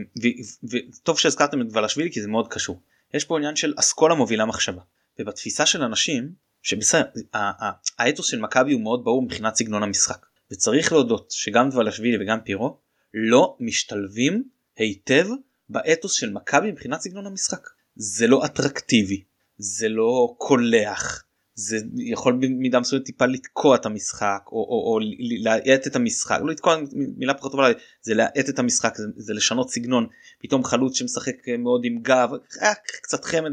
וטוב 0.63 1.19
שהזכרתם 1.19 1.61
את 1.61 1.67
ולשווילי 1.71 2.11
כי 2.11 2.21
זה 2.21 2.27
מאוד 2.27 2.47
קשור. 2.47 2.81
יש 3.13 3.25
פה 3.25 3.37
עניין 3.37 3.55
של 3.55 3.73
אסכולה 3.77 4.15
מובילה 4.15 4.45
מחשבה. 4.45 4.81
ובתפיסה 5.19 5.65
של 5.65 5.83
אנשים 5.83 6.33
שבסדר 6.61 7.03
האתוס 7.97 8.27
של 8.27 8.39
מכבי 8.39 8.73
הוא 8.73 8.81
מאוד 8.81 9.03
ברור 9.03 9.21
מבחינת 9.21 9.55
סגנון 9.55 9.83
המשחק. 9.83 10.25
וצריך 10.51 10.91
להודות 10.91 11.31
שגם 11.31 11.69
דבלשווילי 11.69 12.23
וגם 12.23 12.41
פירו 12.41 12.77
לא 13.13 13.57
משתלבים 13.59 14.43
היטב 14.77 15.27
באתוס 15.69 16.13
של 16.13 16.29
מכבי 16.29 16.71
מבחינת 16.71 17.01
סגנון 17.01 17.25
המשחק. 17.25 17.69
זה 17.95 18.27
לא 18.27 18.45
אטרקטיבי. 18.45 19.23
זה 19.57 19.89
לא 19.89 20.35
קולח 20.37 21.23
זה 21.55 21.77
יכול 21.95 22.33
במידה 22.33 22.79
מסוימת 22.79 23.05
טיפה 23.05 23.25
לתקוע 23.25 23.75
את 23.75 23.85
המשחק 23.85 24.41
או, 24.47 24.57
או, 24.57 24.93
או 24.93 24.99
להאט 25.43 25.87
את 25.87 25.95
המשחק 25.95 26.39
לא 26.41 26.51
לתקוע 26.51 26.77
מילה 27.17 27.33
פחות 27.33 27.51
טובה 27.51 27.67
זה 28.01 28.13
להאט 28.13 28.49
את 28.49 28.59
המשחק 28.59 28.95
זה, 28.95 29.03
זה 29.15 29.33
לשנות 29.33 29.69
סגנון. 29.69 30.07
פתאום 30.39 30.63
חלוץ 30.63 30.97
שמשחק 30.97 31.35
מאוד 31.59 31.81
עם 31.85 31.99
גב 32.01 32.29
אה, 32.61 32.73
קצת 33.01 33.25
חמד 33.25 33.51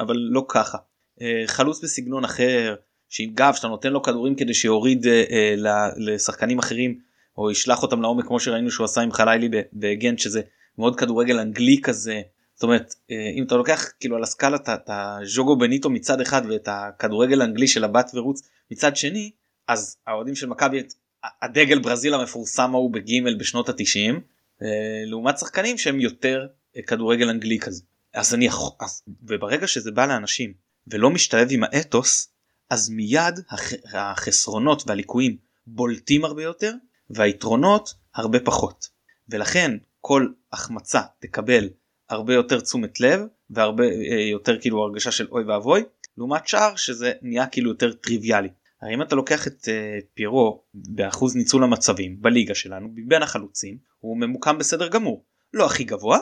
אבל 0.00 0.16
לא 0.16 0.44
ככה. 0.48 0.78
אה, 1.20 1.42
חלוץ 1.46 1.84
בסגנון 1.84 2.24
אחר 2.24 2.74
שעם 3.08 3.30
גב 3.34 3.52
שאתה 3.56 3.68
נותן 3.68 3.92
לו 3.92 4.02
כדורים 4.02 4.34
כדי 4.34 4.54
שיוריד 4.54 5.06
אה, 5.06 5.54
לשחקנים 5.96 6.58
אחרים 6.58 6.98
או 7.38 7.50
ישלח 7.50 7.82
אותם 7.82 8.02
לעומק 8.02 8.26
כמו 8.26 8.40
שראינו 8.40 8.70
שהוא 8.70 8.84
עשה 8.84 9.00
עם 9.00 9.12
חלילי 9.12 9.48
בגנט 9.72 10.18
שזה 10.18 10.40
מאוד 10.78 10.96
כדורגל 10.96 11.38
אנגלי 11.38 11.80
כזה 11.82 12.20
אומרת 12.64 12.94
אה, 13.10 13.30
אם 13.36 13.44
אתה 13.44 13.54
לוקח 13.54 13.92
כאילו 14.00 14.16
על 14.16 14.22
הסקאלה 14.22 14.56
את 14.56 14.90
הז'וגו 14.90 15.58
בניטו 15.58 15.90
מצד 15.90 16.20
אחד 16.20 16.42
ואת 16.48 16.68
הכדורגל 16.70 17.40
האנגלי 17.40 17.68
של 17.68 17.84
הבת 17.84 18.10
ורוץ 18.14 18.42
מצד 18.70 18.96
שני 18.96 19.30
אז 19.68 19.96
האוהדים 20.06 20.34
של 20.34 20.46
מכבי 20.46 20.82
הדגל 21.42 21.78
ברזיל 21.78 22.14
המפורסם 22.14 22.74
ההוא 22.74 22.92
בגימל 22.92 23.34
בשנות 23.34 23.68
התשעים 23.68 24.20
אה, 24.62 24.68
לעומת 25.06 25.38
שחקנים 25.38 25.78
שהם 25.78 26.00
יותר 26.00 26.46
אה, 26.76 26.82
כדורגל 26.82 27.28
אנגלי 27.28 27.58
כזה. 27.58 27.82
אז 28.14 28.34
אני 28.34 28.46
יכול 28.46 28.70
אז 28.80 29.02
וברגע 29.22 29.66
שזה 29.66 29.90
בא 29.90 30.06
לאנשים 30.06 30.52
ולא 30.86 31.10
משתלב 31.10 31.48
עם 31.50 31.64
האתוס 31.64 32.28
אז 32.70 32.90
מיד 32.90 33.40
הח, 33.50 33.72
החסרונות 33.94 34.82
והליקויים 34.86 35.36
בולטים 35.66 36.24
הרבה 36.24 36.42
יותר 36.42 36.72
והיתרונות 37.10 37.94
הרבה 38.14 38.40
פחות. 38.40 38.88
ולכן 39.28 39.76
כל 40.00 40.28
החמצה 40.52 41.00
תקבל 41.18 41.68
הרבה 42.14 42.34
יותר 42.34 42.60
תשומת 42.60 43.00
לב 43.00 43.20
והרבה 43.50 43.84
אה, 43.84 44.28
יותר 44.30 44.60
כאילו 44.60 44.82
הרגשה 44.82 45.10
של 45.10 45.26
אוי 45.30 45.44
ואבוי 45.44 45.82
לעומת 46.18 46.48
שער 46.48 46.76
שזה 46.76 47.12
נהיה 47.22 47.46
כאילו 47.46 47.70
יותר 47.70 47.92
טריוויאלי. 47.92 48.48
הרי 48.82 48.94
אם 48.94 49.02
אתה 49.02 49.14
לוקח 49.14 49.46
את 49.46 49.62
uh, 49.62 50.04
פירו 50.14 50.62
באחוז 50.74 51.36
ניצול 51.36 51.64
המצבים 51.64 52.16
בליגה 52.20 52.54
שלנו 52.54 52.88
בין 53.06 53.22
החלוצים 53.22 53.78
הוא 53.98 54.16
ממוקם 54.16 54.58
בסדר 54.58 54.88
גמור 54.88 55.24
לא 55.54 55.66
הכי 55.66 55.84
גבוה 55.84 56.18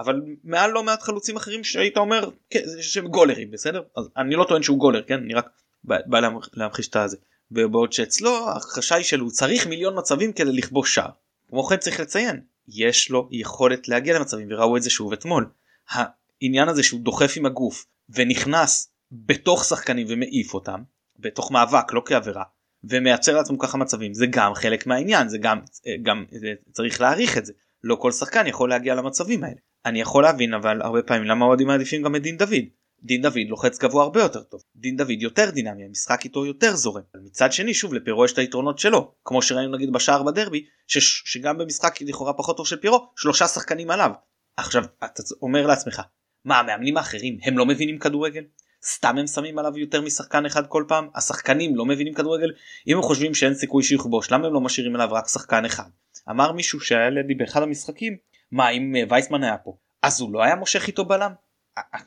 אבל 0.00 0.22
מעל 0.44 0.70
לא 0.70 0.82
מעט 0.82 1.02
חלוצים 1.02 1.36
אחרים 1.36 1.64
שהיית 1.64 1.96
אומר 1.96 2.30
כן, 2.50 2.60
שהם 2.80 3.08
גולרים 3.08 3.50
בסדר 3.50 3.82
אז 3.96 4.08
אני 4.16 4.34
לא 4.34 4.44
טוען 4.48 4.62
שהוא 4.62 4.78
גולר 4.78 5.02
כן 5.02 5.18
אני 5.24 5.34
רק 5.34 5.48
בא, 5.84 6.20
להמחיש 6.54 6.88
את 6.88 6.96
הזה 6.96 7.16
בעוד 7.50 7.92
שאצלו 7.92 8.50
החשאי 8.50 9.04
שלו 9.04 9.30
צריך 9.30 9.66
מיליון 9.66 9.98
מצבים 9.98 10.32
כדי 10.32 10.52
לכבוש 10.52 10.94
שער. 10.94 11.10
כמו 11.48 11.64
כן 11.64 11.76
צריך 11.76 12.00
לציין 12.00 12.40
יש 12.68 13.10
לו 13.10 13.28
יכולת 13.30 13.88
להגיע 13.88 14.18
למצבים 14.18 14.48
וראו 14.50 14.76
את 14.76 14.82
זה 14.82 14.90
שוב 14.90 15.12
אתמול. 15.12 15.50
העניין 15.90 16.68
הזה 16.68 16.82
שהוא 16.82 17.00
דוחף 17.00 17.34
עם 17.36 17.46
הגוף 17.46 17.86
ונכנס 18.08 18.92
בתוך 19.12 19.64
שחקנים 19.64 20.06
ומעיף 20.10 20.54
אותם 20.54 20.82
בתוך 21.18 21.50
מאבק 21.50 21.92
לא 21.92 22.02
כעבירה 22.06 22.44
ומייצר 22.84 23.36
לעצמו 23.36 23.58
ככה 23.58 23.78
מצבים 23.78 24.14
זה 24.14 24.26
גם 24.30 24.54
חלק 24.54 24.86
מהעניין 24.86 25.28
זה 25.28 25.38
גם 25.38 25.60
גם 26.02 26.24
זה, 26.30 26.54
צריך 26.72 27.00
להעריך 27.00 27.38
את 27.38 27.46
זה. 27.46 27.52
לא 27.84 27.96
כל 28.00 28.12
שחקן 28.12 28.46
יכול 28.46 28.68
להגיע 28.68 28.94
למצבים 28.94 29.44
האלה. 29.44 29.56
אני 29.86 30.00
יכול 30.00 30.22
להבין 30.22 30.54
אבל 30.54 30.82
הרבה 30.82 31.02
פעמים 31.02 31.24
למה 31.24 31.44
אוהדים 31.44 31.66
מעדיפים 31.66 32.02
גם 32.02 32.16
את 32.16 32.22
דין 32.22 32.36
דוד 32.36 32.64
דין 33.02 33.22
דוד 33.22 33.46
לוחץ 33.48 33.78
גבוה 33.78 34.02
הרבה 34.02 34.20
יותר 34.20 34.42
טוב. 34.42 34.62
דין 34.76 34.96
דוד 34.96 35.22
יותר 35.22 35.50
דינמי 35.50 35.84
המשחק 35.84 36.24
איתו 36.24 36.46
יותר 36.46 36.76
זורם. 36.76 37.02
מצד 37.24 37.52
שני 37.52 37.74
שוב 37.74 37.94
לפירו 37.94 38.24
יש 38.24 38.32
את 38.32 38.38
היתרונות 38.38 38.78
שלו. 38.78 39.12
כמו 39.24 39.42
שראינו 39.42 39.76
נגיד 39.76 39.92
בשער 39.92 40.22
בדרבי 40.22 40.64
ש, 40.86 40.98
שגם 41.24 41.58
במשחק 41.58 42.02
לכאורה 42.02 42.32
פחות 42.32 42.56
טוב 42.56 42.66
של 42.66 42.76
פירו 42.76 43.08
שלושה 43.16 43.46
שחקנים 43.46 43.90
עליו. 43.90 44.10
עכשיו 44.56 44.84
אתה 45.04 45.22
אומר 45.42 45.66
לעצמך 45.66 46.02
מה 46.44 46.58
המאמנים 46.58 46.96
האחרים 46.96 47.38
הם 47.42 47.58
לא 47.58 47.66
מבינים 47.66 47.98
כדורגל? 47.98 48.42
סתם 48.84 49.18
הם 49.18 49.26
שמים 49.26 49.58
עליו 49.58 49.78
יותר 49.78 50.00
משחקן 50.00 50.46
אחד 50.46 50.66
כל 50.66 50.84
פעם? 50.88 51.08
השחקנים 51.14 51.76
לא 51.76 51.86
מבינים 51.86 52.14
כדורגל? 52.14 52.52
אם 52.88 52.96
הם 52.96 53.02
חושבים 53.02 53.34
שאין 53.34 53.54
סיכוי 53.54 53.82
שיכבוש 53.82 54.32
למה 54.32 54.46
הם 54.46 54.52
לא 54.52 54.60
משאירים 54.60 54.94
עליו 54.94 55.08
רק 55.12 55.28
שחקן 55.28 55.64
אחד? 55.64 55.88
אמר 56.30 56.52
מישהו 56.52 56.80
שהיה 56.80 57.10
לידי 57.10 57.34
באחד 57.34 57.62
המשחקים 57.62 58.16
מה 58.52 58.70
אם 58.70 58.96
אה, 58.96 59.02
וייסמן 59.10 59.42
היה 59.42 59.58
פה? 59.58 59.76
אז 60.02 60.20
הוא 60.20 60.32
לא 60.32 60.44
היה 60.44 60.56
מושך 60.56 60.86
איתו 60.86 61.04
בלם 61.04 61.32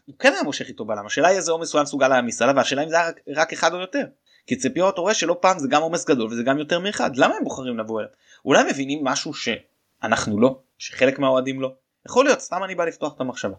הוא 0.06 0.16
כן 0.20 0.34
היה 0.34 0.44
מושך 0.44 0.68
איתו 0.68 0.86
בלם 0.86 1.06
השאלה 1.06 1.28
היא 1.28 1.38
איזה 1.38 1.52
עומס 1.52 1.74
הוא 1.74 1.80
היה 1.80 1.84
מסוגל 1.84 2.08
להעמיס 2.08 2.42
עליו 2.42 2.56
והשאלה 2.56 2.84
אם 2.84 2.90
זה 2.90 2.96
היה 2.96 3.12
רק, 3.28 3.54
אחד 3.54 3.74
או 3.74 3.80
יותר. 3.80 4.04
כי 4.48 4.56
ציפיות 4.56 4.94
אתה 4.94 5.02
רואה 5.02 5.14
שלא 5.14 5.38
פעם 5.42 5.60
זה 5.60 5.68
גם 5.68 5.82
עומס 5.82 6.06
גדול 6.06 6.32
וזה 6.32 6.44
גם 6.44 6.60
יותר 6.60 6.80
מאחד. 6.80 7.16
למה 7.16 7.36
הם 7.36 7.44
בוחרים 7.44 7.78
לבוא 7.78 8.00
אליו? 8.00 8.10
אולי 8.46 8.64
מבינים 8.72 9.04
משהו 9.04 9.34
שאנחנו 9.34 10.40
לא 10.40 10.60
שחלק 10.78 11.20
מהאוהדים 11.20 11.62
לא. 11.62 11.74
יכול 12.06 12.26
להיות 12.26 12.40
סתם 12.40 12.64
אני 12.64 12.76
בא 12.76 12.86
לפתוח 12.86 13.16
את 13.16 13.22
המחשבה. 13.22 13.56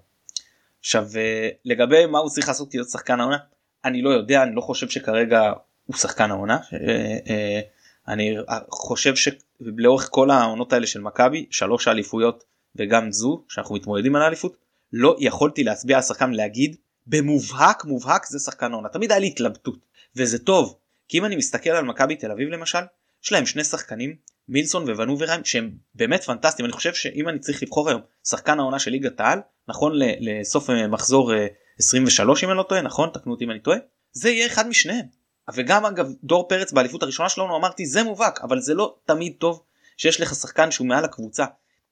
עכשיו 0.80 1.06
אה, 1.16 1.48
לגבי 1.64 2.06
מה 2.06 2.18
הוא 2.18 2.30
צריך 2.30 2.48
לעשות 2.48 2.74
להיות 2.74 2.88
שחקן 2.88 3.20
העונה 3.20 3.38
אני 3.84 4.02
לא 4.02 4.10
יודע 4.10 4.42
אני 4.42 4.54
לא 4.54 4.60
חושב 4.60 4.88
שכרגע 4.88 5.52
הוא 5.86 5.96
שחקן 5.96 6.30
העונה. 6.30 6.58
אה, 6.72 7.18
אה, 7.28 7.60
אני 8.08 8.36
חושב 8.70 9.14
שלאורך 9.16 10.08
כל 10.10 10.30
העונות 10.30 10.72
האלה 10.72 10.86
של 10.86 11.00
מכבי 11.00 11.46
שלוש 11.50 11.88
האליפויות 11.88 12.44
וגם 12.76 13.12
זו 13.12 13.44
שאנחנו 13.48 13.74
מתמודדים 13.74 14.16
על 14.16 14.22
האליפות 14.22 14.56
לא 14.92 15.16
יכולתי 15.18 15.64
להצביע 15.64 15.96
על 15.96 16.02
שחקן 16.02 16.30
להגיד 16.30 16.76
במובהק 17.06 17.84
מובהק 17.84 18.26
זה 18.26 18.38
שחקן 18.38 18.72
העונה 18.72 18.88
תמיד 18.88 19.10
היה 19.10 19.20
לי 19.20 19.26
התלבטות. 19.26 19.86
וזה 20.16 20.38
טוב 20.38 20.78
כי 21.08 21.18
אם 21.18 21.24
אני 21.24 21.36
מסתכל 21.36 21.70
על 21.70 21.84
מכבי 21.84 22.16
תל 22.16 22.30
אביב 22.30 22.48
למשל 22.48 22.78
יש 23.24 23.32
להם 23.32 23.46
שני 23.46 23.64
שחקנים 23.64 24.16
מילסון 24.48 24.90
וונוברהיים 24.90 25.44
שהם 25.44 25.70
באמת 25.94 26.24
פנטסטיים. 26.24 26.66
אני 26.66 26.72
חושב 26.72 26.94
שאם 26.94 27.28
אני 27.28 27.38
צריך 27.38 27.62
לבחור 27.62 27.88
היום 27.88 28.00
שחקן 28.28 28.58
העונה 28.58 28.78
של 28.78 28.90
ליגת 28.90 29.20
העל 29.20 29.40
נכון 29.68 29.92
לסוף 29.96 30.70
אה, 30.70 30.88
מחזור 30.88 31.32
23 31.78 32.42
אה, 32.42 32.48
אם 32.48 32.50
אני 32.50 32.58
לא 32.58 32.62
טועה 32.62 32.82
נכון? 32.82 33.10
תקנו 33.14 33.32
אותי 33.32 33.44
אם 33.44 33.50
אני 33.50 33.60
טועה. 33.60 33.78
זה 34.12 34.30
יהיה 34.30 34.46
אחד 34.46 34.68
משניהם. 34.68 35.06
וגם 35.54 35.86
אגב 35.86 36.12
דור 36.24 36.48
פרץ 36.48 36.72
באליפות 36.72 37.02
הראשונה 37.02 37.28
שלנו 37.28 37.56
אמרתי 37.56 37.86
זה 37.86 38.02
מובהק 38.02 38.40
אבל 38.42 38.60
זה 38.60 38.74
לא 38.74 38.96
תמיד 39.04 39.34
טוב 39.38 39.62
שיש 39.96 40.20
לך 40.20 40.34
שחקן 40.34 40.70
שהוא 40.70 40.86
מעל 40.86 41.04
הקבוצה. 41.04 41.44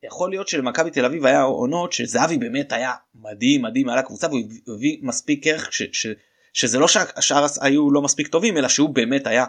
יכול 0.02 0.30
להיות 0.30 0.48
שלמכבי 0.48 0.90
תל 0.90 1.04
אביב 1.04 1.26
היה 1.26 1.42
עונות 1.42 1.92
שזהבי 1.92 2.38
באמת 2.38 2.72
היה 2.72 2.92
מדהים 3.14 3.62
מדהים 3.62 3.86
מעל 3.86 3.98
הקבוצה 3.98 4.26
והוא 4.26 4.40
הביא 4.74 4.98
מספיק 5.02 5.46
ערך 5.46 5.72
ש, 5.72 5.82
ש, 5.92 6.06
שזה 6.52 6.78
לא 6.78 6.88
שהשאר 6.88 7.46
היו 7.60 7.90
לא 7.90 8.02
מספיק 8.02 8.28
טובים 8.28 8.56
אלא 8.56 8.68
שהוא 8.68 8.90
באמת 8.90 9.26
היה 9.26 9.44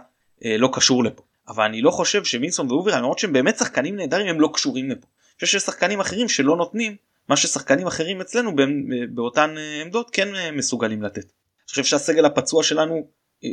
אה, 0.45 0.57
לא 0.57 0.69
קשור 0.73 1.03
לפה. 1.03 1.23
אבל 1.47 1.63
אני 1.63 1.81
לא 1.81 1.91
חושב 1.91 2.23
שווינסון 2.23 2.71
ואובר 2.71 2.97
למרות 2.97 3.19
שהם 3.19 3.33
באמת 3.33 3.57
שחקנים 3.57 3.95
נהדרים 3.95 4.27
הם 4.27 4.41
לא 4.41 4.49
קשורים 4.53 4.89
לפה. 4.89 5.07
אני 5.07 5.35
חושב 5.35 5.47
שיש 5.47 5.63
שחקנים 5.63 5.99
אחרים 5.99 6.29
שלא 6.29 6.57
נותנים 6.57 6.95
מה 7.29 7.37
ששחקנים 7.37 7.87
אחרים 7.87 8.21
אצלנו 8.21 8.51
באותן 9.09 9.57
אה, 9.57 9.81
עמדות 9.81 10.09
כן 10.13 10.35
אה, 10.35 10.51
מסוגלים 10.51 11.03
לתת. 11.03 11.23
אני 11.23 11.69
חושב 11.69 11.83
שהסגל 11.83 12.25
הפצוע 12.25 12.63
שלנו 12.63 13.07
אה, 13.43 13.49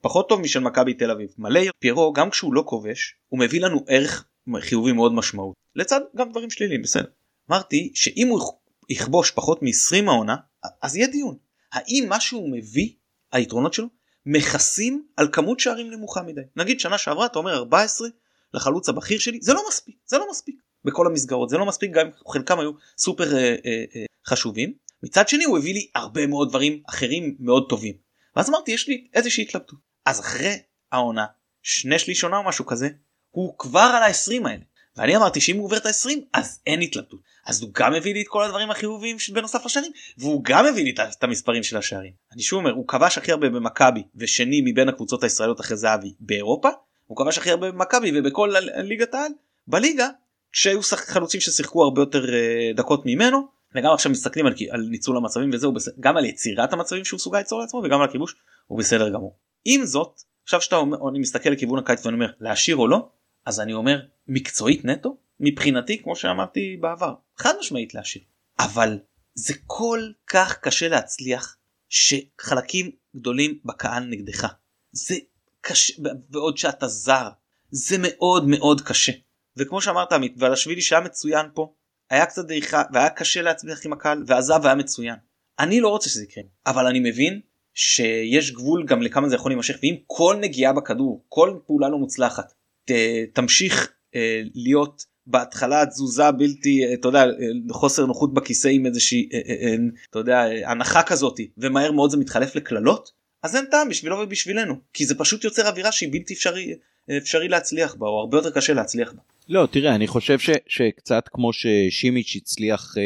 פחות 0.00 0.28
טוב 0.28 0.40
משל 0.40 0.60
מכבי 0.60 0.94
תל 0.94 1.10
אביב. 1.10 1.28
מלא 1.38 1.60
פיירו 1.78 2.12
גם 2.12 2.30
כשהוא 2.30 2.54
לא 2.54 2.62
כובש 2.66 3.16
הוא 3.28 3.40
מביא 3.40 3.60
לנו 3.60 3.84
ערך 3.88 4.24
חיובי 4.60 4.92
מאוד 4.92 5.12
משמעות 5.12 5.56
לצד 5.76 6.00
גם 6.16 6.30
דברים 6.30 6.50
שליליים 6.50 6.82
בסדר. 6.82 7.08
אמרתי 7.50 7.92
שאם 7.94 8.28
הוא 8.28 8.40
יכבוש 8.88 9.30
פחות 9.30 9.62
מ-20 9.62 10.10
העונה 10.10 10.36
אז 10.82 10.96
יהיה 10.96 11.06
דיון. 11.06 11.36
האם 11.72 12.06
מה 12.08 12.20
שהוא 12.20 12.52
מביא 12.52 12.92
היתרונות 13.32 13.74
שלו 13.74 13.86
מכסים 14.26 15.06
על 15.16 15.28
כמות 15.32 15.60
שערים 15.60 15.90
נמוכה 15.90 16.22
מדי. 16.22 16.40
נגיד 16.56 16.80
שנה 16.80 16.98
שעברה 16.98 17.26
אתה 17.26 17.38
אומר 17.38 17.54
14 17.54 18.08
לחלוץ 18.54 18.88
הבכיר 18.88 19.18
שלי 19.18 19.38
זה 19.42 19.54
לא 19.54 19.62
מספיק 19.68 19.96
זה 20.06 20.18
לא 20.18 20.30
מספיק 20.30 20.60
בכל 20.84 21.06
המסגרות 21.06 21.48
זה 21.48 21.58
לא 21.58 21.66
מספיק 21.66 21.90
גם 21.90 22.06
אם 22.06 22.12
חלקם 22.32 22.60
היו 22.60 22.70
סופר 22.98 23.36
אה, 23.36 23.40
אה, 23.40 23.84
אה, 23.96 24.04
חשובים. 24.26 24.72
מצד 25.02 25.28
שני 25.28 25.44
הוא 25.44 25.58
הביא 25.58 25.74
לי 25.74 25.90
הרבה 25.94 26.26
מאוד 26.26 26.48
דברים 26.48 26.82
אחרים 26.88 27.36
מאוד 27.40 27.66
טובים. 27.68 27.94
ואז 28.36 28.48
אמרתי 28.50 28.72
יש 28.72 28.88
לי 28.88 29.08
איזושהי 29.14 29.44
התלבטות. 29.44 29.78
אז 30.06 30.20
אחרי 30.20 30.56
העונה 30.92 31.26
שני 31.62 31.98
שליש 31.98 32.24
עונה 32.24 32.36
או 32.36 32.44
משהו 32.44 32.66
כזה 32.66 32.88
הוא 33.30 33.58
כבר 33.58 33.90
על 33.94 34.02
ה-20 34.02 34.48
האלה. 34.48 34.62
ואני 34.96 35.16
אמרתי 35.16 35.40
שאם 35.40 35.56
הוא 35.56 35.64
עובר 35.64 35.76
את 35.76 35.86
ה-20 35.86 36.10
אז 36.32 36.60
אין 36.66 36.80
התלבטות. 36.80 37.20
אז 37.46 37.62
הוא 37.62 37.70
גם 37.74 37.92
מביא 37.92 38.14
לי 38.14 38.22
את 38.22 38.28
כל 38.28 38.44
הדברים 38.44 38.70
החיוביים 38.70 39.16
בנוסף 39.32 39.64
לשערים 39.64 39.92
והוא 40.18 40.44
גם 40.44 40.64
מביא 40.66 40.84
לי 40.84 40.94
את 41.18 41.24
המספרים 41.24 41.62
של 41.62 41.76
השערים. 41.76 42.12
אני 42.32 42.42
שוב 42.42 42.58
אומר 42.58 42.70
הוא 42.70 42.88
כבש 42.88 43.18
הכי 43.18 43.32
הרבה 43.32 43.48
במכבי 43.48 44.02
ושני 44.16 44.60
מבין 44.64 44.88
הקבוצות 44.88 45.22
הישראליות 45.22 45.60
אחרי 45.60 45.76
זהבי 45.76 46.14
באירופה. 46.20 46.68
הוא 47.06 47.16
כבש 47.16 47.38
הכי 47.38 47.50
הרבה 47.50 47.70
במכבי 47.70 48.12
ובכל 48.14 48.54
ליגת 48.76 49.14
העל 49.14 49.32
בליגה 49.66 50.08
כשהיו 50.52 50.80
חלוצים 50.82 51.40
ששיחקו 51.40 51.84
הרבה 51.84 52.02
יותר 52.02 52.24
uh, 52.24 52.76
דקות 52.76 53.02
ממנו 53.06 53.48
וגם 53.74 53.92
עכשיו 53.92 54.12
מסתכלים 54.12 54.46
על, 54.46 54.54
על 54.70 54.86
ניצול 54.90 55.16
המצבים 55.16 55.50
וזהו 55.52 55.72
גם 56.00 56.16
על 56.16 56.24
יצירת 56.24 56.72
המצבים 56.72 57.04
שהוא 57.04 57.20
סוגל 57.20 57.38
ליצור 57.38 57.60
לעצמו 57.60 57.80
וגם 57.84 58.00
על 58.00 58.08
הכיבוש 58.08 58.34
הוא 58.66 58.78
בסדר 58.78 59.08
גמור. 59.08 59.36
עם 59.64 59.84
זאת 59.84 60.20
עכשיו 60.44 60.60
שאתה 60.60 60.76
אומר 60.76 61.08
אני 61.10 61.18
מסתכל 61.18 61.50
לכיוון 61.50 61.78
הקיץ 61.78 62.06
ואני 62.06 62.14
אומר 62.14 62.30
להשאיר 62.40 62.76
או 62.76 62.88
לא 62.88 63.08
אז 63.48 63.60
אני 63.60 63.72
אומר 63.74 64.00
מקצועית 64.28 64.84
נטו? 64.84 65.16
מבחינתי 65.40 66.02
כמו 66.02 66.16
שאמרתי 66.16 66.76
בעבר 66.80 67.14
חד 67.36 67.52
משמעית 67.60 67.94
להשאיר. 67.94 68.24
אבל 68.58 68.98
זה 69.34 69.54
כל 69.66 70.10
כך 70.26 70.58
קשה 70.58 70.88
להצליח 70.88 71.56
שחלקים 71.88 72.90
גדולים 73.16 73.58
בקהל 73.64 74.04
נגדך. 74.04 74.54
זה 74.92 75.14
קשה 75.60 75.92
ועוד 76.30 76.58
שאתה 76.58 76.88
זר 76.88 77.28
זה 77.70 77.96
מאוד 77.98 78.48
מאוד 78.48 78.80
קשה. 78.80 79.12
וכמו 79.56 79.80
שאמרת 79.80 80.12
עמית 80.12 80.34
ולשבילי 80.38 80.82
שהיה 80.82 81.00
מצוין 81.00 81.46
פה 81.54 81.74
היה 82.10 82.26
קצת 82.26 82.46
דעיכה 82.46 82.82
והיה 82.92 83.10
קשה 83.10 83.42
להצליח 83.42 83.86
עם 83.86 83.92
הקהל 83.92 84.24
ועזב 84.26 84.60
והיה 84.62 84.74
מצוין. 84.74 85.16
אני 85.58 85.80
לא 85.80 85.88
רוצה 85.88 86.10
שזה 86.10 86.24
יקרה 86.24 86.44
אבל 86.66 86.86
אני 86.86 87.00
מבין 87.00 87.40
שיש 87.74 88.52
גבול 88.52 88.86
גם 88.86 89.02
לכמה 89.02 89.28
זה 89.28 89.34
יכול 89.34 89.50
להימשך 89.50 89.76
ואם 89.82 89.96
כל 90.06 90.36
נגיעה 90.40 90.72
בכדור 90.72 91.24
כל 91.28 91.58
פעולה 91.66 91.88
לא 91.88 91.98
מוצלחת 91.98 92.57
ת, 92.90 92.92
תמשיך 93.32 93.92
אה, 94.14 94.42
להיות 94.54 95.04
בהתחלה 95.26 95.86
תזוזה 95.86 96.30
בלתי 96.30 96.84
אה, 96.84 96.94
אתה 96.94 97.08
יודע 97.08 97.24
אה, 97.24 97.30
חוסר 97.70 98.06
נוחות 98.06 98.34
בכיסא 98.34 98.68
עם 98.68 98.86
איזושהי 98.86 99.28
אה, 99.32 99.38
אה, 99.48 99.68
אה, 99.68 99.76
אתה 100.10 100.18
יודע 100.18 100.44
הנחה 100.66 101.02
כזאתי 101.02 101.50
ומהר 101.58 101.92
מאוד 101.92 102.10
זה 102.10 102.16
מתחלף 102.16 102.56
לקללות 102.56 103.10
אז 103.42 103.56
אין 103.56 103.64
טעם 103.70 103.88
בשבילו 103.88 104.16
ובשבילנו 104.16 104.74
כי 104.92 105.06
זה 105.06 105.14
פשוט 105.14 105.44
יוצר 105.44 105.68
אווירה 105.68 105.92
שהיא 105.92 106.12
בלתי 106.12 106.34
אפשרי 106.34 106.74
אפשרי 107.16 107.48
להצליח 107.48 107.94
בה 107.94 108.06
או 108.06 108.20
הרבה 108.20 108.38
יותר 108.38 108.50
קשה 108.50 108.72
להצליח 108.72 109.12
בה. 109.12 109.20
לא 109.48 109.68
תראה 109.70 109.94
אני 109.94 110.06
חושב 110.06 110.38
ש, 110.38 110.50
שקצת 110.66 111.28
כמו 111.32 111.50
ששימיץ' 111.52 112.36
הצליח 112.36 112.94
אה, 112.98 113.02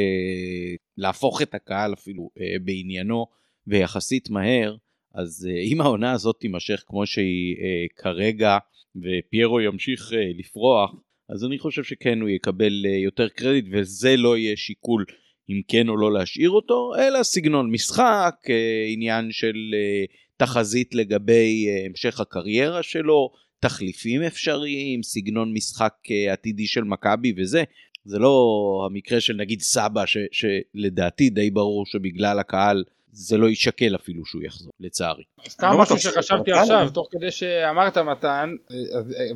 להפוך 0.97 1.43
את 1.43 1.55
הקהל 1.55 1.93
אפילו 1.95 2.30
אה, 2.41 2.45
בעניינו 2.64 3.26
ויחסית 3.66 4.30
מהר 4.30 4.76
אז 5.14 5.49
אה, 5.51 5.62
אם 5.62 5.80
העונה 5.80 6.12
הזאת 6.12 6.37
תימשך 6.41 6.83
כמו 6.87 7.07
שהיא 7.07 7.57
אה, 7.59 7.87
כרגע 7.97 8.59
ופיירו 8.97 9.61
ימשיך 9.61 10.12
אה, 10.12 10.30
לפרוח 10.38 10.95
אז 11.28 11.45
אני 11.45 11.59
חושב 11.59 11.84
שכן 11.84 12.20
הוא 12.20 12.28
יקבל 12.28 12.86
אה, 12.86 12.97
יותר 12.97 13.28
קרדיט 13.28 13.64
וזה 13.72 14.16
לא 14.16 14.38
יהיה 14.38 14.57
שיקול 14.57 15.05
אם 15.51 15.61
כן 15.68 15.88
או 15.88 15.97
לא 15.97 16.12
להשאיר 16.12 16.51
אותו 16.51 16.93
אלא 16.99 17.22
סגנון 17.22 17.70
משחק 17.70 18.34
אה, 18.51 18.86
עניין 18.88 19.32
של 19.32 19.55
תחזית 20.36 20.95
לגבי 20.95 21.66
המשך 21.86 22.20
הקריירה 22.20 22.82
שלו 22.82 23.32
תחליפים 23.61 24.22
אפשריים, 24.22 25.03
סגנון 25.03 25.53
משחק 25.55 25.95
עתידי 26.32 26.66
של 26.66 26.84
מכבי 26.84 27.34
וזה. 27.36 27.64
זה 28.05 28.18
לא 28.18 28.88
המקרה 28.90 29.20
של 29.20 29.36
נגיד 29.36 29.61
סבא, 29.61 30.07
ש, 30.07 30.16
שלדעתי 30.32 31.30
די 31.30 31.51
ברור 31.51 31.86
שבגלל 31.86 32.38
הקהל 32.38 32.84
זה 33.13 33.37
לא 33.37 33.47
יישקל 33.47 33.95
אפילו 33.95 34.25
שהוא 34.25 34.43
יחזור, 34.43 34.73
לצערי. 34.81 35.23
סתם 35.49 35.71
לא 35.73 35.79
משהו 35.79 35.99
שחשבתי 35.99 36.53
עכשיו, 36.53 36.89
תוך 36.95 37.09
כדי 37.11 37.31
שאמרת 37.31 37.99
מתן, 37.99 38.55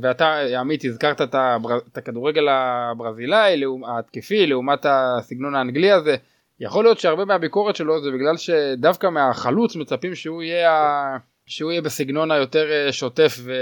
ואתה 0.02 0.38
עמית 0.60 0.84
הזכרת 0.84 1.20
את 1.20 1.98
הכדורגל 1.98 2.48
הברזילאי, 2.48 3.62
ההתקפי, 3.86 4.46
לעומת 4.46 4.86
הסגנון 4.88 5.54
האנגלי 5.54 5.90
הזה, 5.90 6.16
יכול 6.60 6.84
להיות 6.84 6.98
שהרבה 6.98 7.24
מהביקורת 7.24 7.76
שלו 7.76 8.02
זה 8.02 8.10
בגלל 8.10 8.36
שדווקא 8.36 9.06
מהחלוץ 9.06 9.76
מצפים 9.76 10.14
שהוא 10.14 10.42
יהיה, 10.42 11.16
שהוא 11.46 11.70
יהיה 11.70 11.82
בסגנון 11.82 12.30
היותר 12.30 12.70
אה, 12.72 12.92
שוטף 12.92 13.38
ו... 13.38 13.52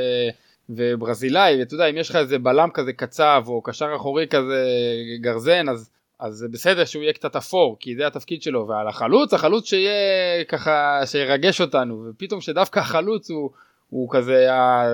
וברזילאי, 0.71 1.61
ואתה 1.61 1.75
יודע, 1.75 1.87
אם 1.87 1.97
יש 1.97 2.11
לך 2.11 2.17
איזה 2.17 2.39
בלם 2.39 2.69
כזה 2.75 2.93
קצב, 2.93 3.45
או 3.47 3.63
קשר 3.63 3.93
אחורי 3.97 4.27
כזה 4.29 4.67
גרזן, 5.21 5.69
אז, 5.69 5.91
אז 6.25 6.35
זה 6.35 6.49
בסדר 6.49 6.85
שהוא 6.85 7.03
יהיה 7.03 7.13
קצת 7.13 7.37
אפור, 7.37 7.77
כי 7.81 7.97
זה 7.97 8.07
התפקיד 8.07 8.43
שלו, 8.43 8.69
ועל 8.69 8.89
החלוץ, 8.89 9.35
החלוץ 9.35 9.69
שיהיה 9.69 10.45
ככה, 10.49 11.01
שירגש 11.07 11.61
אותנו, 11.61 12.05
ופתאום 12.11 12.41
שדווקא 12.41 12.81
החלוץ 12.81 13.31
הוא, 13.31 13.51
הוא 13.91 14.09
כזה, 14.13 14.53
ה... 14.53 14.85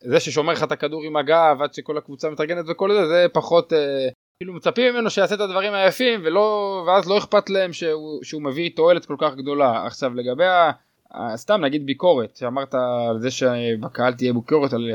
זה 0.00 0.20
ששומר 0.20 0.52
לך 0.52 0.62
את 0.62 0.72
הכדור 0.72 1.02
עם 1.04 1.16
הגב 1.16 1.58
עד 1.62 1.74
שכל 1.74 1.98
הקבוצה 1.98 2.30
מתארגנת 2.30 2.64
וכל 2.68 2.92
זה, 2.92 3.06
זה 3.06 3.26
פחות, 3.32 3.72
אה, 3.72 4.08
כאילו 4.38 4.52
מצפים 4.54 4.94
ממנו 4.94 5.10
שיעשה 5.10 5.34
את 5.34 5.40
הדברים 5.40 5.74
היפים, 5.74 6.20
ולא, 6.24 6.84
ואז 6.86 7.08
לא 7.08 7.18
אכפת 7.18 7.50
להם 7.50 7.72
שהוא, 7.72 8.24
שהוא 8.24 8.42
מביא 8.42 8.70
תועלת 8.76 9.06
כל 9.06 9.16
כך 9.18 9.34
גדולה. 9.34 9.86
עכשיו 9.86 10.14
לגבי 10.14 10.46
ה... 10.46 10.70
סתם 11.36 11.60
נגיד 11.60 11.86
ביקורת, 11.86 12.36
שאמרת 12.36 12.74
על 13.10 13.20
זה 13.20 13.30
שבקהל 13.30 14.14
תהיה 14.14 14.32
ביקורת, 14.32 14.72
על 14.72 14.90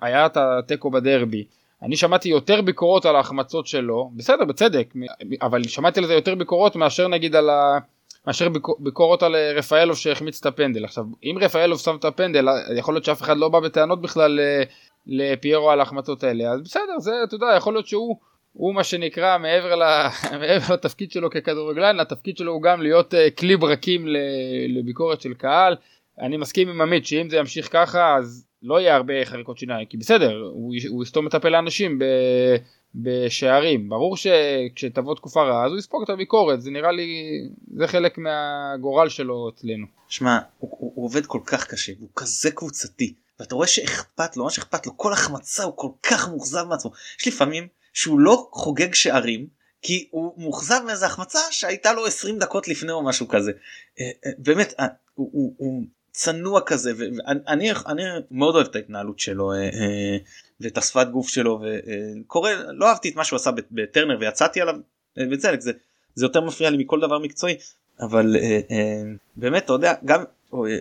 היה 0.00 0.26
את 0.26 0.36
התיקו 0.36 0.90
בדרבי. 0.90 1.44
אני 1.82 1.96
שמעתי 1.96 2.28
יותר 2.28 2.60
ביקורות 2.60 3.06
על 3.06 3.16
ההחמצות 3.16 3.66
שלו, 3.66 4.10
בסדר, 4.16 4.44
בצדק, 4.44 4.94
אבל 5.42 5.64
שמעתי 5.64 6.00
על 6.00 6.06
זה 6.06 6.14
יותר 6.14 6.34
ביקורות 6.34 6.76
מאשר 6.76 7.08
נגיד 7.08 7.36
על 7.36 7.50
ה... 7.50 7.78
מאשר 8.26 8.48
ביקורות 8.78 9.22
על 9.22 9.36
רפאלוב 9.36 9.96
שהחמיץ 9.96 10.40
את 10.40 10.46
הפנדל. 10.46 10.84
עכשיו, 10.84 11.04
אם 11.24 11.36
רפאלוב 11.40 11.78
שם 11.78 11.96
את 11.96 12.04
הפנדל, 12.04 12.46
יכול 12.76 12.94
להיות 12.94 13.04
שאף 13.04 13.22
אחד 13.22 13.36
לא 13.36 13.48
בא 13.48 13.60
בטענות 13.60 14.02
בכלל 14.02 14.40
לפיירו 15.06 15.70
על 15.70 15.80
ההחמצות 15.80 16.24
האלה, 16.24 16.50
אז 16.50 16.60
בסדר, 16.60 16.98
זה, 16.98 17.12
אתה 17.24 17.34
יודע, 17.34 17.46
יכול 17.56 17.74
להיות 17.74 17.86
שהוא 17.86 18.16
הוא 18.52 18.74
מה 18.74 18.84
שנקרא 18.84 19.38
מעבר, 19.38 19.74
ל... 19.74 19.82
מעבר 20.40 20.74
לתפקיד 20.74 21.10
שלו 21.10 21.30
ככדורגלן, 21.30 22.00
התפקיד 22.00 22.36
שלו 22.36 22.52
הוא 22.52 22.62
גם 22.62 22.82
להיות 22.82 23.14
כלי 23.38 23.56
ברקים 23.56 24.06
לביקורת 24.68 25.20
של 25.20 25.34
קהל. 25.34 25.76
אני 26.20 26.36
מסכים 26.36 26.68
עם 26.68 26.80
עמית 26.80 27.06
שאם 27.06 27.30
זה 27.30 27.36
ימשיך 27.36 27.72
ככה 27.72 28.16
אז 28.16 28.47
לא 28.62 28.80
יהיה 28.80 28.96
הרבה 28.96 29.24
חריקות 29.24 29.58
שיניים, 29.58 29.86
כי 29.86 29.96
בסדר, 29.96 30.36
הוא, 30.36 30.74
הוא 30.88 31.02
יסתום 31.02 31.26
את 31.26 31.34
הפה 31.34 31.48
לאנשים 31.48 31.98
ב... 31.98 32.04
בשערים. 32.94 33.88
ברור 33.88 34.16
שכשתבוא 34.16 35.14
תקופה 35.14 35.42
רעה 35.42 35.66
אז 35.66 35.70
הוא 35.70 35.78
יספוג 35.78 36.02
את 36.02 36.10
הביקורת, 36.10 36.62
זה 36.62 36.70
נראה 36.70 36.92
לי, 36.92 37.22
זה 37.76 37.86
חלק 37.86 38.18
מהגורל 38.18 39.08
שלו 39.08 39.48
אצלנו. 39.48 39.86
שמע, 40.08 40.38
הוא, 40.58 40.70
הוא, 40.78 40.92
הוא 40.94 41.04
עובד 41.04 41.26
כל 41.26 41.40
כך 41.46 41.66
קשה, 41.66 41.92
הוא 42.00 42.08
כזה 42.16 42.50
קבוצתי, 42.50 43.14
ואתה 43.40 43.54
רואה 43.54 43.66
שאכפת 43.66 44.36
לו, 44.36 44.44
מה 44.44 44.50
שאכפת 44.50 44.86
לו, 44.86 44.96
כל 44.96 45.12
החמצה 45.12 45.64
הוא 45.64 45.72
כל 45.76 45.90
כך 46.02 46.28
מאוכזב 46.28 46.64
מעצמו. 46.68 46.92
יש 47.20 47.28
לפעמים 47.28 47.68
שהוא 47.92 48.20
לא 48.20 48.48
חוגג 48.52 48.94
שערים 48.94 49.46
כי 49.82 50.08
הוא 50.10 50.34
מאוכזב 50.42 50.80
מאיזה 50.86 51.06
החמצה 51.06 51.38
שהייתה 51.50 51.92
לו 51.92 52.06
20 52.06 52.38
דקות 52.38 52.68
לפני 52.68 52.92
או 52.92 53.04
משהו 53.04 53.28
כזה. 53.28 53.52
אה, 54.00 54.10
אה, 54.26 54.30
באמת 54.38 54.74
אה, 54.80 54.86
הוא, 55.14 55.30
הוא, 55.32 55.54
הוא 55.56 55.84
צנוע 56.12 56.60
כזה 56.60 56.92
ואני 56.96 57.70
אני 57.86 58.02
מאוד 58.30 58.54
אוהב 58.54 58.66
את 58.66 58.76
ההתנהלות 58.76 59.18
שלו 59.18 59.52
ואת 60.60 60.78
השפת 60.78 61.06
גוף 61.12 61.28
שלו 61.28 61.60
וקורא 61.62 62.50
לא 62.68 62.88
אהבתי 62.88 63.08
את 63.08 63.16
מה 63.16 63.24
שהוא 63.24 63.36
עשה 63.36 63.50
בטרנר 63.70 64.16
ויצאתי 64.20 64.60
עליו 64.60 64.74
בצדק 65.16 65.60
זה, 65.60 65.72
זה 66.14 66.24
יותר 66.24 66.40
מפריע 66.40 66.70
לי 66.70 66.76
מכל 66.76 67.00
דבר 67.00 67.18
מקצועי 67.18 67.56
אבל 68.00 68.36
באמת 69.36 69.64
אתה 69.64 69.72
יודע 69.72 69.94
גם 70.04 70.24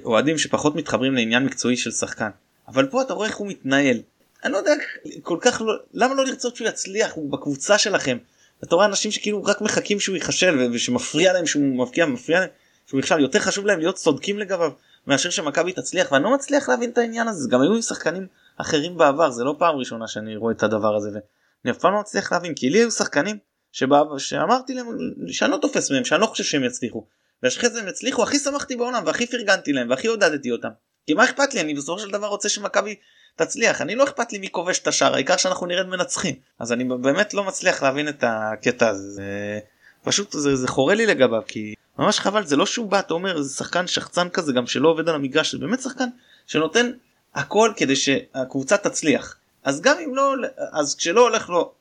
אוהדים 0.05 0.37
שפחות 0.37 0.75
מתחברים 0.75 1.13
לעניין 1.13 1.45
מקצועי 1.45 1.77
של 1.77 1.91
שחקן 1.91 2.29
אבל 2.67 2.85
פה 2.85 3.01
אתה 3.01 3.13
רואה 3.13 3.27
איך 3.27 3.37
הוא 3.37 3.47
מתנהל 3.47 3.97
אני 4.43 4.53
לא 4.53 4.57
יודע 4.57 4.73
כל 5.21 5.37
כך 5.41 5.61
לא 5.61 5.73
למה 5.93 6.13
לא 6.13 6.25
לרצות 6.25 6.55
שהוא 6.55 6.67
יצליח 6.67 7.13
הוא 7.13 7.31
בקבוצה 7.31 7.77
שלכם. 7.77 8.17
אתה 8.63 8.75
רואה 8.75 8.85
אנשים 8.85 9.11
שכאילו 9.11 9.43
רק 9.43 9.61
מחכים 9.61 9.99
שהוא 9.99 10.15
ייכשל 10.15 10.69
ושמפריע 10.73 11.33
להם 11.33 11.45
שהוא 11.45 11.63
מבקיע 11.63 12.05
מפריע 12.05 12.39
להם 12.39 12.49
שהוא 12.87 12.99
נכשל 12.99 13.19
יותר 13.19 13.39
חשוב 13.39 13.65
להם 13.65 13.79
להיות 13.79 13.95
צודקים 13.95 14.39
לגביו 14.39 14.71
מאשר 15.07 15.29
שמכבי 15.29 15.73
תצליח 15.73 16.11
ואני 16.11 16.23
לא 16.23 16.33
מצליח 16.33 16.69
להבין 16.69 16.89
את 16.89 16.97
העניין 16.97 17.27
הזה. 17.27 17.49
גם 17.49 17.61
היו 17.61 17.75
עם 17.75 17.81
שחקנים 17.81 18.27
אחרים 18.57 18.97
בעבר 18.97 19.31
זה 19.31 19.43
לא 19.43 19.55
פעם 19.59 19.75
ראשונה 19.75 20.07
שאני 20.07 20.35
רואה 20.35 20.53
את 20.53 20.63
הדבר 20.63 20.95
הזה 20.95 21.09
ואני 21.09 21.71
אף 21.71 21.77
פעם 21.77 21.93
לא 21.93 21.99
מצליח 21.99 22.31
להבין 22.31 22.53
כי 22.53 22.69
לי 22.69 22.79
היו 22.79 22.91
שחקנים 22.91 23.37
שבא, 23.71 24.01
שאמרתי 24.17 24.73
להם 24.73 24.87
שאני 25.27 25.51
לא 25.51 25.57
תופס 25.61 25.91
מהם 25.91 26.05
שאני 26.05 26.21
לא 26.21 26.25
חושב 26.25 26.43
שהם 26.43 26.63
יצליחו. 26.63 27.05
ואחרי 27.43 27.69
זה 27.69 27.81
הם 27.81 27.87
יצליחו 27.87 28.23
הכי 28.23 28.39
שמחתי 28.39 28.75
בעולם 28.75 29.03
והכי 29.05 29.27
פרגנתי 29.27 29.73
להם 29.73 29.89
והכי 29.89 30.07
עודדתי 30.07 30.51
אותם. 30.51 30.69
כי 31.05 31.13
מה 31.13 31.23
אכפת 31.23 31.53
לי? 31.53 31.61
אני 31.61 31.73
בסופו 31.73 31.99
של 31.99 32.11
דבר 32.11 32.27
רוצה 32.27 32.49
שמכבי 32.49 32.95
תצליח. 33.35 33.81
אני 33.81 33.95
לא 33.95 34.03
אכפת 34.03 34.31
לי 34.31 34.37
מי 34.37 34.51
כובש 34.51 34.79
את 34.79 34.87
השער 34.87 35.13
העיקר 35.13 35.37
שאנחנו 35.37 35.65
נרד 35.65 35.87
מנצחים. 35.87 36.35
אז 36.59 36.71
אני 36.71 36.83
באמת 36.83 37.33
לא 37.33 37.43
מצליח 37.43 37.83
להבין 37.83 38.09
את 38.09 38.23
הקטע 38.27 38.87
הזה. 38.87 39.11
זה 39.11 39.59
פשוט 40.07 40.31
זה, 40.31 40.55
זה 40.55 40.67
חורה 40.67 40.95
לי 40.95 41.05
לגביו 41.05 41.41
כי 41.47 41.73
ממש 41.99 42.19
חבל 42.19 42.45
זה 42.45 42.55
לא 42.55 42.65
שהוא 42.65 42.87
בא 42.87 42.99
אתה 42.99 43.13
אומר 43.13 43.41
זה 43.41 43.55
שחקן 43.55 43.87
שחצן 43.87 44.29
כזה 44.29 44.53
גם 44.53 44.67
שלא 44.67 44.89
עובד 44.89 45.09
על 45.09 45.15
המגרש 45.15 45.51
זה 45.51 45.57
באמת 45.57 45.79
שחקן 45.79 46.07
שנותן 46.47 46.91
הכל 47.35 47.71
כדי 47.75 47.95
שהקבוצה 47.95 48.77
תצליח. 48.77 49.35
אז 49.63 49.81
גם 49.81 49.95
אם 50.05 50.15
לא 50.15 50.33
אז 50.73 50.95
כשלא 50.95 51.21
הולך 51.21 51.49
לו 51.49 51.71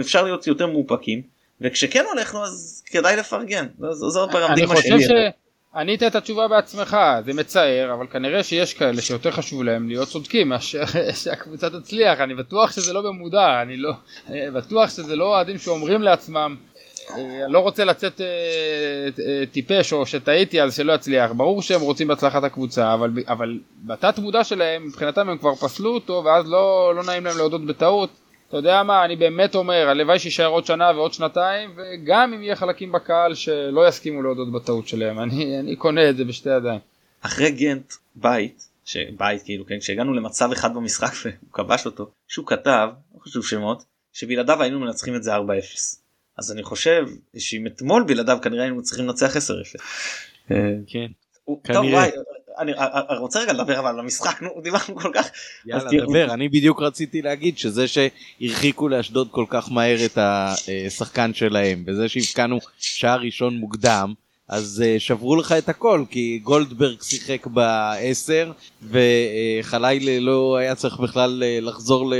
אפשר 0.00 0.22
להיות 0.22 0.46
יותר 0.46 0.66
מאופקים 0.66 1.22
וכשכן 1.60 2.04
הולך 2.12 2.34
לו 2.34 2.44
אז 2.44 2.82
כדאי 2.86 3.16
לפרגן. 3.16 3.66
זו 3.90 4.24
הפרמדיגמה 4.24 4.76
שלי. 4.76 5.04
ש... 5.04 5.10
ענית 5.76 6.02
את 6.02 6.14
התשובה 6.14 6.48
בעצמך, 6.48 6.96
זה 7.24 7.32
מצער, 7.32 7.94
אבל 7.94 8.06
כנראה 8.06 8.42
שיש 8.42 8.74
כאלה 8.74 9.02
שיותר 9.02 9.30
חשוב 9.30 9.62
להם 9.62 9.88
להיות 9.88 10.08
צודקים 10.08 10.48
מאשר 10.48 10.84
שהקבוצה 11.22 11.70
תצליח, 11.70 12.20
אני 12.20 12.34
בטוח 12.34 12.72
שזה 12.72 12.92
לא 12.92 13.02
במודע, 13.02 13.62
אני 13.62 13.76
לא, 13.76 13.92
בטוח 14.54 14.90
שזה 14.90 15.16
לא 15.16 15.24
אוהדים 15.24 15.58
שאומרים 15.58 16.02
לעצמם, 16.02 16.56
אני 17.14 17.42
אה, 17.42 17.48
לא 17.48 17.58
רוצה 17.58 17.84
לצאת 17.84 18.20
אה, 18.20 18.26
אה, 19.26 19.46
טיפש 19.52 19.92
או 19.92 20.06
שטעיתי 20.06 20.62
אז 20.62 20.76
שלא 20.76 20.92
יצליח, 20.92 21.30
ברור 21.30 21.62
שהם 21.62 21.80
רוצים 21.80 22.08
בהצלחת 22.08 22.44
הקבוצה, 22.44 22.94
אבל, 22.94 23.10
אבל 23.28 23.60
בתת 23.84 24.18
מודע 24.18 24.44
שלהם 24.44 24.86
מבחינתם 24.86 25.28
הם 25.28 25.38
כבר 25.38 25.54
פסלו 25.54 25.94
אותו 25.94 26.22
ואז 26.24 26.50
לא, 26.50 26.92
לא 26.96 27.04
נעים 27.04 27.24
להם 27.24 27.36
להודות 27.36 27.66
בטעות. 27.66 28.10
אתה 28.48 28.56
יודע 28.56 28.82
מה, 28.82 29.04
אני 29.04 29.16
באמת 29.16 29.54
אומר, 29.54 29.88
הלוואי 29.88 30.18
שיישאר 30.18 30.46
עוד 30.46 30.66
שנה 30.66 30.90
ועוד 30.94 31.12
שנתיים, 31.12 31.70
וגם 31.76 32.32
אם 32.34 32.42
יהיה 32.42 32.56
חלקים 32.56 32.92
בקהל 32.92 33.34
שלא 33.34 33.88
יסכימו 33.88 34.22
להודות 34.22 34.52
בטעות 34.52 34.88
שלהם, 34.88 35.18
אני, 35.20 35.58
אני 35.58 35.76
קונה 35.76 36.10
את 36.10 36.16
זה 36.16 36.24
בשתי 36.24 36.50
ידיים. 36.50 36.80
אחרי 37.20 37.50
גנט, 37.50 37.92
בית, 38.14 38.68
שבית 38.84 39.42
כאילו, 39.42 39.66
כן, 39.66 39.78
כשהגענו 39.80 40.12
למצב 40.14 40.52
אחד 40.52 40.74
במשחק 40.74 41.12
והוא 41.24 41.52
כבש 41.52 41.86
אותו, 41.86 42.10
שהוא 42.28 42.46
כתב, 42.46 42.88
לא 43.14 43.20
חשוב 43.20 43.46
שמות, 43.46 43.82
שבלעדיו 44.12 44.62
היינו 44.62 44.80
מנצחים 44.80 45.16
את 45.16 45.22
זה 45.22 45.36
4-0. 45.36 45.38
אז 46.38 46.52
אני 46.52 46.62
חושב 46.62 47.06
שאם 47.38 47.66
אתמול 47.66 48.04
בלעדיו 48.06 48.38
כנראה 48.42 48.62
היינו 48.62 48.82
צריכים 48.82 49.06
לנצח 49.06 49.36
10-0. 49.36 49.40
כן. 50.86 51.06
טוב, 51.72 51.86
וואי, 51.86 52.10
אני 52.58 52.72
רוצה 53.18 53.40
רגע 53.40 53.52
לדבר 53.52 53.78
אבל 53.78 53.88
על 53.88 53.98
המשחק 53.98 54.42
נו 54.42 54.50
דיברנו 54.62 54.96
כל 54.96 55.10
כך. 55.14 55.30
יאללה 55.66 55.90
דבר 56.06 56.34
אני 56.34 56.48
בדיוק 56.48 56.82
רציתי 56.82 57.22
להגיד 57.22 57.58
שזה 57.58 57.84
שהרחיקו 57.88 58.88
לאשדוד 58.88 59.28
כל 59.30 59.44
כך 59.48 59.72
מהר 59.72 60.04
את 60.04 60.18
השחקן 60.86 61.34
שלהם 61.34 61.84
וזה 61.86 62.08
שהבקענו 62.08 62.58
שער 62.78 63.20
ראשון 63.20 63.56
מוקדם. 63.56 64.14
אז 64.48 64.84
uh, 64.84 65.00
שברו 65.00 65.36
לך 65.36 65.52
את 65.52 65.68
הכל 65.68 66.04
כי 66.10 66.40
גולדברג 66.42 67.02
שיחק 67.02 67.46
בעשר 67.46 68.52
וחלילה 68.82 70.20
לא 70.20 70.56
היה 70.56 70.74
צריך 70.74 71.00
בכלל 71.00 71.42
לחזור 71.60 72.12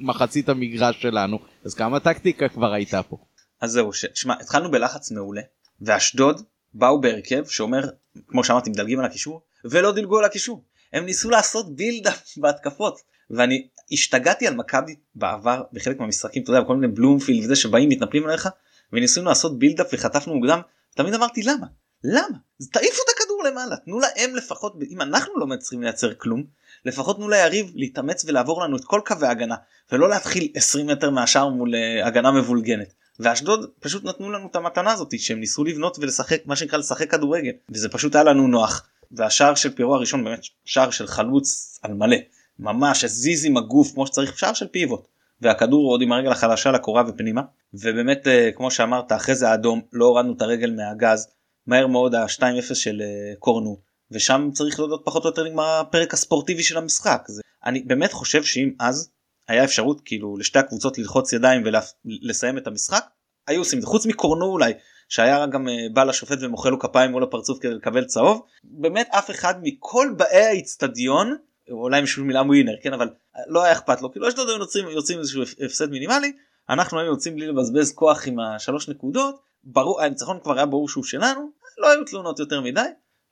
למחצית 0.00 0.48
המגרש 0.48 1.02
שלנו 1.02 1.38
אז 1.64 1.74
כמה 1.74 2.00
טקטיקה 2.00 2.48
כבר 2.48 2.72
הייתה 2.72 3.02
פה. 3.02 3.16
אז 3.62 3.70
זהו 3.70 3.90
שמע 3.92 4.34
התחלנו 4.40 4.70
בלחץ 4.70 5.10
מעולה 5.10 5.42
ואשדוד 5.80 6.42
באו 6.74 7.00
בהרכב 7.00 7.44
שאומר 7.46 7.80
כמו 8.28 8.44
שאמרתי 8.44 8.70
מדלגים 8.70 8.98
על 8.98 9.04
הקישור 9.04 9.42
ולא 9.64 9.92
דילגו 9.92 10.18
על 10.18 10.24
הקישור. 10.24 10.64
הם 10.92 11.04
ניסו 11.04 11.30
לעשות 11.30 11.76
build-up 11.76 12.22
בהתקפות 12.40 13.00
ואני 13.30 13.68
השתגעתי 13.92 14.46
על 14.46 14.54
מכבי 14.54 14.94
בעבר 15.14 15.62
בחלק 15.72 16.00
מהמשחקים 16.00 16.42
אתה 16.42 16.50
יודע 16.50 16.66
כל 16.66 16.76
מיני 16.76 16.92
בלומפילד 16.92 17.44
וזה 17.44 17.56
שבאים 17.56 17.88
מתנפלים 17.88 18.26
עליך 18.26 18.48
וניסינו 18.92 19.26
לעשות 19.26 19.58
build-up 19.58 19.86
וחטפנו 19.92 20.34
מוקדם 20.34 20.60
תמיד 20.96 21.14
אמרתי 21.14 21.42
למה? 21.42 21.66
למה? 22.04 22.38
תעיפו 22.72 23.02
את 23.04 23.14
הכדור 23.16 23.44
למעלה 23.44 23.76
תנו 23.76 24.00
להם 24.00 24.36
לפחות 24.36 24.76
אם 24.90 25.02
אנחנו 25.02 25.38
לא 25.38 25.46
מצליחים 25.46 25.82
לייצר 25.82 26.14
כלום 26.14 26.44
לפחות 26.84 27.16
תנו 27.16 27.28
ליריב 27.28 27.72
להתאמץ 27.74 28.24
ולעבור 28.24 28.62
לנו 28.62 28.76
את 28.76 28.84
כל 28.84 29.00
קווי 29.06 29.28
ההגנה 29.28 29.56
ולא 29.92 30.08
להתחיל 30.08 30.48
20 30.54 30.86
מטר 30.86 31.10
מהשאר 31.10 31.48
מול 31.48 31.74
uh, 31.74 32.06
הגנה 32.06 32.32
מבולגנת 32.32 32.94
ואשדוד 33.22 33.70
פשוט 33.80 34.04
נתנו 34.04 34.30
לנו 34.30 34.46
את 34.50 34.56
המתנה 34.56 34.92
הזאת 34.92 35.18
שהם 35.18 35.40
ניסו 35.40 35.64
לבנות 35.64 35.98
ולשחק 35.98 36.46
מה 36.46 36.56
שנקרא 36.56 36.78
לשחק 36.78 37.10
כדורגל. 37.10 37.52
וזה 37.70 37.88
פשוט 37.88 38.14
היה 38.14 38.24
לנו 38.24 38.48
נוח. 38.48 38.86
והשער 39.10 39.54
של 39.54 39.74
פירו 39.74 39.94
הראשון 39.94 40.24
באמת 40.24 40.40
שער 40.64 40.90
של 40.90 41.06
חלוץ 41.06 41.78
על 41.82 41.94
מלא. 41.94 42.16
ממש 42.58 43.04
הזיז 43.04 43.44
עם 43.44 43.56
הגוף 43.56 43.92
כמו 43.94 44.06
שצריך 44.06 44.38
שער 44.38 44.52
של 44.52 44.66
פיבוט. 44.66 45.08
והכדור 45.40 45.90
עוד 45.90 46.02
עם 46.02 46.12
הרגל 46.12 46.32
החלשה 46.32 46.70
לקורה 46.70 47.02
ופנימה. 47.08 47.42
ובאמת 47.74 48.26
אה, 48.26 48.50
כמו 48.56 48.70
שאמרת 48.70 49.12
אחרי 49.12 49.34
זה 49.34 49.48
האדום 49.48 49.80
לא 49.92 50.04
הורדנו 50.04 50.32
את 50.32 50.42
הרגל 50.42 50.70
מהגז. 50.70 51.28
מהר 51.66 51.86
מאוד 51.86 52.14
ה-2-0 52.14 52.74
של 52.74 53.02
אה, 53.02 53.34
קורנו. 53.38 53.78
ושם 54.10 54.50
צריך 54.52 54.78
להודות 54.78 55.02
פחות 55.04 55.24
או 55.24 55.28
יותר 55.28 55.44
נגמר 55.44 55.80
הפרק 55.80 56.14
הספורטיבי 56.14 56.62
של 56.62 56.78
המשחק. 56.78 57.24
זה 57.28 57.42
אני 57.64 57.82
באמת 57.82 58.12
חושב 58.12 58.44
שאם 58.44 58.70
אז 58.80 59.10
היה 59.52 59.64
אפשרות 59.64 60.00
כאילו 60.04 60.36
לשתי 60.36 60.58
הקבוצות 60.58 60.98
ללחוץ 60.98 61.32
ידיים 61.32 61.62
ולסיים 61.64 62.58
את 62.58 62.66
המשחק? 62.66 63.04
היו 63.46 63.60
עושים 63.60 63.78
את 63.78 63.82
זה. 63.82 63.88
חוץ 63.88 64.06
מקורנו 64.06 64.46
אולי 64.46 64.72
שהיה 65.08 65.46
גם 65.46 65.68
אה, 65.68 65.74
בא 65.92 66.04
לשופט 66.04 66.38
ומוחא 66.40 66.68
לו 66.68 66.78
כפיים 66.78 67.10
מול 67.10 67.22
הפרצוף 67.22 67.58
כדי 67.58 67.74
לקבל 67.74 68.04
צהוב. 68.04 68.42
באמת 68.64 69.08
אף 69.10 69.30
אחד 69.30 69.54
מכל 69.62 70.08
באי 70.16 70.44
האיצטדיון 70.44 71.36
אולי 71.70 71.98
עם 71.98 72.06
שום 72.06 72.26
מילה 72.26 72.42
ווינר 72.42 72.74
כן 72.82 72.92
אבל 72.92 73.08
לא 73.46 73.62
היה 73.62 73.72
אכפת 73.72 74.02
לו. 74.02 74.12
כאילו 74.12 74.28
אשדוד 74.28 74.48
היו 74.48 74.58
יוצאים 74.58 74.88
יוצאים 74.88 75.18
איזשהו 75.18 75.42
הפסד 75.42 75.90
מינימלי. 75.90 76.32
אנחנו 76.70 76.98
היינו 76.98 77.12
יוצאים 77.12 77.36
בלי 77.36 77.46
לבזבז 77.46 77.92
כוח 77.92 78.26
עם 78.26 78.40
השלוש 78.40 78.88
נקודות. 78.88 79.40
ברור 79.64 80.02
הניצחון 80.02 80.38
כבר 80.42 80.56
היה 80.56 80.66
ברור 80.66 80.88
שהוא 80.88 81.04
שלנו. 81.04 81.50
לא 81.78 81.90
היו 81.90 82.04
תלונות 82.04 82.38
יותר 82.38 82.60
מדי 82.60 82.80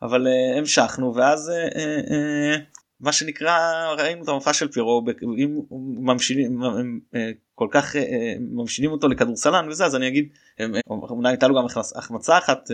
אבל 0.03 0.27
uh, 0.27 0.59
המשכנו 0.59 1.15
ואז 1.15 1.49
uh, 1.51 1.75
uh, 1.75 2.80
מה 3.01 3.13
שנקרא 3.13 3.59
ראינו 3.99 4.25
את 4.25 4.29
המופע 4.29 4.53
של 4.53 4.69
פירו 4.69 5.05
אם 5.23 5.61
ממשילים 6.01 6.63
uh, 6.63 7.17
כל 7.55 7.69
כך 7.71 7.97
uh, 7.97 7.99
ממשילים 8.41 8.91
אותו 8.91 9.09
לכדורסלן 9.09 9.69
וזה 9.69 9.87
אז 9.87 9.97
אני 9.97 10.09
אגיד 10.09 10.29
אולי 10.91 11.29
הייתה 11.29 11.49
לו 11.49 11.55
גם 11.55 11.67
החמצה 11.97 12.39
אחת 12.39 12.71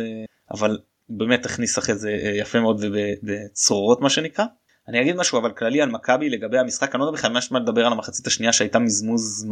אבל 0.50 0.78
באמת 1.08 1.46
הכניס 1.46 1.78
אחרי 1.78 1.94
זה 1.94 2.10
יפה 2.10 2.60
מאוד 2.60 2.84
ובצרורות 2.84 4.00
מה 4.00 4.10
שנקרא. 4.10 4.44
אני 4.88 5.00
אגיד 5.00 5.16
משהו 5.16 5.38
אבל 5.38 5.52
כללי 5.52 5.82
על 5.82 5.88
מכבי 5.88 6.30
לגבי 6.30 6.58
המשחק 6.58 6.94
אני 6.94 7.00
לא 7.00 7.04
יודע 7.06 7.18
בכלל 7.18 7.32
מה 7.50 7.58
לדבר 7.60 7.86
על 7.86 7.92
המחצית 7.92 8.26
השנייה 8.26 8.52
שהייתה 8.52 8.78
מזמוז 8.78 9.46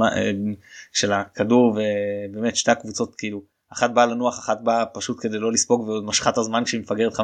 של 0.92 1.12
הכדור 1.12 1.78
ובאמת 2.30 2.56
שתי 2.56 2.70
הקבוצות 2.70 3.14
כאילו 3.14 3.42
אחת 3.72 3.90
באה 3.90 4.06
לנוח 4.06 4.38
אחת 4.38 4.60
באה 4.60 4.86
פשוט 4.86 5.16
כדי 5.20 5.38
לא 5.38 5.52
לספוג 5.52 5.88
ועוד 5.88 6.04
משכה 6.04 6.30
את 6.30 6.38
הזמן 6.38 6.64
כשהיא 6.64 6.80
מפגרת 6.80 7.12
5-0 7.12 7.20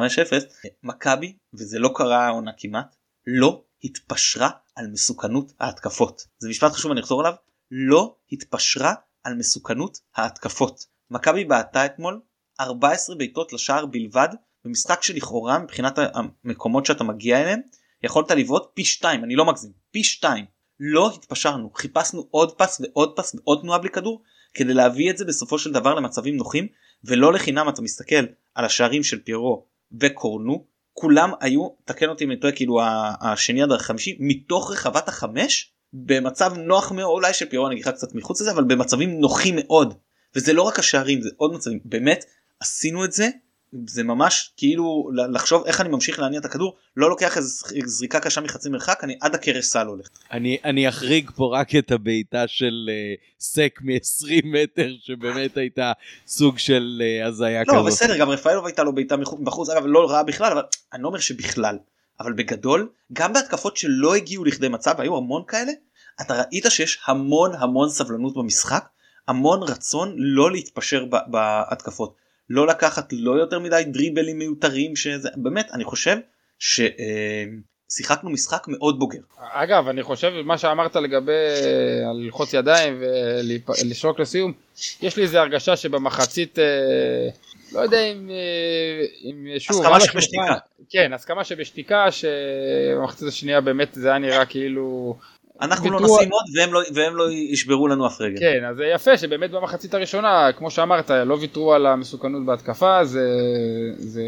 מכבי 0.83 1.33
וזה 1.53 1.79
לא 1.79 1.91
קרה 1.95 2.25
העונה 2.25 2.51
כמעט 2.57 2.95
לא 3.27 3.63
התפשרה 3.83 4.49
על 4.75 4.87
מסוכנות 4.87 5.53
ההתקפות. 5.59 6.27
זה 6.39 6.49
משפט 6.49 6.71
חשוב 6.71 6.91
אני 6.91 7.01
אחזור 7.01 7.19
עליו. 7.19 7.33
לא 7.71 8.15
התפשרה 8.31 8.93
על 9.23 9.33
מסוכנות 9.33 9.97
ההתקפות. 10.15 10.85
מכבי 11.11 11.45
בעטה 11.45 11.85
אתמול 11.85 12.21
14 12.59 13.15
בעיטות 13.15 13.53
לשער 13.53 13.85
בלבד 13.85 14.29
במשחק 14.65 15.03
שלכאורה 15.03 15.59
מבחינת 15.59 15.99
המקומות 16.13 16.85
שאתה 16.85 17.03
מגיע 17.03 17.41
אליהם 17.41 17.59
יכולת 18.03 18.31
לבעוט 18.31 18.71
פי 18.73 18.85
2 18.85 19.23
אני 19.23 19.35
לא 19.35 19.45
מגזים 19.45 19.71
פי 19.91 20.03
2 20.03 20.45
לא 20.79 21.11
התפשרנו 21.15 21.71
חיפשנו 21.75 22.27
עוד 22.31 22.51
פס 22.57 22.81
ועוד 22.81 23.13
פס 23.15 23.35
ועוד 23.35 23.59
תנועה 23.61 23.79
בלי 23.79 23.89
כדור 23.89 24.21
כדי 24.53 24.73
להביא 24.73 25.11
את 25.11 25.17
זה 25.17 25.25
בסופו 25.25 25.59
של 25.59 25.71
דבר 25.71 25.93
למצבים 25.93 26.37
נוחים 26.37 26.67
ולא 27.03 27.33
לחינם 27.33 27.69
אתה 27.69 27.81
מסתכל 27.81 28.25
על 28.55 28.65
השערים 28.65 29.03
של 29.03 29.19
פירו 29.19 29.65
וקורנו 29.99 30.65
כולם 30.93 31.31
היו 31.39 31.69
תקן 31.85 32.09
אותי 32.09 32.23
אם 32.23 32.31
אני 32.31 32.39
טועה 32.39 32.53
כאילו 32.53 32.79
השני 33.21 33.63
עד 33.63 33.71
החמישי 33.71 34.17
מתוך 34.19 34.71
רחבת 34.71 35.07
החמש? 35.07 35.71
במצב 35.93 36.53
נוח 36.57 36.91
מאוד 36.91 37.11
אולי 37.11 37.33
של 37.33 37.45
אגיד 37.45 37.85
לך 37.85 37.87
קצת 37.87 38.15
מחוץ 38.15 38.41
לזה 38.41 38.51
אבל 38.51 38.63
במצבים 38.63 39.19
נוחים 39.19 39.55
מאוד. 39.55 39.93
וזה 40.35 40.53
לא 40.53 40.61
רק 40.61 40.79
השערים 40.79 41.21
זה 41.21 41.29
עוד 41.37 41.53
מצבים. 41.53 41.79
באמת 41.85 42.25
עשינו 42.59 43.05
את 43.05 43.11
זה 43.11 43.29
זה 43.87 44.03
ממש 44.03 44.53
כאילו 44.57 45.09
לחשוב 45.31 45.65
איך 45.65 45.81
אני 45.81 45.89
ממשיך 45.89 46.19
להניע 46.19 46.39
את 46.39 46.45
הכדור 46.45 46.75
לא 46.97 47.09
לוקח 47.09 47.37
איזה 47.37 47.49
זריקה 47.85 48.19
קשה 48.19 48.41
מחצי 48.41 48.69
מרחק 48.69 49.03
אני 49.03 49.17
עד 49.21 49.35
הקרש 49.35 49.65
סל 49.65 49.87
הולך. 49.87 50.07
אני 50.31 50.57
אני 50.63 50.89
אחריג 50.89 51.31
פה 51.35 51.49
רק 51.53 51.75
את 51.75 51.91
הבעיטה 51.91 52.47
של 52.47 52.89
uh, 52.89 53.43
סק 53.43 53.79
מ-20 53.81 54.45
מטר 54.45 54.89
שבאמת 55.01 55.57
הייתה 55.57 55.91
סוג 56.27 56.57
של 56.57 57.01
uh, 57.01 57.27
הזיה 57.27 57.59
לא, 57.59 57.65
כזאת. 57.65 57.75
לא 57.75 57.85
בסדר 57.85 58.17
גם 58.17 58.29
רפאלוב 58.29 58.65
הייתה 58.65 58.83
לו 58.83 58.95
בעיטה 58.95 59.15
בחוץ 59.43 59.69
אגב 59.69 59.83
לא 59.85 60.11
רעה 60.11 60.23
בכלל 60.23 60.51
אבל 60.51 60.63
אני 60.93 61.03
לא 61.03 61.07
אומר 61.07 61.19
שבכלל 61.19 61.77
אבל 62.19 62.33
בגדול 62.33 62.89
גם 63.13 63.33
בהתקפות 63.33 63.77
שלא 63.77 64.15
הגיעו 64.15 64.45
לכדי 64.45 64.67
מצב 64.67 65.01
היו 65.01 65.17
המון 65.17 65.43
כאלה 65.47 65.71
אתה 66.21 66.41
ראית 66.41 66.65
שיש 66.69 66.99
המון 67.07 67.51
המון 67.55 67.89
סבלנות 67.89 68.33
במשחק 68.37 68.85
המון 69.27 69.63
רצון 69.63 70.13
לא 70.17 70.51
להתפשר 70.51 71.05
בהתקפות. 71.27 72.15
לא 72.49 72.67
לקחת 72.67 73.09
לא 73.11 73.31
יותר 73.31 73.59
מדי 73.59 73.83
דריבלים 73.87 74.37
מיותרים 74.37 74.95
שזה 74.95 75.29
באמת 75.35 75.71
אני 75.73 75.83
חושב 75.83 76.17
ששיחקנו 76.59 78.29
משחק 78.29 78.63
מאוד 78.67 78.99
בוגר. 78.99 79.19
אגב 79.37 79.87
אני 79.87 80.03
חושב 80.03 80.31
מה 80.45 80.57
שאמרת 80.57 80.95
לגבי 80.95 81.31
אה, 81.31 82.13
ללחוץ 82.13 82.53
ידיים 82.53 83.01
ולשרוק 83.01 84.19
לסיום 84.19 84.53
יש 85.01 85.17
לי 85.17 85.23
איזה 85.23 85.41
הרגשה 85.41 85.75
שבמחצית 85.75 86.59
אה, 86.59 87.29
לא 87.71 87.79
יודע 87.79 87.99
אם, 87.99 88.29
אה, 88.29 89.05
אם 89.23 89.59
שוב 89.59 89.81
הסכמה 89.81 89.99
שבשתיקה 89.99 90.55
כן 90.89 91.13
הסכמה 91.13 91.43
שבשתיקה 91.43 92.05
שבמחצית 92.11 93.27
השנייה 93.27 93.61
באמת 93.61 93.89
זה 93.93 94.09
היה 94.09 94.19
נראה 94.19 94.45
כאילו 94.45 95.15
אנחנו 95.61 95.91
לא 95.91 95.99
נשים 95.99 96.31
עוד 96.31 96.45
והם 96.57 96.73
לא, 96.73 96.81
והם 96.93 97.15
לא 97.15 97.31
ישברו 97.31 97.87
לנו 97.87 98.07
אף 98.07 98.21
רגע. 98.21 98.39
כן, 98.39 98.65
אז 98.69 98.77
זה 98.77 98.85
יפה 98.85 99.17
שבאמת 99.17 99.51
במחצית 99.51 99.93
הראשונה, 99.93 100.49
כמו 100.57 100.71
שאמרת, 100.71 101.11
לא 101.11 101.37
ויתרו 101.41 101.73
על 101.73 101.85
המסוכנות 101.85 102.45
בהתקפה, 102.45 103.05
זה, 103.05 103.27
זה, 103.97 104.23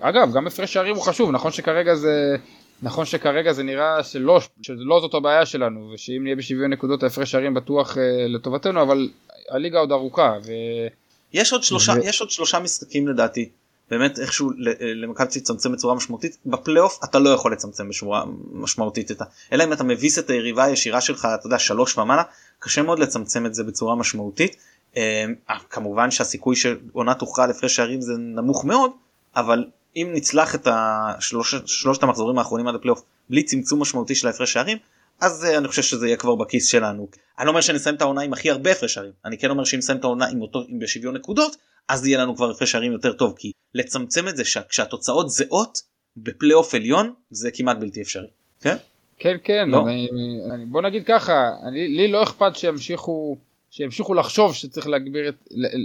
אגב, 0.00 0.32
גם 0.34 0.46
הפרש 0.46 0.72
שערים 0.72 0.94
הוא 0.94 1.02
חשוב, 1.02 1.30
נכון 1.30 1.52
שכרגע 1.52 1.94
זה, 1.94 2.36
נכון 2.82 3.04
שכרגע 3.04 3.52
זה 3.52 3.62
נראה 3.62 4.02
שלא, 4.02 4.40
שלא 4.62 5.00
זאת 5.00 5.14
הבעיה 5.14 5.46
שלנו, 5.46 5.90
ושאם 5.94 6.22
נהיה 6.22 6.36
בשוויון 6.36 6.72
נקודות 6.72 7.02
ההפרש 7.02 7.30
שערים 7.30 7.54
בטוח 7.54 7.96
uh, 7.96 8.00
לטובתנו, 8.28 8.82
אבל 8.82 9.08
הליגה 9.50 9.78
עוד 9.78 9.92
ארוכה. 9.92 10.34
ו... 10.46 10.52
יש 11.32 11.52
עוד 11.52 11.62
שלושה, 11.62 11.92
ו... 11.92 12.06
יש 12.06 12.20
עוד 12.20 12.30
שלושה 12.30 12.58
משחקים 12.58 13.08
לדעתי. 13.08 13.48
באמת 13.90 14.18
איכשהו 14.18 14.50
למכבי 14.80 15.26
לצמצם 15.36 15.72
בצורה 15.72 15.94
משמעותית 15.94 16.36
בפלייאוף 16.46 16.98
אתה 17.04 17.18
לא 17.18 17.30
יכול 17.30 17.52
לצמצם 17.52 17.88
בצורה 17.88 18.24
משמעותית 18.52 19.10
את 19.10 19.20
ה... 19.20 19.24
אלא 19.52 19.64
אם 19.64 19.72
אתה 19.72 19.84
מביס 19.84 20.18
את 20.18 20.30
היריבה 20.30 20.64
הישירה 20.64 21.00
שלך 21.00 21.28
אתה 21.34 21.46
יודע 21.46 21.58
שלוש 21.58 21.98
ומעלה 21.98 22.22
קשה 22.58 22.82
מאוד 22.82 22.98
לצמצם 22.98 23.46
את 23.46 23.54
זה 23.54 23.64
בצורה 23.64 23.94
משמעותית. 23.94 24.56
אה, 24.96 25.24
כמובן 25.70 26.10
שהסיכוי 26.10 26.56
שעונה 26.56 27.14
תוכרע 27.14 27.44
על 27.44 27.50
הפרש 27.50 27.76
שערים 27.76 28.00
זה 28.00 28.12
נמוך 28.16 28.64
מאוד 28.64 28.90
אבל 29.36 29.64
אם 29.96 30.10
נצלח 30.12 30.54
את 30.54 30.68
השלוש, 30.70 31.54
שלושת 31.66 32.02
המחזורים 32.02 32.38
האחרונים 32.38 32.68
עד 32.68 32.74
הפלייאוף 32.74 33.02
בלי 33.30 33.42
צמצום 33.42 33.80
משמעותי 33.82 34.14
של 34.14 34.26
ההפרש 34.26 34.52
שערים 34.52 34.78
אז 35.20 35.44
uh, 35.44 35.58
אני 35.58 35.68
חושב 35.68 35.82
שזה 35.82 36.06
יהיה 36.06 36.16
כבר 36.16 36.34
בכיס 36.34 36.66
שלנו. 36.66 37.08
אני 37.38 37.46
לא 37.46 37.50
אומר 37.50 37.60
שנסיים 37.60 37.94
את 37.94 38.00
העונה 38.00 38.22
עם 38.22 38.32
הכי 38.32 38.50
הרבה 38.50 38.72
הפרש 38.72 38.94
שערים 38.94 39.12
אני 39.24 39.38
כן 39.38 39.50
אומר 39.50 39.64
שאם 39.64 39.78
נסיים 39.78 39.98
את 39.98 40.04
העונה 40.04 40.26
עם 40.26 40.42
אותו 40.42 40.64
עם 40.68 40.78
בשוויון 40.78 41.16
נקודות 41.16 41.56
אז 41.88 42.06
יהיה 42.06 42.18
לנו 42.18 42.36
כבר 42.36 42.50
הפרש 42.50 42.72
שערים 42.72 42.92
יותר 42.92 43.12
טוב 43.12 43.34
כי 43.38 43.52
לצמצם 43.74 44.28
את 44.28 44.36
זה 44.36 44.42
כשהתוצאות 44.68 45.30
זהות 45.30 45.78
בפלייאוף 46.16 46.74
עליון 46.74 47.12
זה 47.30 47.50
כמעט 47.54 47.76
בלתי 47.76 48.02
אפשרי. 48.02 48.26
כן? 48.60 48.76
כן 49.18 49.36
כן 49.44 49.68
לא. 49.68 49.82
אני, 49.82 50.08
אני, 50.50 50.64
בוא 50.64 50.82
נגיד 50.82 51.02
ככה 51.06 51.50
אני, 51.68 51.88
לי 51.88 52.08
לא 52.08 52.22
אכפת 52.22 52.56
שימשיכו 52.56 53.36
שימשיכו 53.70 54.14
לחשוב 54.14 54.54
שצריך 54.54 54.88
להגביר 54.88 55.28
את, 55.28 55.34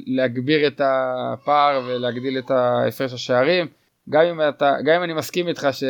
להגביר 0.06 0.68
את 0.68 0.82
הפער 0.84 1.82
ולהגדיל 1.88 2.38
את 2.38 2.52
ההפרש 2.52 3.14
השערים 3.14 3.68
גם 4.10 4.22
אם, 4.22 4.42
אתה, 4.50 4.76
גם 4.86 4.96
אם 4.96 5.04
אני 5.04 5.14
מסכים 5.14 5.48
איתך 5.48 5.68
ש, 5.72 5.84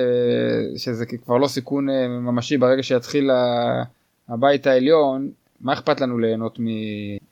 שזה 0.77 1.05
כבר 1.05 1.37
לא 1.37 1.47
סיכון 1.47 1.89
אה, 1.89 2.07
ממשי 2.07 2.57
ברגע 2.57 2.83
שיתחיל 2.83 3.29
הבית 4.29 4.67
העליון 4.67 5.31
מה 5.61 5.73
אכפת 5.73 6.01
לנו 6.01 6.19
ליהנות 6.19 6.57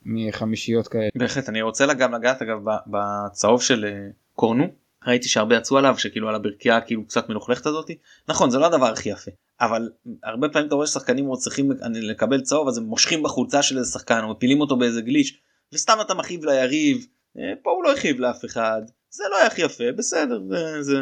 מחמישיות 0.09 0.87
כאלה? 0.87 1.09
בהחלט 1.15 1.49
אני 1.49 1.61
רוצה 1.61 1.93
גם 1.93 2.13
לגעת 2.13 2.41
אגב 2.41 2.57
בצהוב 2.87 3.61
של 3.61 3.85
אה, 3.85 4.07
קורנו 4.35 4.67
ראיתי 5.07 5.29
שהרבה 5.29 5.57
יצאו 5.57 5.77
עליו 5.77 5.95
שכאילו 5.97 6.29
על 6.29 6.35
הברכייה 6.35 6.81
כאילו 6.81 7.05
קצת 7.05 7.29
מלוכלכת 7.29 7.65
הזאתי 7.65 7.97
נכון 8.27 8.49
זה 8.49 8.57
לא 8.57 8.65
הדבר 8.65 8.85
הכי 8.85 9.09
יפה 9.09 9.31
אבל 9.61 9.89
הרבה 10.23 10.49
פעמים 10.49 10.67
אתה 10.67 10.75
רואה 10.75 10.87
ששחקנים 10.87 11.35
צריכים 11.35 11.71
לקבל 11.95 12.41
צהוב 12.41 12.67
אז 12.67 12.77
הם 12.77 12.83
מושכים 12.83 13.23
בחולצה 13.23 13.61
של 13.61 13.77
איזה 13.77 13.91
שחקן 13.91 14.23
או 14.23 14.31
מפילים 14.31 14.61
אותו 14.61 14.77
באיזה 14.77 15.01
גליץ' 15.01 15.37
וסתם 15.73 15.97
אתה 16.01 16.13
מכאיב 16.13 16.45
ליריב 16.45 17.05
אה, 17.37 17.53
פה 17.63 17.71
הוא 17.71 17.83
לא 17.83 17.93
הכאיב 17.93 18.19
לאף 18.19 18.45
אחד 18.45 18.81
זה 19.09 19.23
לא 19.31 19.37
היה 19.37 19.47
הכי 19.47 19.61
יפה 19.61 19.91
בסדר 19.97 20.41
זה 20.79 20.97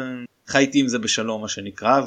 חייתי 0.46 0.80
עם 0.80 0.88
זה 0.88 0.98
בשלום 0.98 1.40
מה 1.42 1.48
שנקרא 1.48 2.00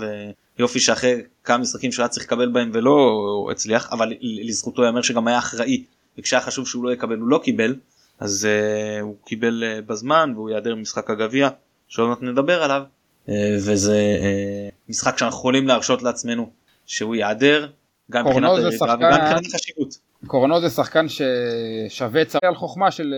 ויופי 0.57 0.79
שאחרי 0.79 1.21
כמה 1.43 1.57
משחקים 1.57 1.91
שהוא 1.91 2.03
היה 2.03 2.09
צריך 2.09 2.25
לקבל 2.25 2.49
בהם 2.49 2.71
ולא 2.73 3.47
הצליח 3.51 3.89
אבל 3.91 4.13
לזכותו 4.21 4.83
ייאמר 4.83 5.01
שגם 5.01 5.27
היה 5.27 5.37
אחראי 5.37 5.83
וכשהיה 6.17 6.41
חשוב 6.41 6.67
שהוא 6.67 6.83
לא 6.83 6.93
יקבל 6.93 7.17
הוא 7.17 7.27
לא 7.27 7.39
קיבל 7.43 7.75
אז 8.19 8.47
uh, 8.47 9.01
הוא 9.01 9.15
קיבל 9.25 9.63
uh, 9.63 9.81
בזמן 9.89 10.33
והוא 10.35 10.49
ייעדר 10.49 10.75
ממשחק 10.75 11.09
הגביע 11.09 11.49
שעוד 11.87 12.09
מעט 12.09 12.21
נדבר 12.21 12.63
עליו 12.63 12.83
uh, 13.27 13.31
וזה 13.57 14.17
uh, 14.19 14.89
משחק 14.89 15.17
שאנחנו 15.17 15.37
יכולים 15.37 15.67
להרשות 15.67 16.01
לעצמנו 16.01 16.49
שהוא 16.85 17.15
ייעדר 17.15 17.67
גם 18.11 18.25
מבחינת 18.25 18.49
היריבה 18.57 18.85
וגם 18.95 19.13
מבחינת 19.13 19.45
החשיבות. 19.45 19.97
קורנו 20.27 20.61
זה 20.61 20.69
שחקן 20.69 21.05
ששווה 21.09 22.25
צרי 22.25 22.41
על 22.43 22.55
חוכמה 22.55 22.91
של, 22.91 23.13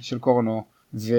של 0.00 0.18
קורנו. 0.18 0.62
ו... 0.94 1.14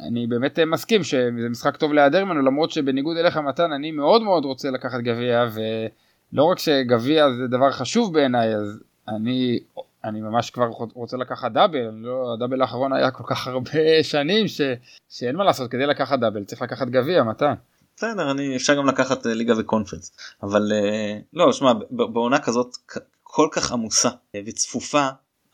אני 0.00 0.26
באמת 0.26 0.58
מסכים 0.58 1.04
שזה 1.04 1.48
משחק 1.50 1.76
טוב 1.76 1.92
להיעדר 1.92 2.24
ממנו 2.24 2.42
למרות 2.42 2.70
שבניגוד 2.70 3.16
אליך 3.16 3.36
מתן 3.36 3.72
אני 3.72 3.90
מאוד 3.90 4.22
מאוד 4.22 4.44
רוצה 4.44 4.70
לקחת 4.70 5.00
גביע 5.00 5.44
ולא 5.52 6.44
רק 6.44 6.58
שגביע 6.58 7.30
זה 7.32 7.46
דבר 7.46 7.70
חשוב 7.70 8.14
בעיניי 8.14 8.54
אז 8.54 8.80
אני 9.08 9.58
אני 10.04 10.20
ממש 10.20 10.50
כבר 10.50 10.66
רוצה 10.94 11.16
לקחת 11.16 11.52
דאבל, 11.52 11.90
לא, 11.92 12.34
הדאבל 12.34 12.62
האחרון 12.62 12.92
היה 12.92 13.10
כל 13.10 13.24
כך 13.26 13.46
הרבה 13.46 13.70
שנים 14.02 14.48
ש, 14.48 14.60
שאין 15.08 15.36
מה 15.36 15.44
לעשות 15.44 15.70
כדי 15.70 15.86
לקחת 15.86 16.18
דאבל 16.18 16.44
צריך 16.44 16.62
לקחת 16.62 16.88
גביע 16.88 17.22
מתן. 17.22 17.54
בסדר 17.96 18.30
אני 18.30 18.56
אפשר 18.56 18.76
גם 18.76 18.86
לקחת 18.86 19.26
אה, 19.26 19.34
ליגה 19.34 19.54
וקונפרנס 19.58 20.12
אבל 20.42 20.72
אה, 20.72 21.18
לא 21.32 21.52
שמע 21.52 21.72
בעונה 21.90 22.38
כזאת 22.38 22.76
כל 23.22 23.48
כך 23.52 23.72
עמוסה 23.72 24.08
וצפופה 24.46 25.08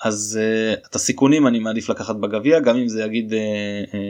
אז 0.04 0.38
את 0.86 0.94
הסיכונים 0.94 1.46
אני 1.46 1.58
מעדיף 1.58 1.88
לקחת 1.88 2.16
בגביע 2.16 2.60
גם 2.60 2.76
אם 2.76 2.88
זה 2.88 3.02
יגיד 3.02 3.32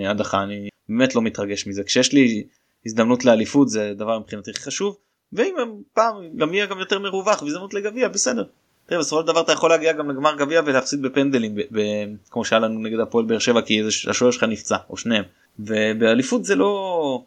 הדחה 0.09 0.43
אני 0.43 0.69
באמת 0.89 1.15
לא 1.15 1.23
מתרגש 1.23 1.67
מזה 1.67 1.85
כשיש 1.85 2.13
לי 2.13 2.47
הזדמנות 2.87 3.25
לאליפות 3.25 3.69
זה 3.69 3.93
דבר 3.97 4.19
מבחינתי 4.19 4.55
חשוב 4.55 4.97
ואם 5.33 5.55
פעם 5.93 6.37
גם 6.37 6.55
יהיה 6.55 6.67
גם 6.67 6.79
יותר 6.79 6.99
מרווח 6.99 7.43
והזדמנות 7.43 7.75
לגביע 7.75 8.09
בסדר. 8.09 8.45
תראה 8.87 9.01
בסופו 9.01 9.21
של 9.21 9.27
דבר 9.27 9.41
אתה 9.41 9.53
יכול 9.53 9.71
להגיע 9.71 9.93
גם 9.93 10.11
לגמר 10.11 10.37
גביע 10.37 10.63
ולהפסיד 10.67 11.03
בפנדלים 11.03 11.55
ב- 11.55 11.61
ב- 11.73 12.15
כמו 12.31 12.45
שהיה 12.45 12.61
לנו 12.61 12.81
נגד 12.81 13.01
הפועל 13.01 13.25
באר 13.25 13.39
שבע 13.39 13.63
כי 13.63 13.83
השוער 14.09 14.31
שלך 14.31 14.43
נפצע 14.43 14.77
או 14.91 14.97
שניהם. 14.97 15.25
ובאליפות 15.59 16.45
זה 16.45 16.55
לא 16.55 17.23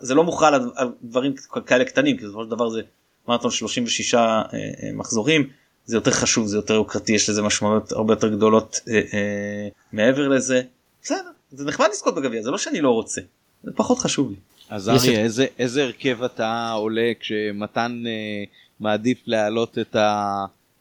זה 0.00 0.14
לא 0.14 0.24
מוכרע 0.24 0.48
על 0.76 0.92
דברים 1.02 1.34
כאלה 1.66 1.84
קטנים 1.84 2.16
כי 2.16 2.24
בסופו 2.24 2.44
של 2.44 2.50
דבר 2.50 2.68
זה 2.68 2.80
מרתון 3.28 3.50
36 3.50 4.14
אה, 4.14 4.20
אה, 4.20 4.42
מחזורים. 4.94 5.48
זה 5.86 5.96
יותר 5.96 6.10
חשוב 6.10 6.46
זה 6.46 6.56
יותר 6.56 6.74
יוקרתי 6.74 7.12
יש 7.12 7.30
לזה 7.30 7.42
משמעויות 7.42 7.92
הרבה 7.92 8.12
יותר 8.12 8.28
גדולות 8.28 8.80
אה, 8.88 8.94
אה, 8.94 9.68
מעבר 9.92 10.28
לזה. 10.28 10.62
בסדר 11.02 11.30
זה 11.50 11.64
נחמד 11.64 11.86
לזכות 11.92 12.14
בגביע 12.14 12.42
זה 12.42 12.50
לא 12.50 12.58
שאני 12.58 12.80
לא 12.80 12.90
רוצה 12.90 13.20
זה 13.64 13.70
פחות 13.74 13.98
חשוב 13.98 14.30
לי. 14.30 14.36
אז 14.70 14.88
אריה 14.88 15.20
איזה, 15.20 15.46
איזה 15.58 15.84
הרכב 15.84 16.22
אתה 16.22 16.70
עולה 16.70 17.12
כשמתן 17.20 18.02
אה, 18.06 18.44
מעדיף 18.80 19.18
להעלות 19.26 19.78
את 19.78 19.96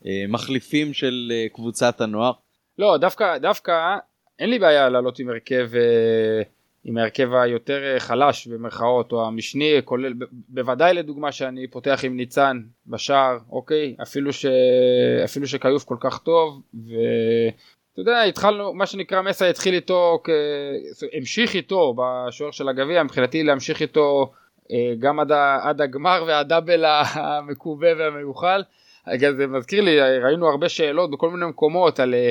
המחליפים 0.05 0.93
של 0.93 1.31
אה, 1.31 1.49
קבוצת 1.53 2.01
הנוער? 2.01 2.31
לא 2.77 2.97
דווקא 2.97 3.37
דווקא 3.37 3.97
אין 4.39 4.49
לי 4.49 4.59
בעיה 4.59 4.89
לעלות 4.89 5.19
עם 5.19 5.29
הרכב 5.29 5.69
אה, 5.75 6.41
עם 6.83 6.97
ההרכב 6.97 7.33
היותר 7.33 7.83
אה, 7.83 7.99
חלש 7.99 8.47
במרכאות 8.47 9.11
או 9.11 9.27
המשני 9.27 9.73
כולל 9.85 10.13
בוודאי 10.31 10.93
לדוגמה 10.93 11.31
שאני 11.31 11.67
פותח 11.67 11.99
עם 12.03 12.17
ניצן 12.17 12.61
בשער 12.87 13.37
אוקיי 13.51 13.95
אפילו 14.01 14.33
ש... 14.33 14.45
אפילו 15.25 15.47
שכיוף 15.47 15.83
כל 15.83 15.97
כך 15.99 16.19
טוב 16.19 16.61
ואתה 16.73 18.01
יודע 18.01 18.21
התחלנו 18.21 18.73
מה 18.73 18.85
שנקרא 18.85 19.21
מסה 19.21 19.49
התחיל 19.49 19.73
איתו 19.73 20.21
כ... 20.23 20.29
המשיך 21.13 21.55
איתו 21.55 21.95
בשוער 21.97 22.51
של 22.51 22.69
הגביע 22.69 23.03
מבחינתי 23.03 23.43
להמשיך 23.43 23.81
איתו 23.81 24.31
אה, 24.71 24.93
גם 24.99 25.19
עד. 25.19 25.31
עד 25.61 25.81
הגמר 25.81 26.23
והדאבל 26.27 26.85
המקווה 26.85 27.89
והמיוחל 27.97 28.63
זה 29.37 29.47
מזכיר 29.47 29.81
לי 29.81 29.99
ראינו 30.19 30.49
הרבה 30.49 30.69
שאלות 30.69 31.11
בכל 31.11 31.29
מיני 31.29 31.45
מקומות 31.45 31.99
על 31.99 32.13
אה, 32.13 32.29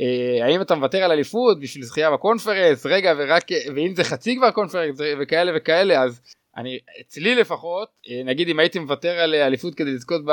אה, 0.00 0.46
האם 0.46 0.60
אתה 0.60 0.74
מוותר 0.74 0.98
על 0.98 1.12
אליפות 1.12 1.60
בשביל 1.60 1.84
זכייה 1.84 2.10
בקונפרנס? 2.10 2.86
רגע 2.86 3.12
ורק 3.18 3.44
ואם 3.74 3.94
זה 3.94 4.04
חצי 4.04 4.36
כבר 4.36 4.50
קונפרנס 4.50 4.98
וכאלה 5.20 5.52
וכאלה 5.56 6.02
אז 6.02 6.20
אני 6.56 6.78
אצלי 7.00 7.34
לפחות 7.34 7.88
אה, 8.10 8.22
נגיד 8.24 8.48
אם 8.48 8.58
הייתי 8.58 8.78
מוותר 8.78 9.08
על 9.08 9.34
אליפות 9.34 9.74
כדי 9.74 9.92
לזכות 9.92 10.20
ב, 10.26 10.32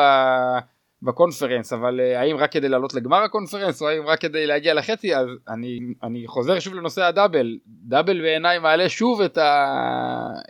בקונפרנס 1.02 1.74
אבל 1.74 2.00
האם 2.16 2.38
רק 2.38 2.52
כדי 2.52 2.70
לעלות 2.70 2.94
לגמר 2.94 3.18
הקונפרנס 3.24 3.82
או 3.82 3.88
האם 3.88 4.06
רק 4.06 4.22
כדי 4.22 4.48
להגיע 4.48 4.74
לחצי 4.74 5.16
אז 5.16 5.28
אני 5.50 5.80
אני 6.04 6.28
חוזר 6.28 6.60
שוב 6.60 6.74
לנושא 6.74 7.04
הדאבל. 7.04 7.58
דאבל 7.66 8.22
בעיניי 8.22 8.60
מעלה 8.60 8.90
שוב 8.90 9.22
את, 9.22 9.38
ה, 9.38 9.76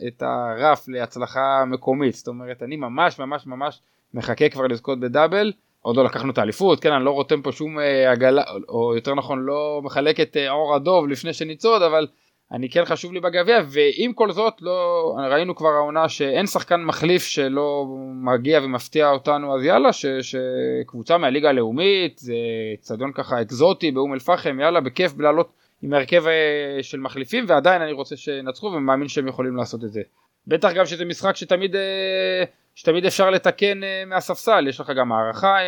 את 0.07 0.21
הרף 0.21 0.87
להצלחה 0.87 1.63
מקומית. 1.67 2.15
זאת 2.15 2.27
אומרת 2.27 2.63
אני 2.63 2.75
ממש 2.75 3.19
ממש 3.19 3.47
ממש 3.47 3.81
מחכה 4.13 4.49
כבר 4.49 4.67
לזכות 4.67 4.99
בדאבל. 4.99 5.51
עוד 5.81 5.95
לא 5.95 6.05
לקחנו 6.05 6.31
את 6.31 6.37
האליפות, 6.37 6.79
כן, 6.79 6.91
אני 6.91 7.05
לא 7.05 7.11
רותם 7.11 7.41
פה 7.41 7.51
שום 7.51 7.79
אה, 7.79 8.11
עגלה, 8.11 8.43
או 8.69 8.95
יותר 8.95 9.15
נכון 9.15 9.45
לא 9.45 9.81
מחלק 9.83 10.19
את 10.19 10.37
אה, 10.37 10.51
עור 10.51 10.75
הדוב 10.75 11.07
לפני 11.07 11.33
שנצעוד, 11.33 11.81
אבל 11.81 12.07
אני 12.51 12.69
כן 12.69 12.85
חשוב 12.85 13.13
לי 13.13 13.19
בגביע, 13.19 13.59
ועם 13.67 14.13
כל 14.13 14.31
זאת 14.31 14.53
לא, 14.61 15.15
ראינו 15.31 15.55
כבר 15.55 15.69
העונה 15.69 16.09
שאין 16.09 16.47
שחקן 16.47 16.81
מחליף 16.83 17.23
שלא 17.23 17.85
מגיע 18.13 18.59
ומפתיע 18.63 19.09
אותנו, 19.09 19.55
אז 19.55 19.63
יאללה, 19.63 19.93
ש, 19.93 20.05
שקבוצה 20.05 21.17
מהליגה 21.17 21.49
הלאומית, 21.49 22.17
זה 22.17 22.35
צדיון 22.79 23.11
ככה 23.13 23.41
אקזוטי 23.41 23.91
באום 23.91 24.13
אל 24.13 24.19
פחם, 24.19 24.59
יאללה, 24.59 24.81
בכיף 24.81 25.19
לעלות 25.19 25.49
עם 25.81 25.93
הרכב 25.93 26.27
אה, 26.27 26.83
של 26.83 26.99
מחליפים, 26.99 27.45
ועדיין 27.47 27.81
אני 27.81 27.91
רוצה 27.91 28.15
שנצחו 28.15 28.67
ומאמין 28.67 29.07
שהם 29.07 29.27
יכולים 29.27 29.55
לעשות 29.55 29.83
את 29.83 29.91
זה. 29.91 30.01
בטח 30.47 30.71
גם 30.73 30.85
שזה 30.85 31.05
משחק 31.05 31.35
שתמיד... 31.35 31.75
אה, 31.75 32.43
שתמיד 32.75 33.05
אפשר 33.05 33.29
לתקן 33.29 33.79
uh, 33.83 34.09
מהספסל, 34.09 34.67
יש 34.67 34.79
לך 34.79 34.91
גם 34.97 35.11
הערכה, 35.11 35.57
uh, 35.57 35.61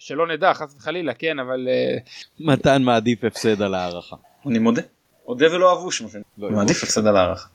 שלא 0.00 0.26
נדע 0.26 0.54
חס 0.54 0.74
וחלילה, 0.78 1.14
כן, 1.14 1.38
אבל... 1.38 1.68
Uh... 1.68 2.44
מתן 2.44 2.82
מעדיף 2.82 3.24
הפסד 3.24 3.62
על 3.62 3.74
הערכה. 3.74 4.16
אני 4.46 4.58
מודה. 4.58 4.82
אודה 5.26 5.54
ולא 5.54 5.72
אבוש, 5.72 6.02
לא 6.38 6.50
מעדיף 6.50 6.82
הפסד 6.82 7.06
על 7.06 7.16
הערכה. 7.16 7.48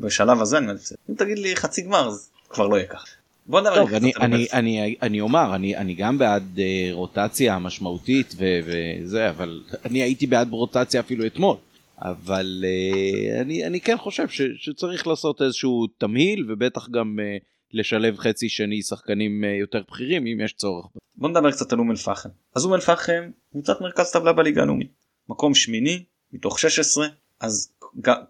בשלב 0.00 0.40
הזה 0.40 0.58
אני 0.58 0.66
מעדיף 0.66 0.82
הפסד. 0.82 0.96
אם 1.10 1.14
תגיד 1.14 1.38
לי 1.38 1.56
חצי 1.56 1.82
גמר 1.82 2.08
אז 2.08 2.30
כבר 2.48 2.66
לא 2.66 2.76
יהיה 2.76 2.86
ככה. 2.86 3.06
בוא 3.46 3.60
נדבר 3.60 3.74
טוב, 3.74 3.94
אני, 3.94 4.12
אני, 4.20 4.46
אני, 4.52 4.96
אני 5.02 5.20
אומר, 5.20 5.54
אני, 5.54 5.76
אני 5.76 5.94
גם 5.94 6.18
בעד 6.18 6.42
uh, 6.56 6.60
רוטציה 6.92 7.58
משמעותית 7.58 8.34
ו, 8.38 8.44
וזה, 8.64 9.30
אבל 9.30 9.62
אני 9.84 10.02
הייתי 10.02 10.26
בעד 10.26 10.50
רוטציה 10.50 11.00
אפילו 11.00 11.26
אתמול. 11.26 11.56
אבל 11.98 12.64
uh, 12.64 13.40
אני, 13.40 13.66
אני 13.66 13.80
כן 13.80 13.98
חושב 13.98 14.28
ש, 14.28 14.42
שצריך 14.56 15.06
לעשות 15.06 15.42
איזשהו 15.42 15.86
תמהיל 15.98 16.52
ובטח 16.52 16.88
גם 16.88 17.18
uh, 17.18 17.44
לשלב 17.72 18.16
חצי 18.16 18.48
שני 18.48 18.82
שחקנים 18.82 19.44
אה, 19.44 19.50
יותר 19.50 19.82
בכירים 19.90 20.26
אם 20.26 20.40
יש 20.44 20.52
צורך. 20.52 20.86
בוא 21.14 21.28
נדבר 21.28 21.50
קצת 21.50 21.72
על 21.72 21.78
אום 21.78 21.90
אל 21.90 21.96
פחם. 21.96 22.28
אז 22.54 22.64
אום 22.64 22.74
אל 22.74 22.80
פחם 22.80 23.30
קבוצת 23.52 23.80
מרכז 23.80 24.12
טבלה 24.12 24.32
בליגה 24.32 24.62
הלאומית. 24.62 24.92
מקום 25.28 25.54
שמיני 25.54 26.04
מתוך 26.32 26.58
16 26.58 27.06
אז 27.40 27.72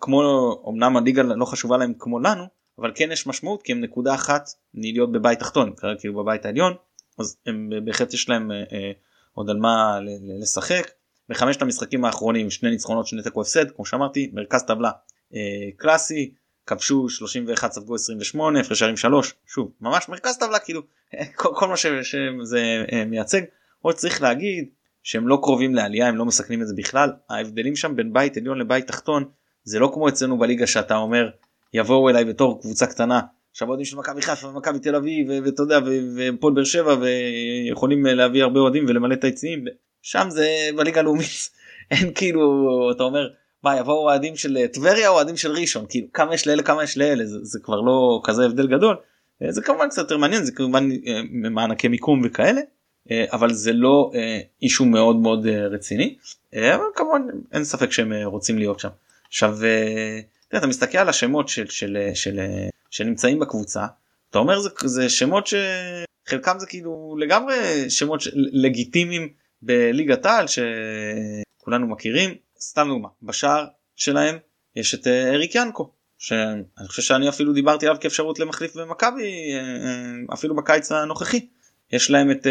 כמו 0.01 0.22
אמנם 0.68 0.97
הליגה 0.97 1.22
לא 1.22 1.45
חשובה 1.45 1.76
להם 1.76 1.93
כמו 1.99 2.20
לנו 2.20 2.45
אבל 2.78 2.93
כן 2.95 3.12
יש 3.12 3.26
משמעות 3.26 3.62
כי 3.62 3.72
הם 3.72 3.80
נקודה 3.80 4.14
אחת 4.14 4.49
מלהיות 4.74 5.12
בבית 5.12 5.38
תחתון 5.38 5.72
כרגע 5.76 6.01
כאילו 6.01 6.14
בבית 6.14 6.45
העליון 6.45 6.72
אז 7.18 7.36
הם 7.47 7.70
בהחלט 7.84 8.14
יש 8.14 8.28
להם 8.28 8.53
אה, 8.53 8.57
אה, 8.57 8.93
עוד 9.32 9.51
על 9.51 9.57
מה 9.57 9.99
לשחק. 10.40 10.90
בחמשת 11.28 11.62
המשחקים 11.62 12.05
האחרונים 12.05 12.51
שני 12.51 12.70
ניצחונות 12.70 13.07
שני 13.07 13.22
תיקו 13.22 13.40
הפסד 13.40 13.70
כמו 13.70 13.86
שאמרתי 13.86 14.30
מרכז 14.32 14.62
טבלה 14.62 14.90
אה, 15.34 15.40
קלאסי 15.76 16.34
כבשו 16.66 17.08
31 17.08 17.72
ספגו 17.72 17.94
28 17.94 18.60
הפרש 18.60 18.78
שערים 18.78 18.96
3 18.96 19.34
שוב 19.46 19.72
ממש 19.80 20.08
מרכז 20.08 20.38
טבלה 20.38 20.58
כאילו 20.58 20.82
כל, 21.36 21.48
כל 21.54 21.68
מה 21.68 21.76
שזה 21.76 22.84
אה, 22.92 23.04
מייצג. 23.04 23.42
עוד 23.82 23.94
צריך 23.94 24.22
להגיד 24.22 24.68
שהם 25.02 25.28
לא 25.28 25.38
קרובים 25.42 25.74
לעלייה 25.74 26.08
הם 26.08 26.16
לא 26.16 26.24
מסכנים 26.24 26.62
את 26.62 26.66
זה 26.68 26.74
בכלל. 26.76 27.10
ההבדלים 27.30 27.76
שם 27.76 27.96
בין 27.96 28.12
בית 28.12 28.36
עליון 28.36 28.58
לבית 28.58 28.86
תחתון 28.86 29.24
זה 29.64 29.78
לא 29.78 29.90
כמו 29.94 30.08
אצלנו 30.08 30.38
בליגה 30.38 30.66
שאתה 30.66 30.96
אומר 30.96 31.28
יבואו 31.74 32.08
אליי 32.08 32.24
בתור 32.24 32.60
קבוצה 32.60 32.86
קטנה. 32.86 33.20
עכשיו 33.50 33.68
אוהדים 33.68 33.84
של 33.84 33.96
מכבי 33.96 34.22
חיפה 34.22 34.48
ומכבי 34.48 34.78
תל 34.78 34.94
אביב 34.94 35.26
ואתה 35.44 35.62
יודע 35.62 35.78
ופועל 36.16 36.54
באר 36.54 36.64
שבע 36.64 36.96
ויכולים 37.00 38.06
להביא 38.06 38.42
הרבה 38.42 38.60
אוהדים 38.60 38.84
ולמלא 38.88 39.14
את 39.14 39.24
היציעים. 39.24 39.64
שם 40.02 40.26
זה 40.30 40.46
בליגה 40.76 41.00
הלאומית 41.00 41.50
אין 41.90 42.12
כאילו 42.14 42.40
אתה 42.96 43.02
אומר 43.02 43.28
מה 43.62 43.76
יבואו 43.76 43.96
אוהדים 43.96 44.36
של 44.36 44.56
אה, 44.56 44.68
טבריה 44.68 45.08
או 45.08 45.14
אוהדים 45.14 45.36
של 45.36 45.52
ראשון 45.52 45.86
כאילו 45.88 46.06
כמה 46.12 46.34
יש 46.34 46.46
לאלה 46.46 46.62
כמה 46.62 46.84
יש 46.84 46.98
לאלה 46.98 47.26
זה, 47.26 47.38
זה 47.42 47.58
כבר 47.62 47.80
לא 47.80 48.20
כזה 48.24 48.44
הבדל 48.44 48.66
גדול. 48.66 48.96
אה, 49.42 49.52
זה 49.52 49.62
כמובן 49.62 49.88
קצת 49.88 50.02
יותר 50.02 50.16
מעניין 50.16 50.44
זה 50.44 50.52
כמובן 50.52 50.88
אה, 51.06 51.20
מענקי 51.32 51.88
מיקום 51.88 52.22
וכאלה 52.24 52.60
אבל 53.32 53.52
זה 53.52 53.72
לא 53.72 54.10
אישו 54.62 54.84
מאוד 54.84 55.16
מאוד 55.16 55.46
רציני. 55.46 56.16
אבל 56.54 56.84
כמובן 56.94 57.22
אין 57.52 57.64
ספק 57.64 57.92
שהם 57.92 58.12
רוצים 58.24 58.58
להיות 58.58 58.80
שם. 58.80 58.88
עכשיו 59.28 59.58
אתה 60.56 60.66
מסתכל 60.66 60.98
על 60.98 61.08
השמות 61.08 61.48
של, 61.48 61.66
של, 61.66 61.98
של, 62.14 62.40
שנמצאים 62.90 63.38
בקבוצה 63.38 63.86
אתה 64.30 64.38
אומר 64.38 64.60
זה, 64.60 64.68
זה 64.84 65.08
שמות 65.08 65.46
שחלקם 65.46 66.58
זה 66.58 66.66
כאילו 66.66 67.16
לגמרי 67.18 67.54
שמות 67.90 68.22
לגיטימיים 68.34 69.28
בליגת 69.62 70.26
העל 70.26 70.46
שכולנו 70.46 71.86
מכירים 71.86 72.34
סתם 72.62 72.88
דוגמה 72.88 73.08
בשער 73.22 73.66
שלהם 73.96 74.38
יש 74.76 74.94
את 74.94 75.06
אה, 75.06 75.34
אריק 75.34 75.54
ינקו 75.54 75.90
שאני 76.18 76.88
חושב 76.88 77.02
שאני 77.02 77.28
אפילו 77.28 77.52
דיברתי 77.52 77.86
עליו 77.86 78.00
כאפשרות 78.00 78.38
למחליף 78.38 78.76
במכבי 78.76 79.52
אה, 79.54 79.58
אה, 79.58 80.34
אפילו 80.34 80.56
בקיץ 80.56 80.92
הנוכחי. 80.92 81.46
יש 81.92 82.10
להם 82.10 82.30
את 82.30 82.46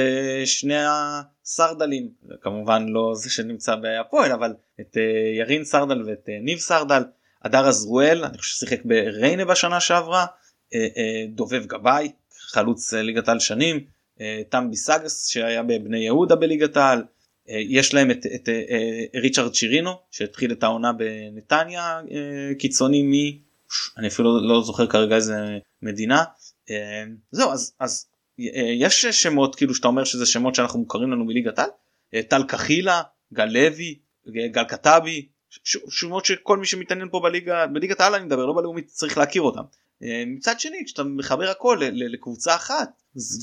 שני 0.45 0.75
הסרדלים 0.85 2.09
כמובן 2.41 2.85
לא 2.89 3.11
זה 3.15 3.29
שנמצא 3.29 3.75
בהפועל 3.75 4.31
אבל 4.31 4.53
את 4.81 4.97
ירין 5.37 5.63
סרדל 5.63 6.01
ואת 6.09 6.29
ניב 6.41 6.59
סרדל. 6.59 7.03
הדר 7.43 7.67
עזרואל 7.67 8.25
אני 8.25 8.37
חושב 8.37 8.55
ששיחק 8.55 8.85
בריינה 8.85 9.45
בשנה 9.45 9.79
שעברה 9.79 10.25
דובב 11.29 11.65
גבאי 11.65 12.11
חלוץ 12.39 12.93
ליגת 12.93 13.27
העל 13.27 13.39
שנים 13.39 13.85
תם 14.49 14.67
ביסגס 14.69 15.27
שהיה 15.27 15.63
בבני 15.63 15.99
יהודה 15.99 16.35
בליגת 16.35 16.77
העל 16.77 17.03
יש 17.59 17.93
להם 17.93 18.11
את, 18.11 18.17
את, 18.17 18.25
את 18.35 18.49
אה, 18.49 19.19
ריצ'רד 19.19 19.55
שירינו 19.55 19.91
שהתחיל 20.11 20.51
את 20.51 20.63
העונה 20.63 20.91
בנתניה 20.93 22.01
אה, 22.11 22.55
קיצוני 22.59 23.03
מ... 23.03 23.11
אני 23.97 24.07
אפילו 24.07 24.47
לא 24.47 24.63
זוכר 24.63 24.87
כרגע 24.87 25.15
איזה 25.15 25.35
מדינה. 25.81 26.23
זהו 27.31 27.51
אז, 27.51 27.75
אז 27.79 28.05
יש 28.79 29.05
שמות 29.05 29.55
כאילו 29.55 29.75
שאתה 29.75 29.87
אומר 29.87 30.03
שזה 30.03 30.25
שמות 30.25 30.55
שאנחנו 30.55 30.79
מוכרים 30.79 31.11
לנו 31.11 31.25
מליגת 31.25 31.59
העל. 31.59 31.69
טל 32.27 32.43
קחילה, 32.47 33.01
גל 33.33 33.45
לוי, 33.45 33.99
גל 34.51 34.63
קטבי, 34.63 35.27
שמות 35.89 36.25
שכל 36.25 36.57
מי 36.57 36.65
שמתעניין 36.65 37.09
פה 37.11 37.19
בליגה, 37.23 37.67
בליגת 37.67 37.99
העל 37.99 38.15
אני 38.15 38.25
מדבר, 38.25 38.45
לא 38.45 38.53
בלאומית 38.53 38.87
צריך 38.87 39.17
להכיר 39.17 39.41
אותם. 39.41 39.63
מצד 40.27 40.59
שני 40.59 40.77
כשאתה 40.85 41.03
מחבר 41.03 41.49
הכל 41.49 41.79
לקבוצה 41.91 42.55
אחת 42.55 42.89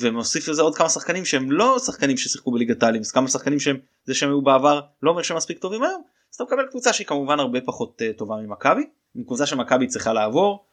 ומוסיף 0.00 0.48
לזה 0.48 0.62
עוד 0.62 0.76
כמה 0.76 0.88
שחקנים 0.88 1.24
שהם 1.24 1.52
לא 1.52 1.78
שחקנים 1.78 2.16
ששיחקו 2.16 2.52
בליגת 2.52 2.82
העלים 2.82 3.00
אז 3.00 3.10
כמה 3.10 3.28
שחקנים 3.28 3.60
שהם 3.60 3.76
זה 4.04 4.14
שהם 4.14 4.28
היו 4.28 4.42
בעבר 4.42 4.80
לא 5.02 5.10
אומר 5.10 5.22
שהם 5.22 5.36
מספיק 5.36 5.58
טובים 5.58 5.82
היום 5.82 6.02
אז 6.30 6.34
אתה 6.34 6.44
מקבל 6.44 6.66
קבוצה 6.70 6.92
שהיא 6.92 7.06
כמובן 7.06 7.40
הרבה 7.40 7.60
פחות 7.60 8.02
uh, 8.02 8.18
טובה 8.18 8.36
ממכבי 8.36 8.82
קבוצה 9.26 9.46
שמכבי 9.46 9.86
צריכה 9.86 10.12
לעבור 10.12 10.64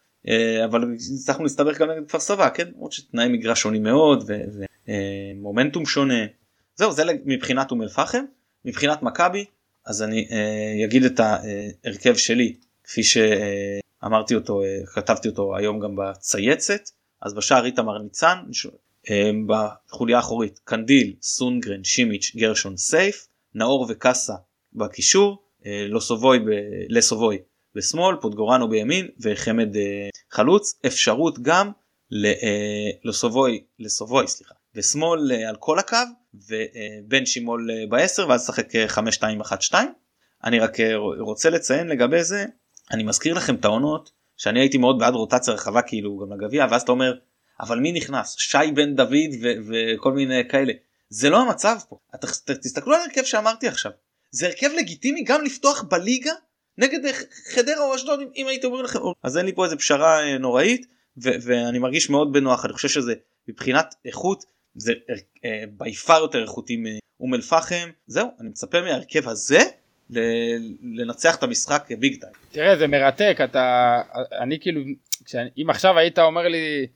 אבל 0.65 0.95
הצלחנו 0.95 1.43
להסתבך 1.43 1.77
גם 1.77 1.91
נגד 1.91 2.07
כפר 2.07 2.19
סבא 2.19 2.49
כן? 2.49 2.67
למרות 2.75 2.91
שתנאי 2.91 3.27
מגרש 3.27 3.61
שונים 3.61 3.83
מאוד 3.83 4.31
ומומנטום 4.87 5.85
שונה. 5.85 6.25
זהו 6.75 6.91
זה 6.91 7.03
מבחינת 7.25 7.71
אום 7.71 7.81
אל 7.81 7.87
פחם 7.87 8.25
מבחינת 8.65 9.03
מכבי 9.03 9.45
אז 9.85 10.03
אני 10.03 10.27
אגיד 10.85 11.03
את 11.03 11.19
ההרכב 11.19 12.15
שלי 12.15 12.55
כפי 12.83 13.01
שאמרתי 14.05 14.35
אותו 14.35 14.61
כתבתי 14.93 15.27
אותו 15.27 15.57
היום 15.57 15.79
גם 15.79 15.95
בצייצת. 15.95 16.89
אז 17.21 17.33
בשער 17.33 17.65
איתמר 17.65 17.97
ניצן 17.97 18.37
בחוליה 19.47 20.17
האחורית 20.17 20.59
קנדיל 20.63 21.13
סונגרן 21.21 21.83
שימיץ' 21.83 22.31
גרשון 22.35 22.77
סייף 22.77 23.27
נאור 23.55 23.85
וקאסה 23.89 24.33
בקישור 24.73 25.43
לוסובוי 25.89 26.39
ב... 26.39 26.43
לסובוי 26.89 27.37
בשמאל 27.75 28.15
פוטגורנו 28.21 28.69
בימין 28.69 29.07
וחמד 29.21 29.69
חלוץ. 30.31 30.79
אפשרות 30.85 31.39
גם 31.41 31.71
לסובוי 33.05 33.63
לסובוי 33.79 34.27
סליחה 34.27 34.53
ושמאל 34.75 35.31
על 35.31 35.55
כל 35.55 35.79
הקו 35.79 35.97
ובן 36.33 37.25
שימול 37.25 37.69
בעשר 37.89 38.29
ואז 38.29 38.41
לשחק 38.43 38.67
5-2-1-2 39.71 39.75
אני 40.43 40.59
רק 40.59 40.77
רוצה 41.19 41.49
לציין 41.49 41.87
לגבי 41.87 42.23
זה 42.23 42.45
אני 42.91 43.03
מזכיר 43.03 43.33
לכם 43.33 43.55
את 43.55 43.65
העונות 43.65 44.11
שאני 44.37 44.59
הייתי 44.59 44.77
מאוד 44.77 44.99
בעד 44.99 45.13
רוטציה 45.13 45.53
רחבה 45.53 45.81
כאילו 45.81 46.17
גם 46.17 46.33
לגביע 46.33 46.67
ואז 46.71 46.81
אתה 46.81 46.91
אומר 46.91 47.13
אבל 47.59 47.79
מי 47.79 47.91
נכנס? 47.91 48.35
שי 48.37 48.71
בן 48.75 48.95
דוד 48.95 49.31
וכל 49.41 50.13
מיני 50.13 50.49
כאלה. 50.49 50.73
זה 51.09 51.29
לא 51.29 51.41
המצב 51.41 51.77
פה. 51.89 51.97
את, 52.15 52.25
תסתכלו 52.61 52.95
על 52.95 53.01
הרכב 53.01 53.23
שאמרתי 53.23 53.67
עכשיו. 53.67 53.91
זה 54.31 54.47
הרכב 54.47 54.69
לגיטימי 54.77 55.23
גם 55.23 55.43
לפתוח 55.43 55.81
בליגה 55.81 56.31
נגד 56.77 56.99
חדרה 57.53 57.85
או 57.85 57.95
אשדוד 57.95 58.19
אם 58.35 58.47
הייתי 58.47 58.67
אומר 58.67 58.81
לכם. 58.81 58.99
אז 59.23 59.37
אין 59.37 59.45
לי 59.45 59.55
פה 59.55 59.65
איזה 59.65 59.75
פשרה 59.75 60.37
נוראית 60.37 60.85
ואני 61.17 61.79
מרגיש 61.79 62.09
מאוד 62.09 62.33
בנוח. 62.33 62.65
אני 62.65 62.73
חושב 62.73 62.87
שזה 62.87 63.13
מבחינת 63.47 63.95
איכות 64.05 64.45
זה 64.75 64.93
בי 65.69 65.93
פאר 65.93 66.21
יותר 66.21 66.41
איכותי 66.41 66.77
מאום 66.77 67.33
אל 67.33 67.41
פחם 67.41 67.89
זהו 68.07 68.27
אני 68.39 68.49
מצפה 68.49 68.81
מהרכב 68.81 69.29
הזה 69.29 69.59
לנצח 70.83 71.35
את 71.35 71.43
המשחק 71.43 71.83
ביג 71.99 72.19
טיים. 72.19 72.33
תראה 72.51 72.75
זה 72.75 72.87
מרתק 72.87 73.37
אתה 73.43 74.01
אני 74.39 74.59
כאילו 74.59 74.81
אם 75.57 75.69
עכשיו 75.69 75.97
היית 75.97 76.19
אומר 76.19 76.47
לי 76.47 76.87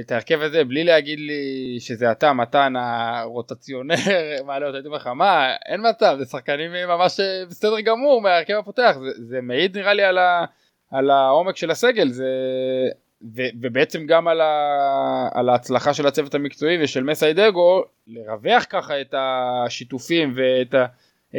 את 0.00 0.12
ההרכב 0.12 0.40
הזה 0.40 0.64
בלי 0.64 0.84
להגיד 0.84 1.18
לי 1.18 1.76
שזה 1.80 2.10
אתה 2.10 2.32
מתן 2.32 2.72
הרוטציונר 2.76 3.94
מעלה 4.46 4.66
אותה 4.66 4.76
הייתי 4.76 4.88
אומר 4.88 4.96
לך 4.96 5.06
מה 5.06 5.54
אין 5.66 5.80
מצב 5.88 6.16
זה 6.18 6.24
שחקנים 6.24 6.72
ממש 6.72 7.20
בסדר 7.50 7.80
גמור 7.80 8.20
מההרכב 8.20 8.54
הפותח 8.54 8.96
זה, 9.00 9.24
זה 9.24 9.40
מעיד 9.42 9.78
נראה 9.78 9.94
לי 9.94 10.02
על, 10.02 10.18
ה, 10.18 10.44
על 10.90 11.10
העומק 11.10 11.56
של 11.56 11.70
הסגל 11.70 12.08
זה 12.08 12.28
ו, 13.36 13.42
ובעצם 13.60 14.06
גם 14.06 14.28
על, 14.28 14.40
ה, 14.40 15.28
על 15.34 15.48
ההצלחה 15.48 15.94
של 15.94 16.06
הצוות 16.06 16.34
המקצועי 16.34 16.84
ושל 16.84 17.02
מסיידגו 17.02 17.82
לרווח 18.06 18.64
ככה 18.70 19.00
את 19.00 19.14
השיתופים 19.18 20.32
ואת 20.36 20.74
ה, 20.74 20.86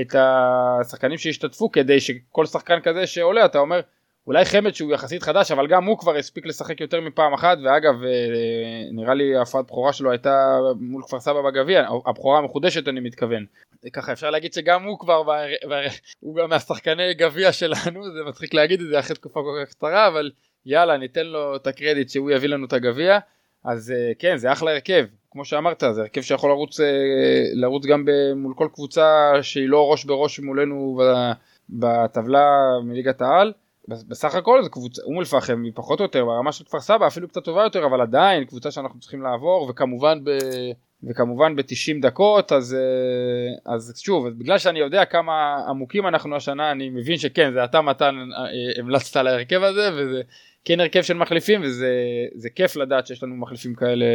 את 0.02 0.16
השחקנים 0.16 1.18
שהשתתפו 1.18 1.72
כדי 1.72 2.00
שכל 2.00 2.46
שחקן 2.46 2.80
כזה 2.80 3.08
שעולה 3.08 3.46
אתה 3.46 3.60
אומר 3.60 3.82
אולי 4.28 4.46
חמד 4.46 4.74
שהוא 4.74 4.94
יחסית 4.94 5.24
חדש 5.24 5.52
אבל 5.52 5.68
גם 5.68 5.86
הוא 5.86 5.98
כבר 5.98 6.16
הספיק 6.16 6.46
לשחק 6.46 6.82
יותר 6.82 7.02
מפעם 7.02 7.34
אחת 7.34 7.58
ואגב 7.64 8.04
אה, 8.04 8.10
נראה 8.92 9.14
לי 9.14 9.36
ההפרעת 9.36 9.66
בכורה 9.66 9.94
שלו 9.94 10.12
הייתה 10.12 10.58
מול 10.80 11.04
כפר 11.04 11.20
סבא 11.20 11.42
בגביע 11.42 11.88
הבכורה 12.06 12.40
המחודשת 12.40 12.88
אני 12.88 13.00
מתכוון. 13.00 13.46
ככה 13.94 14.14
אפשר 14.14 14.30
להגיד 14.30 14.54
שגם 14.54 14.84
הוא 14.84 15.00
כבר 15.00 15.24
הוא 16.20 16.36
גם 16.36 16.50
מהשחקני 16.50 17.14
גביע 17.14 17.52
שלנו 17.52 18.04
זה 18.14 18.24
מצחיק 18.28 18.54
להגיד 18.54 18.82
את 18.82 18.88
זה 18.88 19.00
אחרי 19.00 19.16
תקופה 19.16 19.40
כל 19.40 19.66
כך 19.66 19.72
קצרה 19.72 20.08
אבל 20.08 20.32
יאללה 20.66 20.98
ניתן 20.98 21.26
לו 21.26 21.56
את 21.56 21.68
הקרדיט 21.68 22.10
שהוא 22.10 22.32
יביא 22.32 22.50
לנו 22.50 22.66
את 22.66 22.74
הגביע 22.74 23.20
אז 23.66 23.92
אה, 23.92 24.12
כן 24.20 24.38
זה 24.38 24.52
אחלה 24.52 24.72
הרכב 24.72 25.06
כמו 25.32 25.46
שאמרת 25.46 25.84
זה 25.92 26.02
הרכב 26.02 26.22
שיכול 26.22 26.50
לרוץ 26.50 26.80
אה, 26.80 26.86
לרוץ 27.54 27.86
גם 27.86 28.06
מול 28.36 28.54
כל 28.56 28.68
קבוצה 28.74 29.32
שהיא 29.42 29.70
לא 29.70 29.92
ראש 29.92 30.06
בראש 30.06 30.40
מולנו 30.40 31.02
בטבלה 31.70 32.46
מליגת 32.84 33.22
העל. 33.22 33.54
בסך 33.88 34.36
הכל 34.36 34.64
זה 34.64 34.70
קבוצה, 34.70 35.02
אום 35.02 35.20
אל 35.20 35.26
פחם 35.26 35.64
היא 35.64 35.72
פחות 35.76 36.00
או 36.00 36.06
יותר 36.06 36.26
ברמה 36.26 36.52
של 36.52 36.64
כפר 36.64 36.80
סבא 36.80 37.08
אפילו 37.08 37.28
קצת 37.28 37.44
טובה 37.44 37.64
יותר 37.64 37.86
אבל 37.86 38.02
עדיין 38.02 38.46
קבוצה 38.46 38.72
שאנחנו 38.72 39.00
צריכים 39.00 39.22
לעבור 39.22 39.68
וכמובן 39.70 40.24
ב... 40.24 40.30
וכמובן 41.06 41.56
ב-90 41.56 42.02
דקות 42.02 42.52
אז, 42.52 42.74
אה, 42.74 43.74
אז 43.74 43.94
שוב 43.98 44.30
בגלל 44.30 44.58
שאני 44.58 44.80
יודע 44.80 45.06
כמה 45.06 45.58
עמוקים 45.68 46.08
אנחנו 46.08 46.36
השנה 46.36 46.72
אני 46.72 46.90
מבין 46.90 47.18
שכן 47.18 47.54
זה 47.54 47.64
אתה 47.64 47.82
מתן 47.82 48.16
אה, 48.16 48.80
המלצת 48.80 49.18
על 49.18 49.28
ההרכב 49.28 49.64
הזה 49.64 49.90
וזה 49.94 50.22
כן 50.66 50.80
הרכב 50.80 51.02
של 51.02 51.14
מחליפים 51.14 51.62
וזה 51.64 52.50
כיף 52.56 52.76
לדעת 52.76 53.08
שיש 53.08 53.24
לנו 53.24 53.36
מחליפים 53.36 53.76
כאלה 53.76 54.06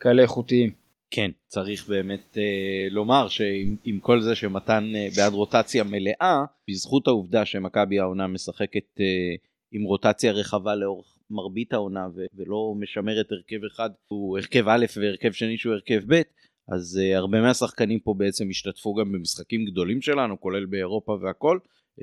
כאלה 0.00 0.22
איכותיים. 0.22 0.70
כן 1.10 1.30
צריך 1.46 1.88
באמת 1.88 2.38
אה, 2.38 2.88
לומר 2.90 3.28
שעם 3.28 3.98
כל 4.00 4.20
זה 4.20 4.34
שמתן 4.34 4.92
אה, 4.94 5.08
בעד 5.16 5.32
רוטציה 5.32 5.84
מלאה 5.84 6.44
בזכות 6.68 7.06
העובדה 7.06 7.44
שמכבי 7.44 7.98
העונה 7.98 8.26
משחקת 8.26 9.00
אה, 9.00 9.34
עם 9.72 9.82
רוטציה 9.82 10.32
רחבה 10.32 10.74
לאורך 10.74 11.17
מרבית 11.30 11.72
העונה 11.72 12.08
ו- 12.14 12.26
ולא 12.34 12.74
משמרת 12.78 13.32
הרכב 13.32 13.64
אחד 13.72 13.90
הוא 14.08 14.38
הרכב 14.38 14.68
א' 14.68 14.86
והרכב 14.96 15.32
שני 15.32 15.58
שהוא 15.58 15.72
הרכב 15.72 16.00
ב' 16.08 16.22
אז 16.68 17.00
uh, 17.00 17.16
הרבה 17.16 17.40
מהשחקנים 17.40 18.00
פה 18.00 18.14
בעצם 18.18 18.50
השתתפו 18.50 18.94
גם 18.94 19.12
במשחקים 19.12 19.64
גדולים 19.64 20.00
שלנו 20.02 20.40
כולל 20.40 20.66
באירופה 20.66 21.18
והכל 21.22 21.58
uh, 22.00 22.02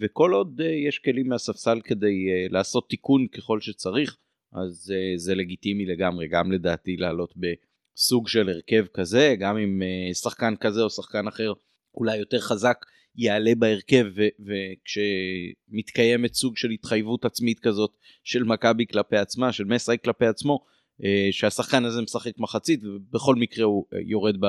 וכל 0.00 0.32
עוד 0.32 0.60
uh, 0.60 0.64
יש 0.88 0.98
כלים 0.98 1.28
מהספסל 1.28 1.80
כדי 1.84 2.06
uh, 2.06 2.52
לעשות 2.52 2.88
תיקון 2.88 3.26
ככל 3.26 3.60
שצריך 3.60 4.16
אז 4.52 4.92
uh, 4.94 5.18
זה 5.18 5.34
לגיטימי 5.34 5.86
לגמרי 5.86 6.28
גם 6.28 6.52
לדעתי 6.52 6.96
לעלות 6.96 7.34
ב... 7.40 7.46
סוג 8.00 8.28
של 8.28 8.48
הרכב 8.48 8.86
כזה, 8.94 9.34
גם 9.38 9.56
אם 9.58 9.82
uh, 9.82 10.14
שחקן 10.14 10.56
כזה 10.56 10.82
או 10.82 10.90
שחקן 10.90 11.28
אחר 11.28 11.52
אולי 11.94 12.16
יותר 12.16 12.40
חזק 12.40 12.78
יעלה 13.18 13.52
בהרכב 13.58 14.06
וכשמתקיימת 14.40 16.34
סוג 16.34 16.56
של 16.56 16.70
התחייבות 16.70 17.24
עצמית 17.24 17.60
כזאת 17.60 17.96
של 18.24 18.44
מכבי 18.44 18.86
כלפי 18.86 19.16
עצמה, 19.16 19.52
של 19.52 19.64
מסי 19.64 19.92
כלפי 20.04 20.26
עצמו, 20.26 20.60
uh, 21.00 21.04
שהשחקן 21.30 21.84
הזה 21.84 22.02
משחק 22.02 22.32
מחצית 22.38 22.80
ובכל 22.84 23.34
מקרה 23.34 23.64
הוא 23.64 23.84
uh, 23.92 23.96
יורד 24.06 24.36
ב... 24.40 24.46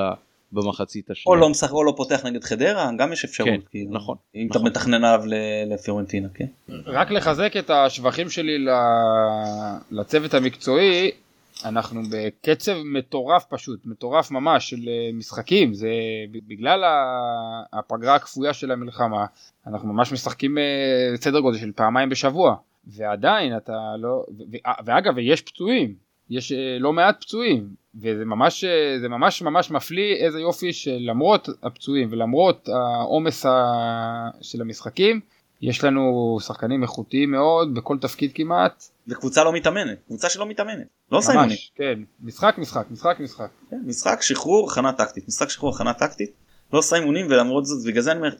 במחצית 0.52 1.10
השנייה. 1.10 1.36
או 1.36 1.40
לא 1.40 1.48
משחק 1.48 1.70
או 1.70 1.84
לא 1.84 1.94
פותח 1.96 2.26
נגד 2.26 2.44
חדרה, 2.44 2.90
גם 2.98 3.12
יש 3.12 3.24
אפשרות. 3.24 3.48
כן, 3.48 3.60
כאילו, 3.70 3.90
נכון. 3.90 4.16
אם 4.34 4.46
נכון. 4.50 4.62
אתה 4.62 4.70
מתכנן 4.70 5.04
עליו 5.04 5.24
לפיורנטינה, 5.66 6.28
כן? 6.34 6.46
רק 6.86 7.10
לחזק 7.10 7.56
את 7.56 7.70
השבחים 7.70 8.30
שלי 8.30 8.66
לצוות 9.90 10.34
המקצועי, 10.34 11.10
אנחנו 11.64 12.00
בקצב 12.10 12.72
מטורף 12.84 13.44
פשוט, 13.44 13.86
מטורף 13.86 14.30
ממש 14.30 14.70
של 14.70 14.88
אה, 14.88 15.10
משחקים, 15.14 15.74
זה 15.74 15.90
בגלל 16.48 16.84
הפגרה 17.72 18.14
הכפויה 18.14 18.52
של 18.52 18.70
המלחמה, 18.70 19.26
אנחנו 19.66 19.92
ממש 19.92 20.12
משחקים 20.12 20.58
אה, 20.58 21.16
סדר 21.16 21.40
גודל 21.40 21.58
של 21.58 21.72
פעמיים 21.72 22.08
בשבוע, 22.08 22.56
ועדיין 22.86 23.56
אתה 23.56 23.78
לא, 23.98 24.24
ואגב 24.84 25.18
יש 25.18 25.42
פצועים, 25.42 25.94
יש 26.30 26.52
אה, 26.52 26.76
לא 26.80 26.92
מעט 26.92 27.20
פצועים, 27.20 27.68
וזה 27.94 28.24
ממש, 28.24 28.64
זה 29.00 29.08
ממש 29.08 29.42
ממש 29.42 29.70
מפליא 29.70 30.14
איזה 30.14 30.40
יופי 30.40 30.72
שלמרות 30.72 31.48
הפצועים 31.62 32.08
ולמרות 32.10 32.68
העומס 32.68 33.46
של 34.40 34.60
המשחקים, 34.60 35.20
יש 35.62 35.84
לנו 35.84 36.38
שחקנים 36.40 36.82
איכותיים 36.82 37.30
מאוד 37.30 37.74
בכל 37.74 37.98
תפקיד 37.98 38.32
כמעט. 38.34 38.84
וקבוצה 39.10 39.44
לא 39.44 39.52
מתאמנת, 39.52 39.98
קבוצה 40.06 40.30
שלא 40.30 40.46
מתאמנת, 40.46 40.86
לא 41.12 41.18
עושה 41.18 41.32
אימונים. 41.32 41.56
כן, 41.74 42.00
משחק 42.20 42.54
משחק, 42.58 42.86
משחק 42.90 43.16
משחק. 43.20 43.50
כן, 43.70 43.80
משחק 43.84 44.22
שחרור, 44.22 44.70
הכנה 44.70 44.92
טקטית, 44.92 45.28
משחק 45.28 45.50
שחרור, 45.50 45.74
הכנה 45.74 45.94
טקטית, 45.94 46.30
לא 46.72 46.78
עושה 46.78 46.96
אימונים 46.96 47.26
ולמרות 47.26 47.66
זאת, 47.66 47.86
בגלל 47.86 48.02
זה 48.02 48.12
אני 48.12 48.18
אומר, 48.18 48.34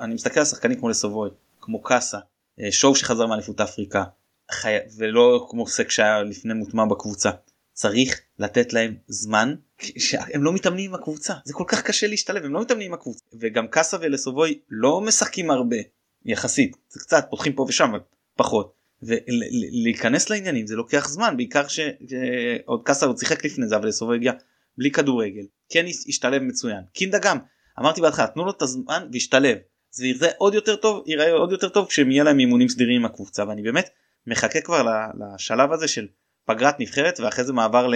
אני 0.00 0.14
מסתכל 0.14 0.40
על 0.40 0.46
שחקנים 0.46 0.78
כמו 0.78 0.88
לסובוי, 0.88 1.30
כמו 1.60 1.82
קאסה, 1.82 2.18
אה, 2.60 2.72
שוב 2.72 2.96
שחזר 2.96 3.26
מאליפות 3.26 3.60
אפריקה, 3.60 4.04
חי... 4.50 4.76
ולא 4.96 5.46
כמו 5.50 5.66
סק 5.66 5.90
שהיה 5.90 6.22
לפני 6.22 6.54
מוטמע 6.54 6.84
בקבוצה. 6.84 7.30
צריך 7.72 8.20
לתת 8.38 8.72
להם 8.72 8.94
זמן 9.06 9.54
שהם 9.78 10.44
לא 10.44 10.52
מתאמנים 10.52 10.90
עם 10.90 11.00
הקבוצה. 11.00 11.34
זה 11.44 11.54
כל 11.54 11.64
כך 11.66 11.82
קשה 11.82 12.06
להשתלב 12.06 12.44
הם 12.44 12.52
לא 12.52 12.60
מתאמנים 12.60 12.86
עם 12.92 12.94
הקבוצה. 12.94 13.24
וגם 13.40 13.68
קאסה 13.68 13.96
ולסובוי 14.00 14.60
לא 14.70 15.00
משחקים 15.00 15.50
הרבה 15.50 15.76
יחסית. 16.24 16.76
זה 16.88 17.00
קצת 17.00 17.26
פותחים 17.30 17.52
פה 17.52 17.66
ושם 17.68 17.92
פחות 18.36 18.75
ולהיכנס 19.02 20.30
לעניינים 20.30 20.66
זה 20.66 20.76
לוקח 20.76 21.08
זמן 21.08 21.36
בעיקר 21.36 21.68
שעוד 21.68 22.84
עוד 23.02 23.18
שיחק 23.18 23.44
לפני 23.44 23.68
זה 23.68 23.76
אבל 23.76 23.88
לסובו 23.88 24.12
הגיע 24.12 24.32
בלי 24.78 24.90
כדורגל. 24.90 25.46
כן 25.68 25.84
השתלב 26.08 26.42
מצוין. 26.42 26.80
קינדה 26.92 27.18
גם. 27.18 27.38
אמרתי 27.80 28.00
בהתחלה 28.00 28.26
תנו 28.26 28.44
לו 28.44 28.50
את 28.50 28.62
הזמן 28.62 29.08
והשתלב. 29.12 29.58
זה 29.90 30.06
יראה 30.06 30.30
עוד 30.38 30.54
יותר 30.54 30.76
טוב 30.76 31.04
יראה 31.06 31.32
עוד 31.32 31.52
יותר 31.52 31.68
טוב 31.68 31.86
כשהם 31.88 32.10
יהיה 32.10 32.24
להם 32.24 32.38
אימונים 32.38 32.68
סדירים 32.68 33.00
עם 33.00 33.04
הקבוצה 33.04 33.48
ואני 33.48 33.62
באמת 33.62 33.88
מחכה 34.26 34.60
כבר 34.60 34.82
לשלב 35.14 35.72
הזה 35.72 35.88
של 35.88 36.06
פגרת 36.44 36.80
נבחרת 36.80 37.20
ואחרי 37.20 37.44
זה 37.44 37.52
מעבר 37.52 37.86
ל... 37.86 37.94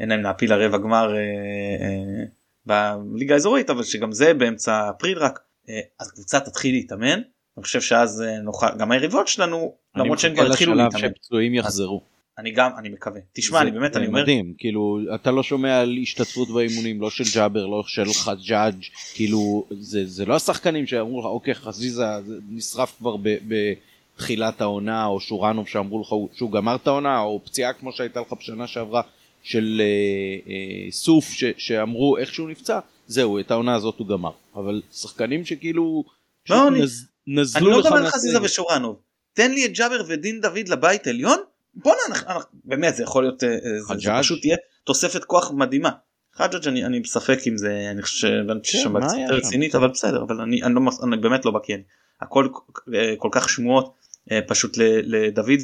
אין 0.00 0.08
להם 0.08 0.22
להפיל 0.22 0.54
לרבע 0.54 0.78
גמר 0.78 1.14
אה, 1.16 1.20
אה, 2.66 2.96
בליגה 2.96 3.34
האזורית 3.34 3.70
אבל 3.70 3.82
שגם 3.82 4.12
זה 4.12 4.34
באמצע 4.34 4.90
אפריל 4.90 5.18
רק. 5.18 5.38
אה, 5.68 5.80
אז 6.00 6.10
קבוצה 6.10 6.40
תתחיל 6.40 6.74
להתאמן 6.74 7.20
אני 7.58 7.64
חושב 7.64 7.80
שאז 7.80 8.24
נוכל 8.42 8.66
גם 8.78 8.92
היריבות 8.92 9.28
שלנו 9.28 9.74
למרות 9.96 10.18
שהם 10.18 10.34
כבר 10.34 10.46
התחילו 10.46 10.74
להתאמן. 10.74 11.00
שהפצועים 11.00 11.54
יחזרו. 11.54 12.02
אני 12.38 12.50
גם 12.50 12.70
אני 12.78 12.88
מקווה 12.88 13.20
תשמע 13.32 13.60
אני 13.62 13.70
באמת 13.70 13.96
אני 13.96 14.06
אומר 14.06 14.22
מדהים 14.22 14.54
כאילו 14.58 14.98
אתה 15.14 15.30
לא 15.30 15.42
שומע 15.42 15.80
על 15.80 15.98
השתתפות 16.02 16.48
באימונים 16.48 17.00
לא 17.00 17.10
של 17.10 17.24
ג'אבר 17.34 17.66
לא 17.66 17.82
של 17.86 18.12
חג'אג' 18.12 18.74
כאילו 19.14 19.66
זה 19.70 20.06
זה 20.06 20.26
לא 20.26 20.36
השחקנים 20.36 20.86
שאמרו 20.86 21.20
לך 21.20 21.26
אוקיי 21.26 21.54
חזיזה 21.54 22.04
נשרף 22.50 22.96
כבר 22.98 23.16
בתחילת 23.48 24.60
העונה 24.60 25.06
או 25.06 25.20
שורנוב 25.20 25.68
שאמרו 25.68 26.00
לך 26.00 26.36
שהוא 26.36 26.52
גמר 26.52 26.74
את 26.74 26.86
העונה 26.86 27.20
או 27.20 27.40
פציעה 27.44 27.72
כמו 27.72 27.92
שהייתה 27.92 28.20
לך 28.20 28.32
בשנה 28.32 28.66
שעברה 28.66 29.02
של 29.42 29.80
אה, 29.80 30.52
אה, 30.52 30.90
סוף 30.90 31.32
ש, 31.32 31.44
שאמרו 31.56 32.16
איך 32.16 32.34
שהוא 32.34 32.50
נפצע 32.50 32.78
זהו 33.06 33.38
את 33.38 33.50
העונה 33.50 33.74
הזאת 33.74 33.98
הוא 33.98 34.08
גמר 34.08 34.32
אבל 34.54 34.82
שחקנים 34.92 35.44
שכאילו 35.44 36.04
לא, 36.50 36.70
נז, 36.70 37.08
נזלו 37.28 37.66
אני 37.66 37.70
לא 37.70 37.78
מדבר 37.78 37.96
על 37.96 38.06
חזיזה 38.06 38.42
ושורנוב. 38.42 39.00
תן 39.32 39.52
לי 39.52 39.66
את 39.66 39.72
ג'אבר 39.72 40.02
ודין 40.06 40.40
דוד 40.40 40.68
לבית 40.68 41.06
עליון? 41.06 41.38
בואנה 41.74 41.98
באמת 42.64 42.96
זה 42.96 43.02
יכול 43.02 43.22
להיות 43.22 43.44
אה, 43.44 43.48
זה, 43.88 43.94
זה 43.98 44.10
פשוט 44.18 44.40
תהיה 44.40 44.56
תוספת 44.84 45.24
כוח 45.24 45.50
מדהימה. 45.50 45.90
חג'אג' 46.34 46.68
אני, 46.68 46.84
אני 46.84 47.00
בספק 47.00 47.38
אם 47.46 47.56
זה 47.56 47.88
אני 47.90 48.02
חושב 48.02 48.28
שם 48.62 49.00
כן, 49.00 49.06
קצת 49.06 49.16
רצינית 49.30 49.74
אבל 49.74 49.88
בסדר 49.88 50.22
אבל 50.22 50.40
אני, 50.40 50.62
אני, 50.62 50.74
לא, 50.74 50.80
אני 51.02 51.16
באמת 51.16 51.44
לא 51.44 51.50
בקי 51.50 51.72
הכל 52.20 52.48
אה, 52.94 53.14
כל 53.18 53.28
כך 53.32 53.48
שמועות 53.48 53.94
אה, 54.30 54.40
פשוט 54.46 54.76
לדוד 55.04 55.60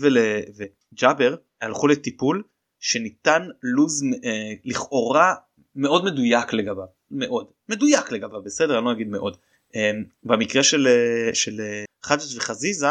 וג'אבר 0.57 1.35
הלכו 1.61 1.89
לטיפול 1.89 2.43
שניתן 2.81 3.49
לוז 3.63 4.05
לכאורה 4.65 5.35
מאוד 5.77 6.05
מדויק 6.05 6.53
לגביו. 6.53 6.87
מאוד. 7.11 7.47
מדויק 7.69 8.13
לגביו 8.13 8.43
בסדר? 8.43 8.79
אני 8.79 8.85
לא 8.85 8.93
אגיד 8.93 9.09
מאוד 9.09 9.37
במקרה 10.23 10.63
של 10.63 10.89
של 11.33 11.61
חג'אג' 12.05 12.37
וחזיזה 12.37 12.87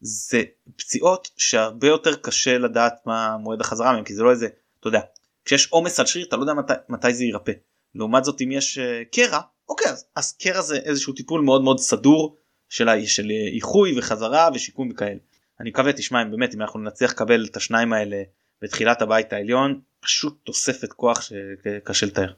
זה 0.00 0.42
פציעות 0.76 1.28
שהרבה 1.36 1.86
יותר 1.86 2.14
קשה 2.14 2.58
לדעת 2.58 2.94
מה 3.06 3.36
מועד 3.36 3.60
החזרה 3.60 3.92
מהם 3.92 4.04
כי 4.04 4.14
זה 4.14 4.22
לא 4.22 4.30
איזה 4.30 4.48
אתה 4.80 4.88
יודע 4.88 5.00
כשיש 5.44 5.66
עומס 5.66 6.00
על 6.00 6.06
שריר 6.06 6.26
אתה 6.28 6.36
לא 6.36 6.42
יודע 6.42 6.54
מתי, 6.54 6.72
מתי 6.88 7.14
זה 7.14 7.24
יירפא 7.24 7.52
לעומת 7.94 8.24
זאת 8.24 8.40
אם 8.40 8.52
יש 8.52 8.78
uh, 8.78 8.82
קרע 9.12 9.40
אוקיי 9.68 9.92
אז, 9.92 10.04
אז 10.16 10.32
קרע 10.32 10.62
זה 10.62 10.76
איזשהו 10.76 11.12
טיפול 11.12 11.40
מאוד 11.40 11.62
מאוד 11.62 11.78
סדור 11.78 12.38
של, 12.68 12.88
של 13.06 13.30
איחוי 13.54 13.98
וחזרה 13.98 14.48
ושיקום 14.54 14.90
וכאלה. 14.90 15.18
אני 15.60 15.70
מקווה 15.70 15.92
תשמע 15.92 16.22
אם 16.22 16.30
באמת 16.30 16.54
אם 16.54 16.62
אנחנו 16.62 16.80
נצליח 16.80 17.10
לקבל 17.10 17.44
את 17.44 17.56
השניים 17.56 17.92
האלה 17.92 18.22
בתחילת 18.62 19.02
הבית 19.02 19.32
העליון 19.32 19.80
פשוט 20.00 20.38
תוספת 20.44 20.92
כוח 20.92 21.20
שקשה 21.22 22.06
לתאר. 22.06 22.32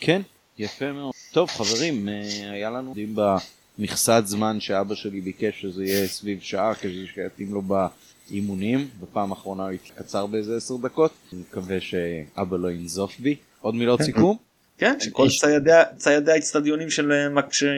כן 0.00 0.22
יפה 0.58 0.92
מאוד 0.92 1.12
טוב 1.32 1.50
חברים 1.50 2.08
אה, 2.08 2.50
היה 2.52 2.70
לנו 2.70 2.94
דיון 2.94 3.14
מכסת 3.78 4.22
זמן 4.24 4.60
שאבא 4.60 4.94
שלי 4.94 5.20
ביקש 5.20 5.62
שזה 5.62 5.84
יהיה 5.84 6.08
סביב 6.08 6.40
שעה 6.40 6.74
כדי 6.74 7.06
שיתאים 7.14 7.54
לו 7.54 7.62
באימונים 7.62 8.88
בפעם 9.00 9.30
האחרונה 9.30 9.62
הוא 9.62 9.72
קצר 9.96 10.26
באיזה 10.26 10.56
עשר 10.56 10.76
דקות 10.76 11.12
אני 11.32 11.40
מקווה 11.40 11.80
שאבא 11.80 12.56
לא 12.56 12.70
ינזוף 12.70 13.20
בי 13.20 13.36
עוד 13.60 13.74
מילות 13.74 14.02
סיכום. 14.02 14.36
כן 14.78 15.00
שכל 15.00 15.28
ציידי 15.96 16.32
האצטדיונים 16.32 16.90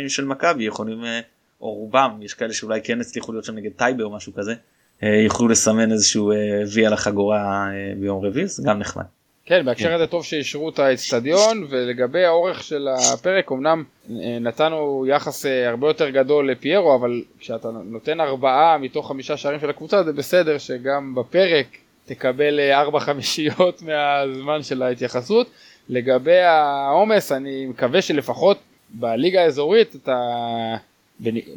של 0.08 0.24
מכבי 0.24 0.64
יכולים 0.64 1.04
אה, 1.04 1.20
או 1.60 1.72
רובם 1.72 2.18
יש 2.22 2.34
כאלה 2.34 2.52
שאולי 2.52 2.80
כן 2.84 3.00
הצליחו 3.00 3.32
להיות 3.32 3.44
שם 3.44 3.54
נגד 3.54 3.70
טייבה 3.76 4.04
או 4.04 4.10
משהו 4.10 4.32
כזה 4.34 4.54
אה, 5.02 5.08
יוכלו 5.24 5.48
לסמן 5.48 5.92
איזשהו 5.92 6.32
אה, 6.32 6.36
וי 6.74 6.86
על 6.86 6.92
החגורה 6.92 7.68
ביום 8.00 8.24
רביעי 8.24 8.46
זה 8.46 8.62
גם 8.66 8.78
נחמד. 8.78 9.04
כן, 9.50 9.64
בהקשר. 9.64 9.94
הזה 9.94 10.06
טוב 10.06 10.24
שאישרו 10.24 10.68
את 10.68 10.78
האצטדיון, 10.78 11.66
ולגבי 11.68 12.24
האורך 12.24 12.62
של 12.62 12.88
הפרק, 13.12 13.52
אמנם 13.52 13.84
אה, 14.10 14.38
נתנו 14.40 15.06
יחס 15.08 15.46
אה, 15.46 15.68
הרבה 15.68 15.88
יותר 15.88 16.10
גדול 16.10 16.50
לפיירו, 16.50 16.94
אבל 16.94 17.22
כשאתה 17.38 17.68
נותן 17.84 18.20
ארבעה 18.20 18.78
מתוך 18.78 19.08
חמישה 19.08 19.36
שערים 19.36 19.60
של 19.60 19.70
הקבוצה, 19.70 20.02
זה 20.02 20.12
בסדר 20.12 20.58
שגם 20.58 21.14
בפרק 21.14 21.66
תקבל 22.04 22.60
אה, 22.60 22.80
ארבע 22.80 23.00
חמישיות 23.10 23.82
מהזמן 23.82 24.62
של 24.62 24.82
ההתייחסות. 24.82 25.46
לגבי 25.88 26.40
העומס, 26.40 27.32
אני 27.32 27.66
מקווה 27.66 28.02
שלפחות 28.02 28.58
בליגה 28.90 29.42
האזורית, 29.42 29.96
אתה... 29.96 30.16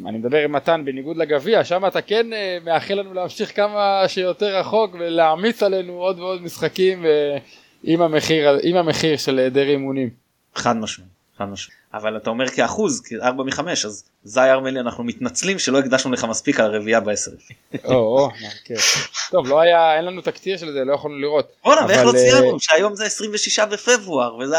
אני 0.06 0.18
מדבר 0.18 0.38
עם 0.38 0.52
מתן 0.52 0.82
בניגוד 0.84 1.16
לגביע, 1.16 1.64
שם 1.64 1.86
אתה 1.86 2.02
כן 2.02 2.26
מאחל 2.64 2.94
לנו 2.94 3.14
להמשיך 3.14 3.56
כמה 3.56 4.02
שיותר 4.06 4.58
רחוק 4.58 4.96
ולהעמיס 4.98 5.62
עלינו 5.62 5.92
עוד 5.92 6.18
ועוד 6.18 6.42
משחקים. 6.42 7.04
עם 7.84 8.02
המחיר, 8.02 8.58
עם 8.62 8.76
המחיר 8.76 9.16
של 9.16 9.38
היעדר 9.38 9.68
אימונים. 9.68 10.10
חד 10.54 10.76
משמעי, 10.76 11.08
חד 11.38 11.44
משמעי. 11.44 11.76
אבל 11.94 12.16
אתה 12.16 12.30
אומר 12.30 12.48
כאחוז, 12.48 13.00
כארבע 13.00 13.44
מחמש, 13.44 13.84
אז 13.84 14.04
זי 14.24 14.40
ארמלי 14.40 14.80
אנחנו 14.80 15.04
מתנצלים 15.04 15.58
שלא 15.58 15.78
הקדשנו 15.78 16.12
לך 16.12 16.24
מספיק 16.24 16.60
על 16.60 16.74
הרביעייה 16.74 17.00
בעשר. 17.00 17.30
או, 17.84 17.94
או, 17.94 18.30
כן. 18.64 18.74
טוב, 19.30 19.48
לא 19.48 19.60
היה, 19.60 19.96
אין 19.96 20.04
לנו 20.04 20.20
תקציר 20.20 20.56
של 20.56 20.72
זה, 20.72 20.84
לא 20.84 20.94
יכולנו 20.94 21.18
לראות. 21.18 21.52
בואנה, 21.64 21.86
ואיך 21.88 22.04
לא 22.04 22.12
ציינו 22.12 22.60
שהיום 22.60 22.94
זה 22.94 23.04
26 23.04 23.58
בפברואר, 23.58 24.36
וזה 24.36 24.56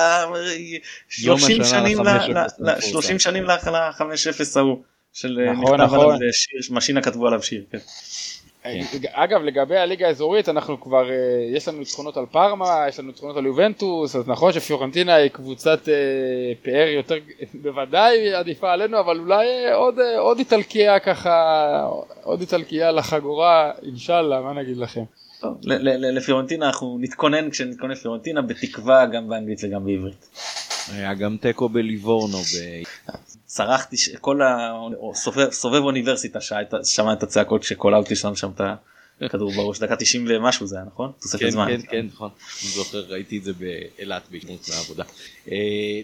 30 1.10 1.64
שנים 1.64 1.98
ל 2.60 2.80
30 2.80 3.20
שנים 3.20 3.44
ל-5-0 3.44 4.02
ההוא. 4.56 4.84
של 5.16 5.40
נכון, 5.54 5.82
נכון. 5.82 6.20
משינה 6.70 7.02
כתבו 7.02 7.28
עליו 7.28 7.44
שיר. 7.44 7.64
כן. 7.72 7.78
כן. 8.74 9.07
אגב 9.11 9.41
לגבי 9.41 9.78
הליגה 9.78 10.07
האזורית 10.07 10.49
אנחנו 10.49 10.82
כבר 10.82 11.09
אה, 11.09 11.16
יש 11.55 11.68
לנו 11.68 11.80
ניצחונות 11.80 12.18
על 12.18 12.26
פארמה 12.32 12.86
יש 12.88 12.99
לנו 12.99 13.07
ניצחונות 13.07 13.38
על 13.38 13.45
יובנטוס 13.45 14.16
אז 14.16 14.28
נכון 14.28 14.53
שפיורנטינה 14.53 15.13
היא 15.13 15.30
קבוצת 15.30 15.89
אה, 15.89 15.93
פאר 16.63 16.88
יותר 16.88 17.16
בוודאי 17.63 18.34
עדיפה 18.34 18.74
עלינו 18.74 18.99
אבל 18.99 19.20
אולי 19.20 19.47
אה, 19.47 19.76
עוד 19.76 19.99
עוד 20.18 20.39
איטלקיה 20.39 20.99
ככה 20.99 21.88
עוד 22.24 22.39
איטלקיה 22.39 22.91
לחגורה 22.91 23.72
אינשאללה 23.84 24.41
מה 24.41 24.53
נגיד 24.53 24.78
לכם. 24.78 25.03
לפיורנטינה 26.16 26.68
אנחנו 26.68 26.97
נתכונן 27.01 27.49
כשנתכונן 27.49 27.91
לפיורנטינה 27.91 28.41
בתקווה 28.41 29.05
גם 29.05 29.30
באנגלית 29.30 29.59
וגם 29.63 29.86
בעברית. 29.86 30.30
היה 30.93 31.13
גם 31.13 31.38
תיקו 31.38 31.70
בליבורנו. 31.70 32.38
צרחתי 33.56 33.95
כל 34.22 34.41
הסובב 35.47 35.82
אוניברסיטה 35.82 36.39
שמע 36.84 37.14
את 37.14 37.24
הצעקות 37.24 37.64
שקולאוטי 37.64 38.16
שם 38.16 38.36
שם 38.36 38.49
את 38.56 38.62
הכדור 39.22 39.51
בראש 39.51 39.80
דקה 39.80 39.95
90 39.95 40.26
ומשהו 40.30 40.68
זה 40.68 40.76
היה 40.76 40.86
נכון? 40.86 41.12
תוספת 41.22 41.39
כן, 41.39 41.49
זמן. 41.49 41.68
כן 41.68 41.82
כן 41.89 42.06
נכון. 42.14 42.30
אני 42.64 42.70
זוכר 42.70 43.03
ראיתי 43.08 43.38
את 43.38 43.43
זה 43.43 43.51
באילת 43.53 44.22
בהשתנות 44.32 44.70
מהעבודה. 44.70 45.03
אה, 45.51 45.58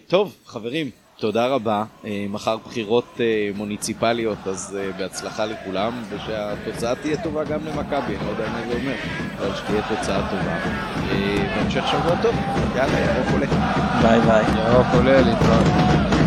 טוב 0.08 0.36
חברים 0.46 0.90
תודה 1.18 1.46
רבה 1.46 1.84
אה, 2.04 2.26
מחר 2.28 2.56
בחירות 2.56 3.20
אה, 3.20 3.50
מוניציפליות 3.54 4.38
אז 4.46 4.78
בהצלחה 4.98 5.46
לכולם 5.46 6.02
ושהתוצאה 6.10 6.94
תהיה 6.94 7.22
טובה 7.22 7.44
גם 7.44 7.66
למכבי 7.66 8.16
אני 8.16 8.26
לא 8.26 8.30
יודע 8.30 8.50
מה 8.50 8.62
זה 8.68 8.74
אומר 8.74 8.94
אבל 9.38 9.56
שתהיה 9.56 9.82
תוצאה 9.88 10.30
טובה. 10.30 10.58
והמשך 11.54 11.84
שבוע 11.90 12.22
טוב 12.22 12.34
יאללה 12.76 13.00
ירוק 13.00 13.32
עולה. 13.32 13.46
ביי 14.02 14.20
ביי. 14.20 14.44
ירוק 14.70 14.86
עולה 14.94 15.20
להתראות. 15.20 16.21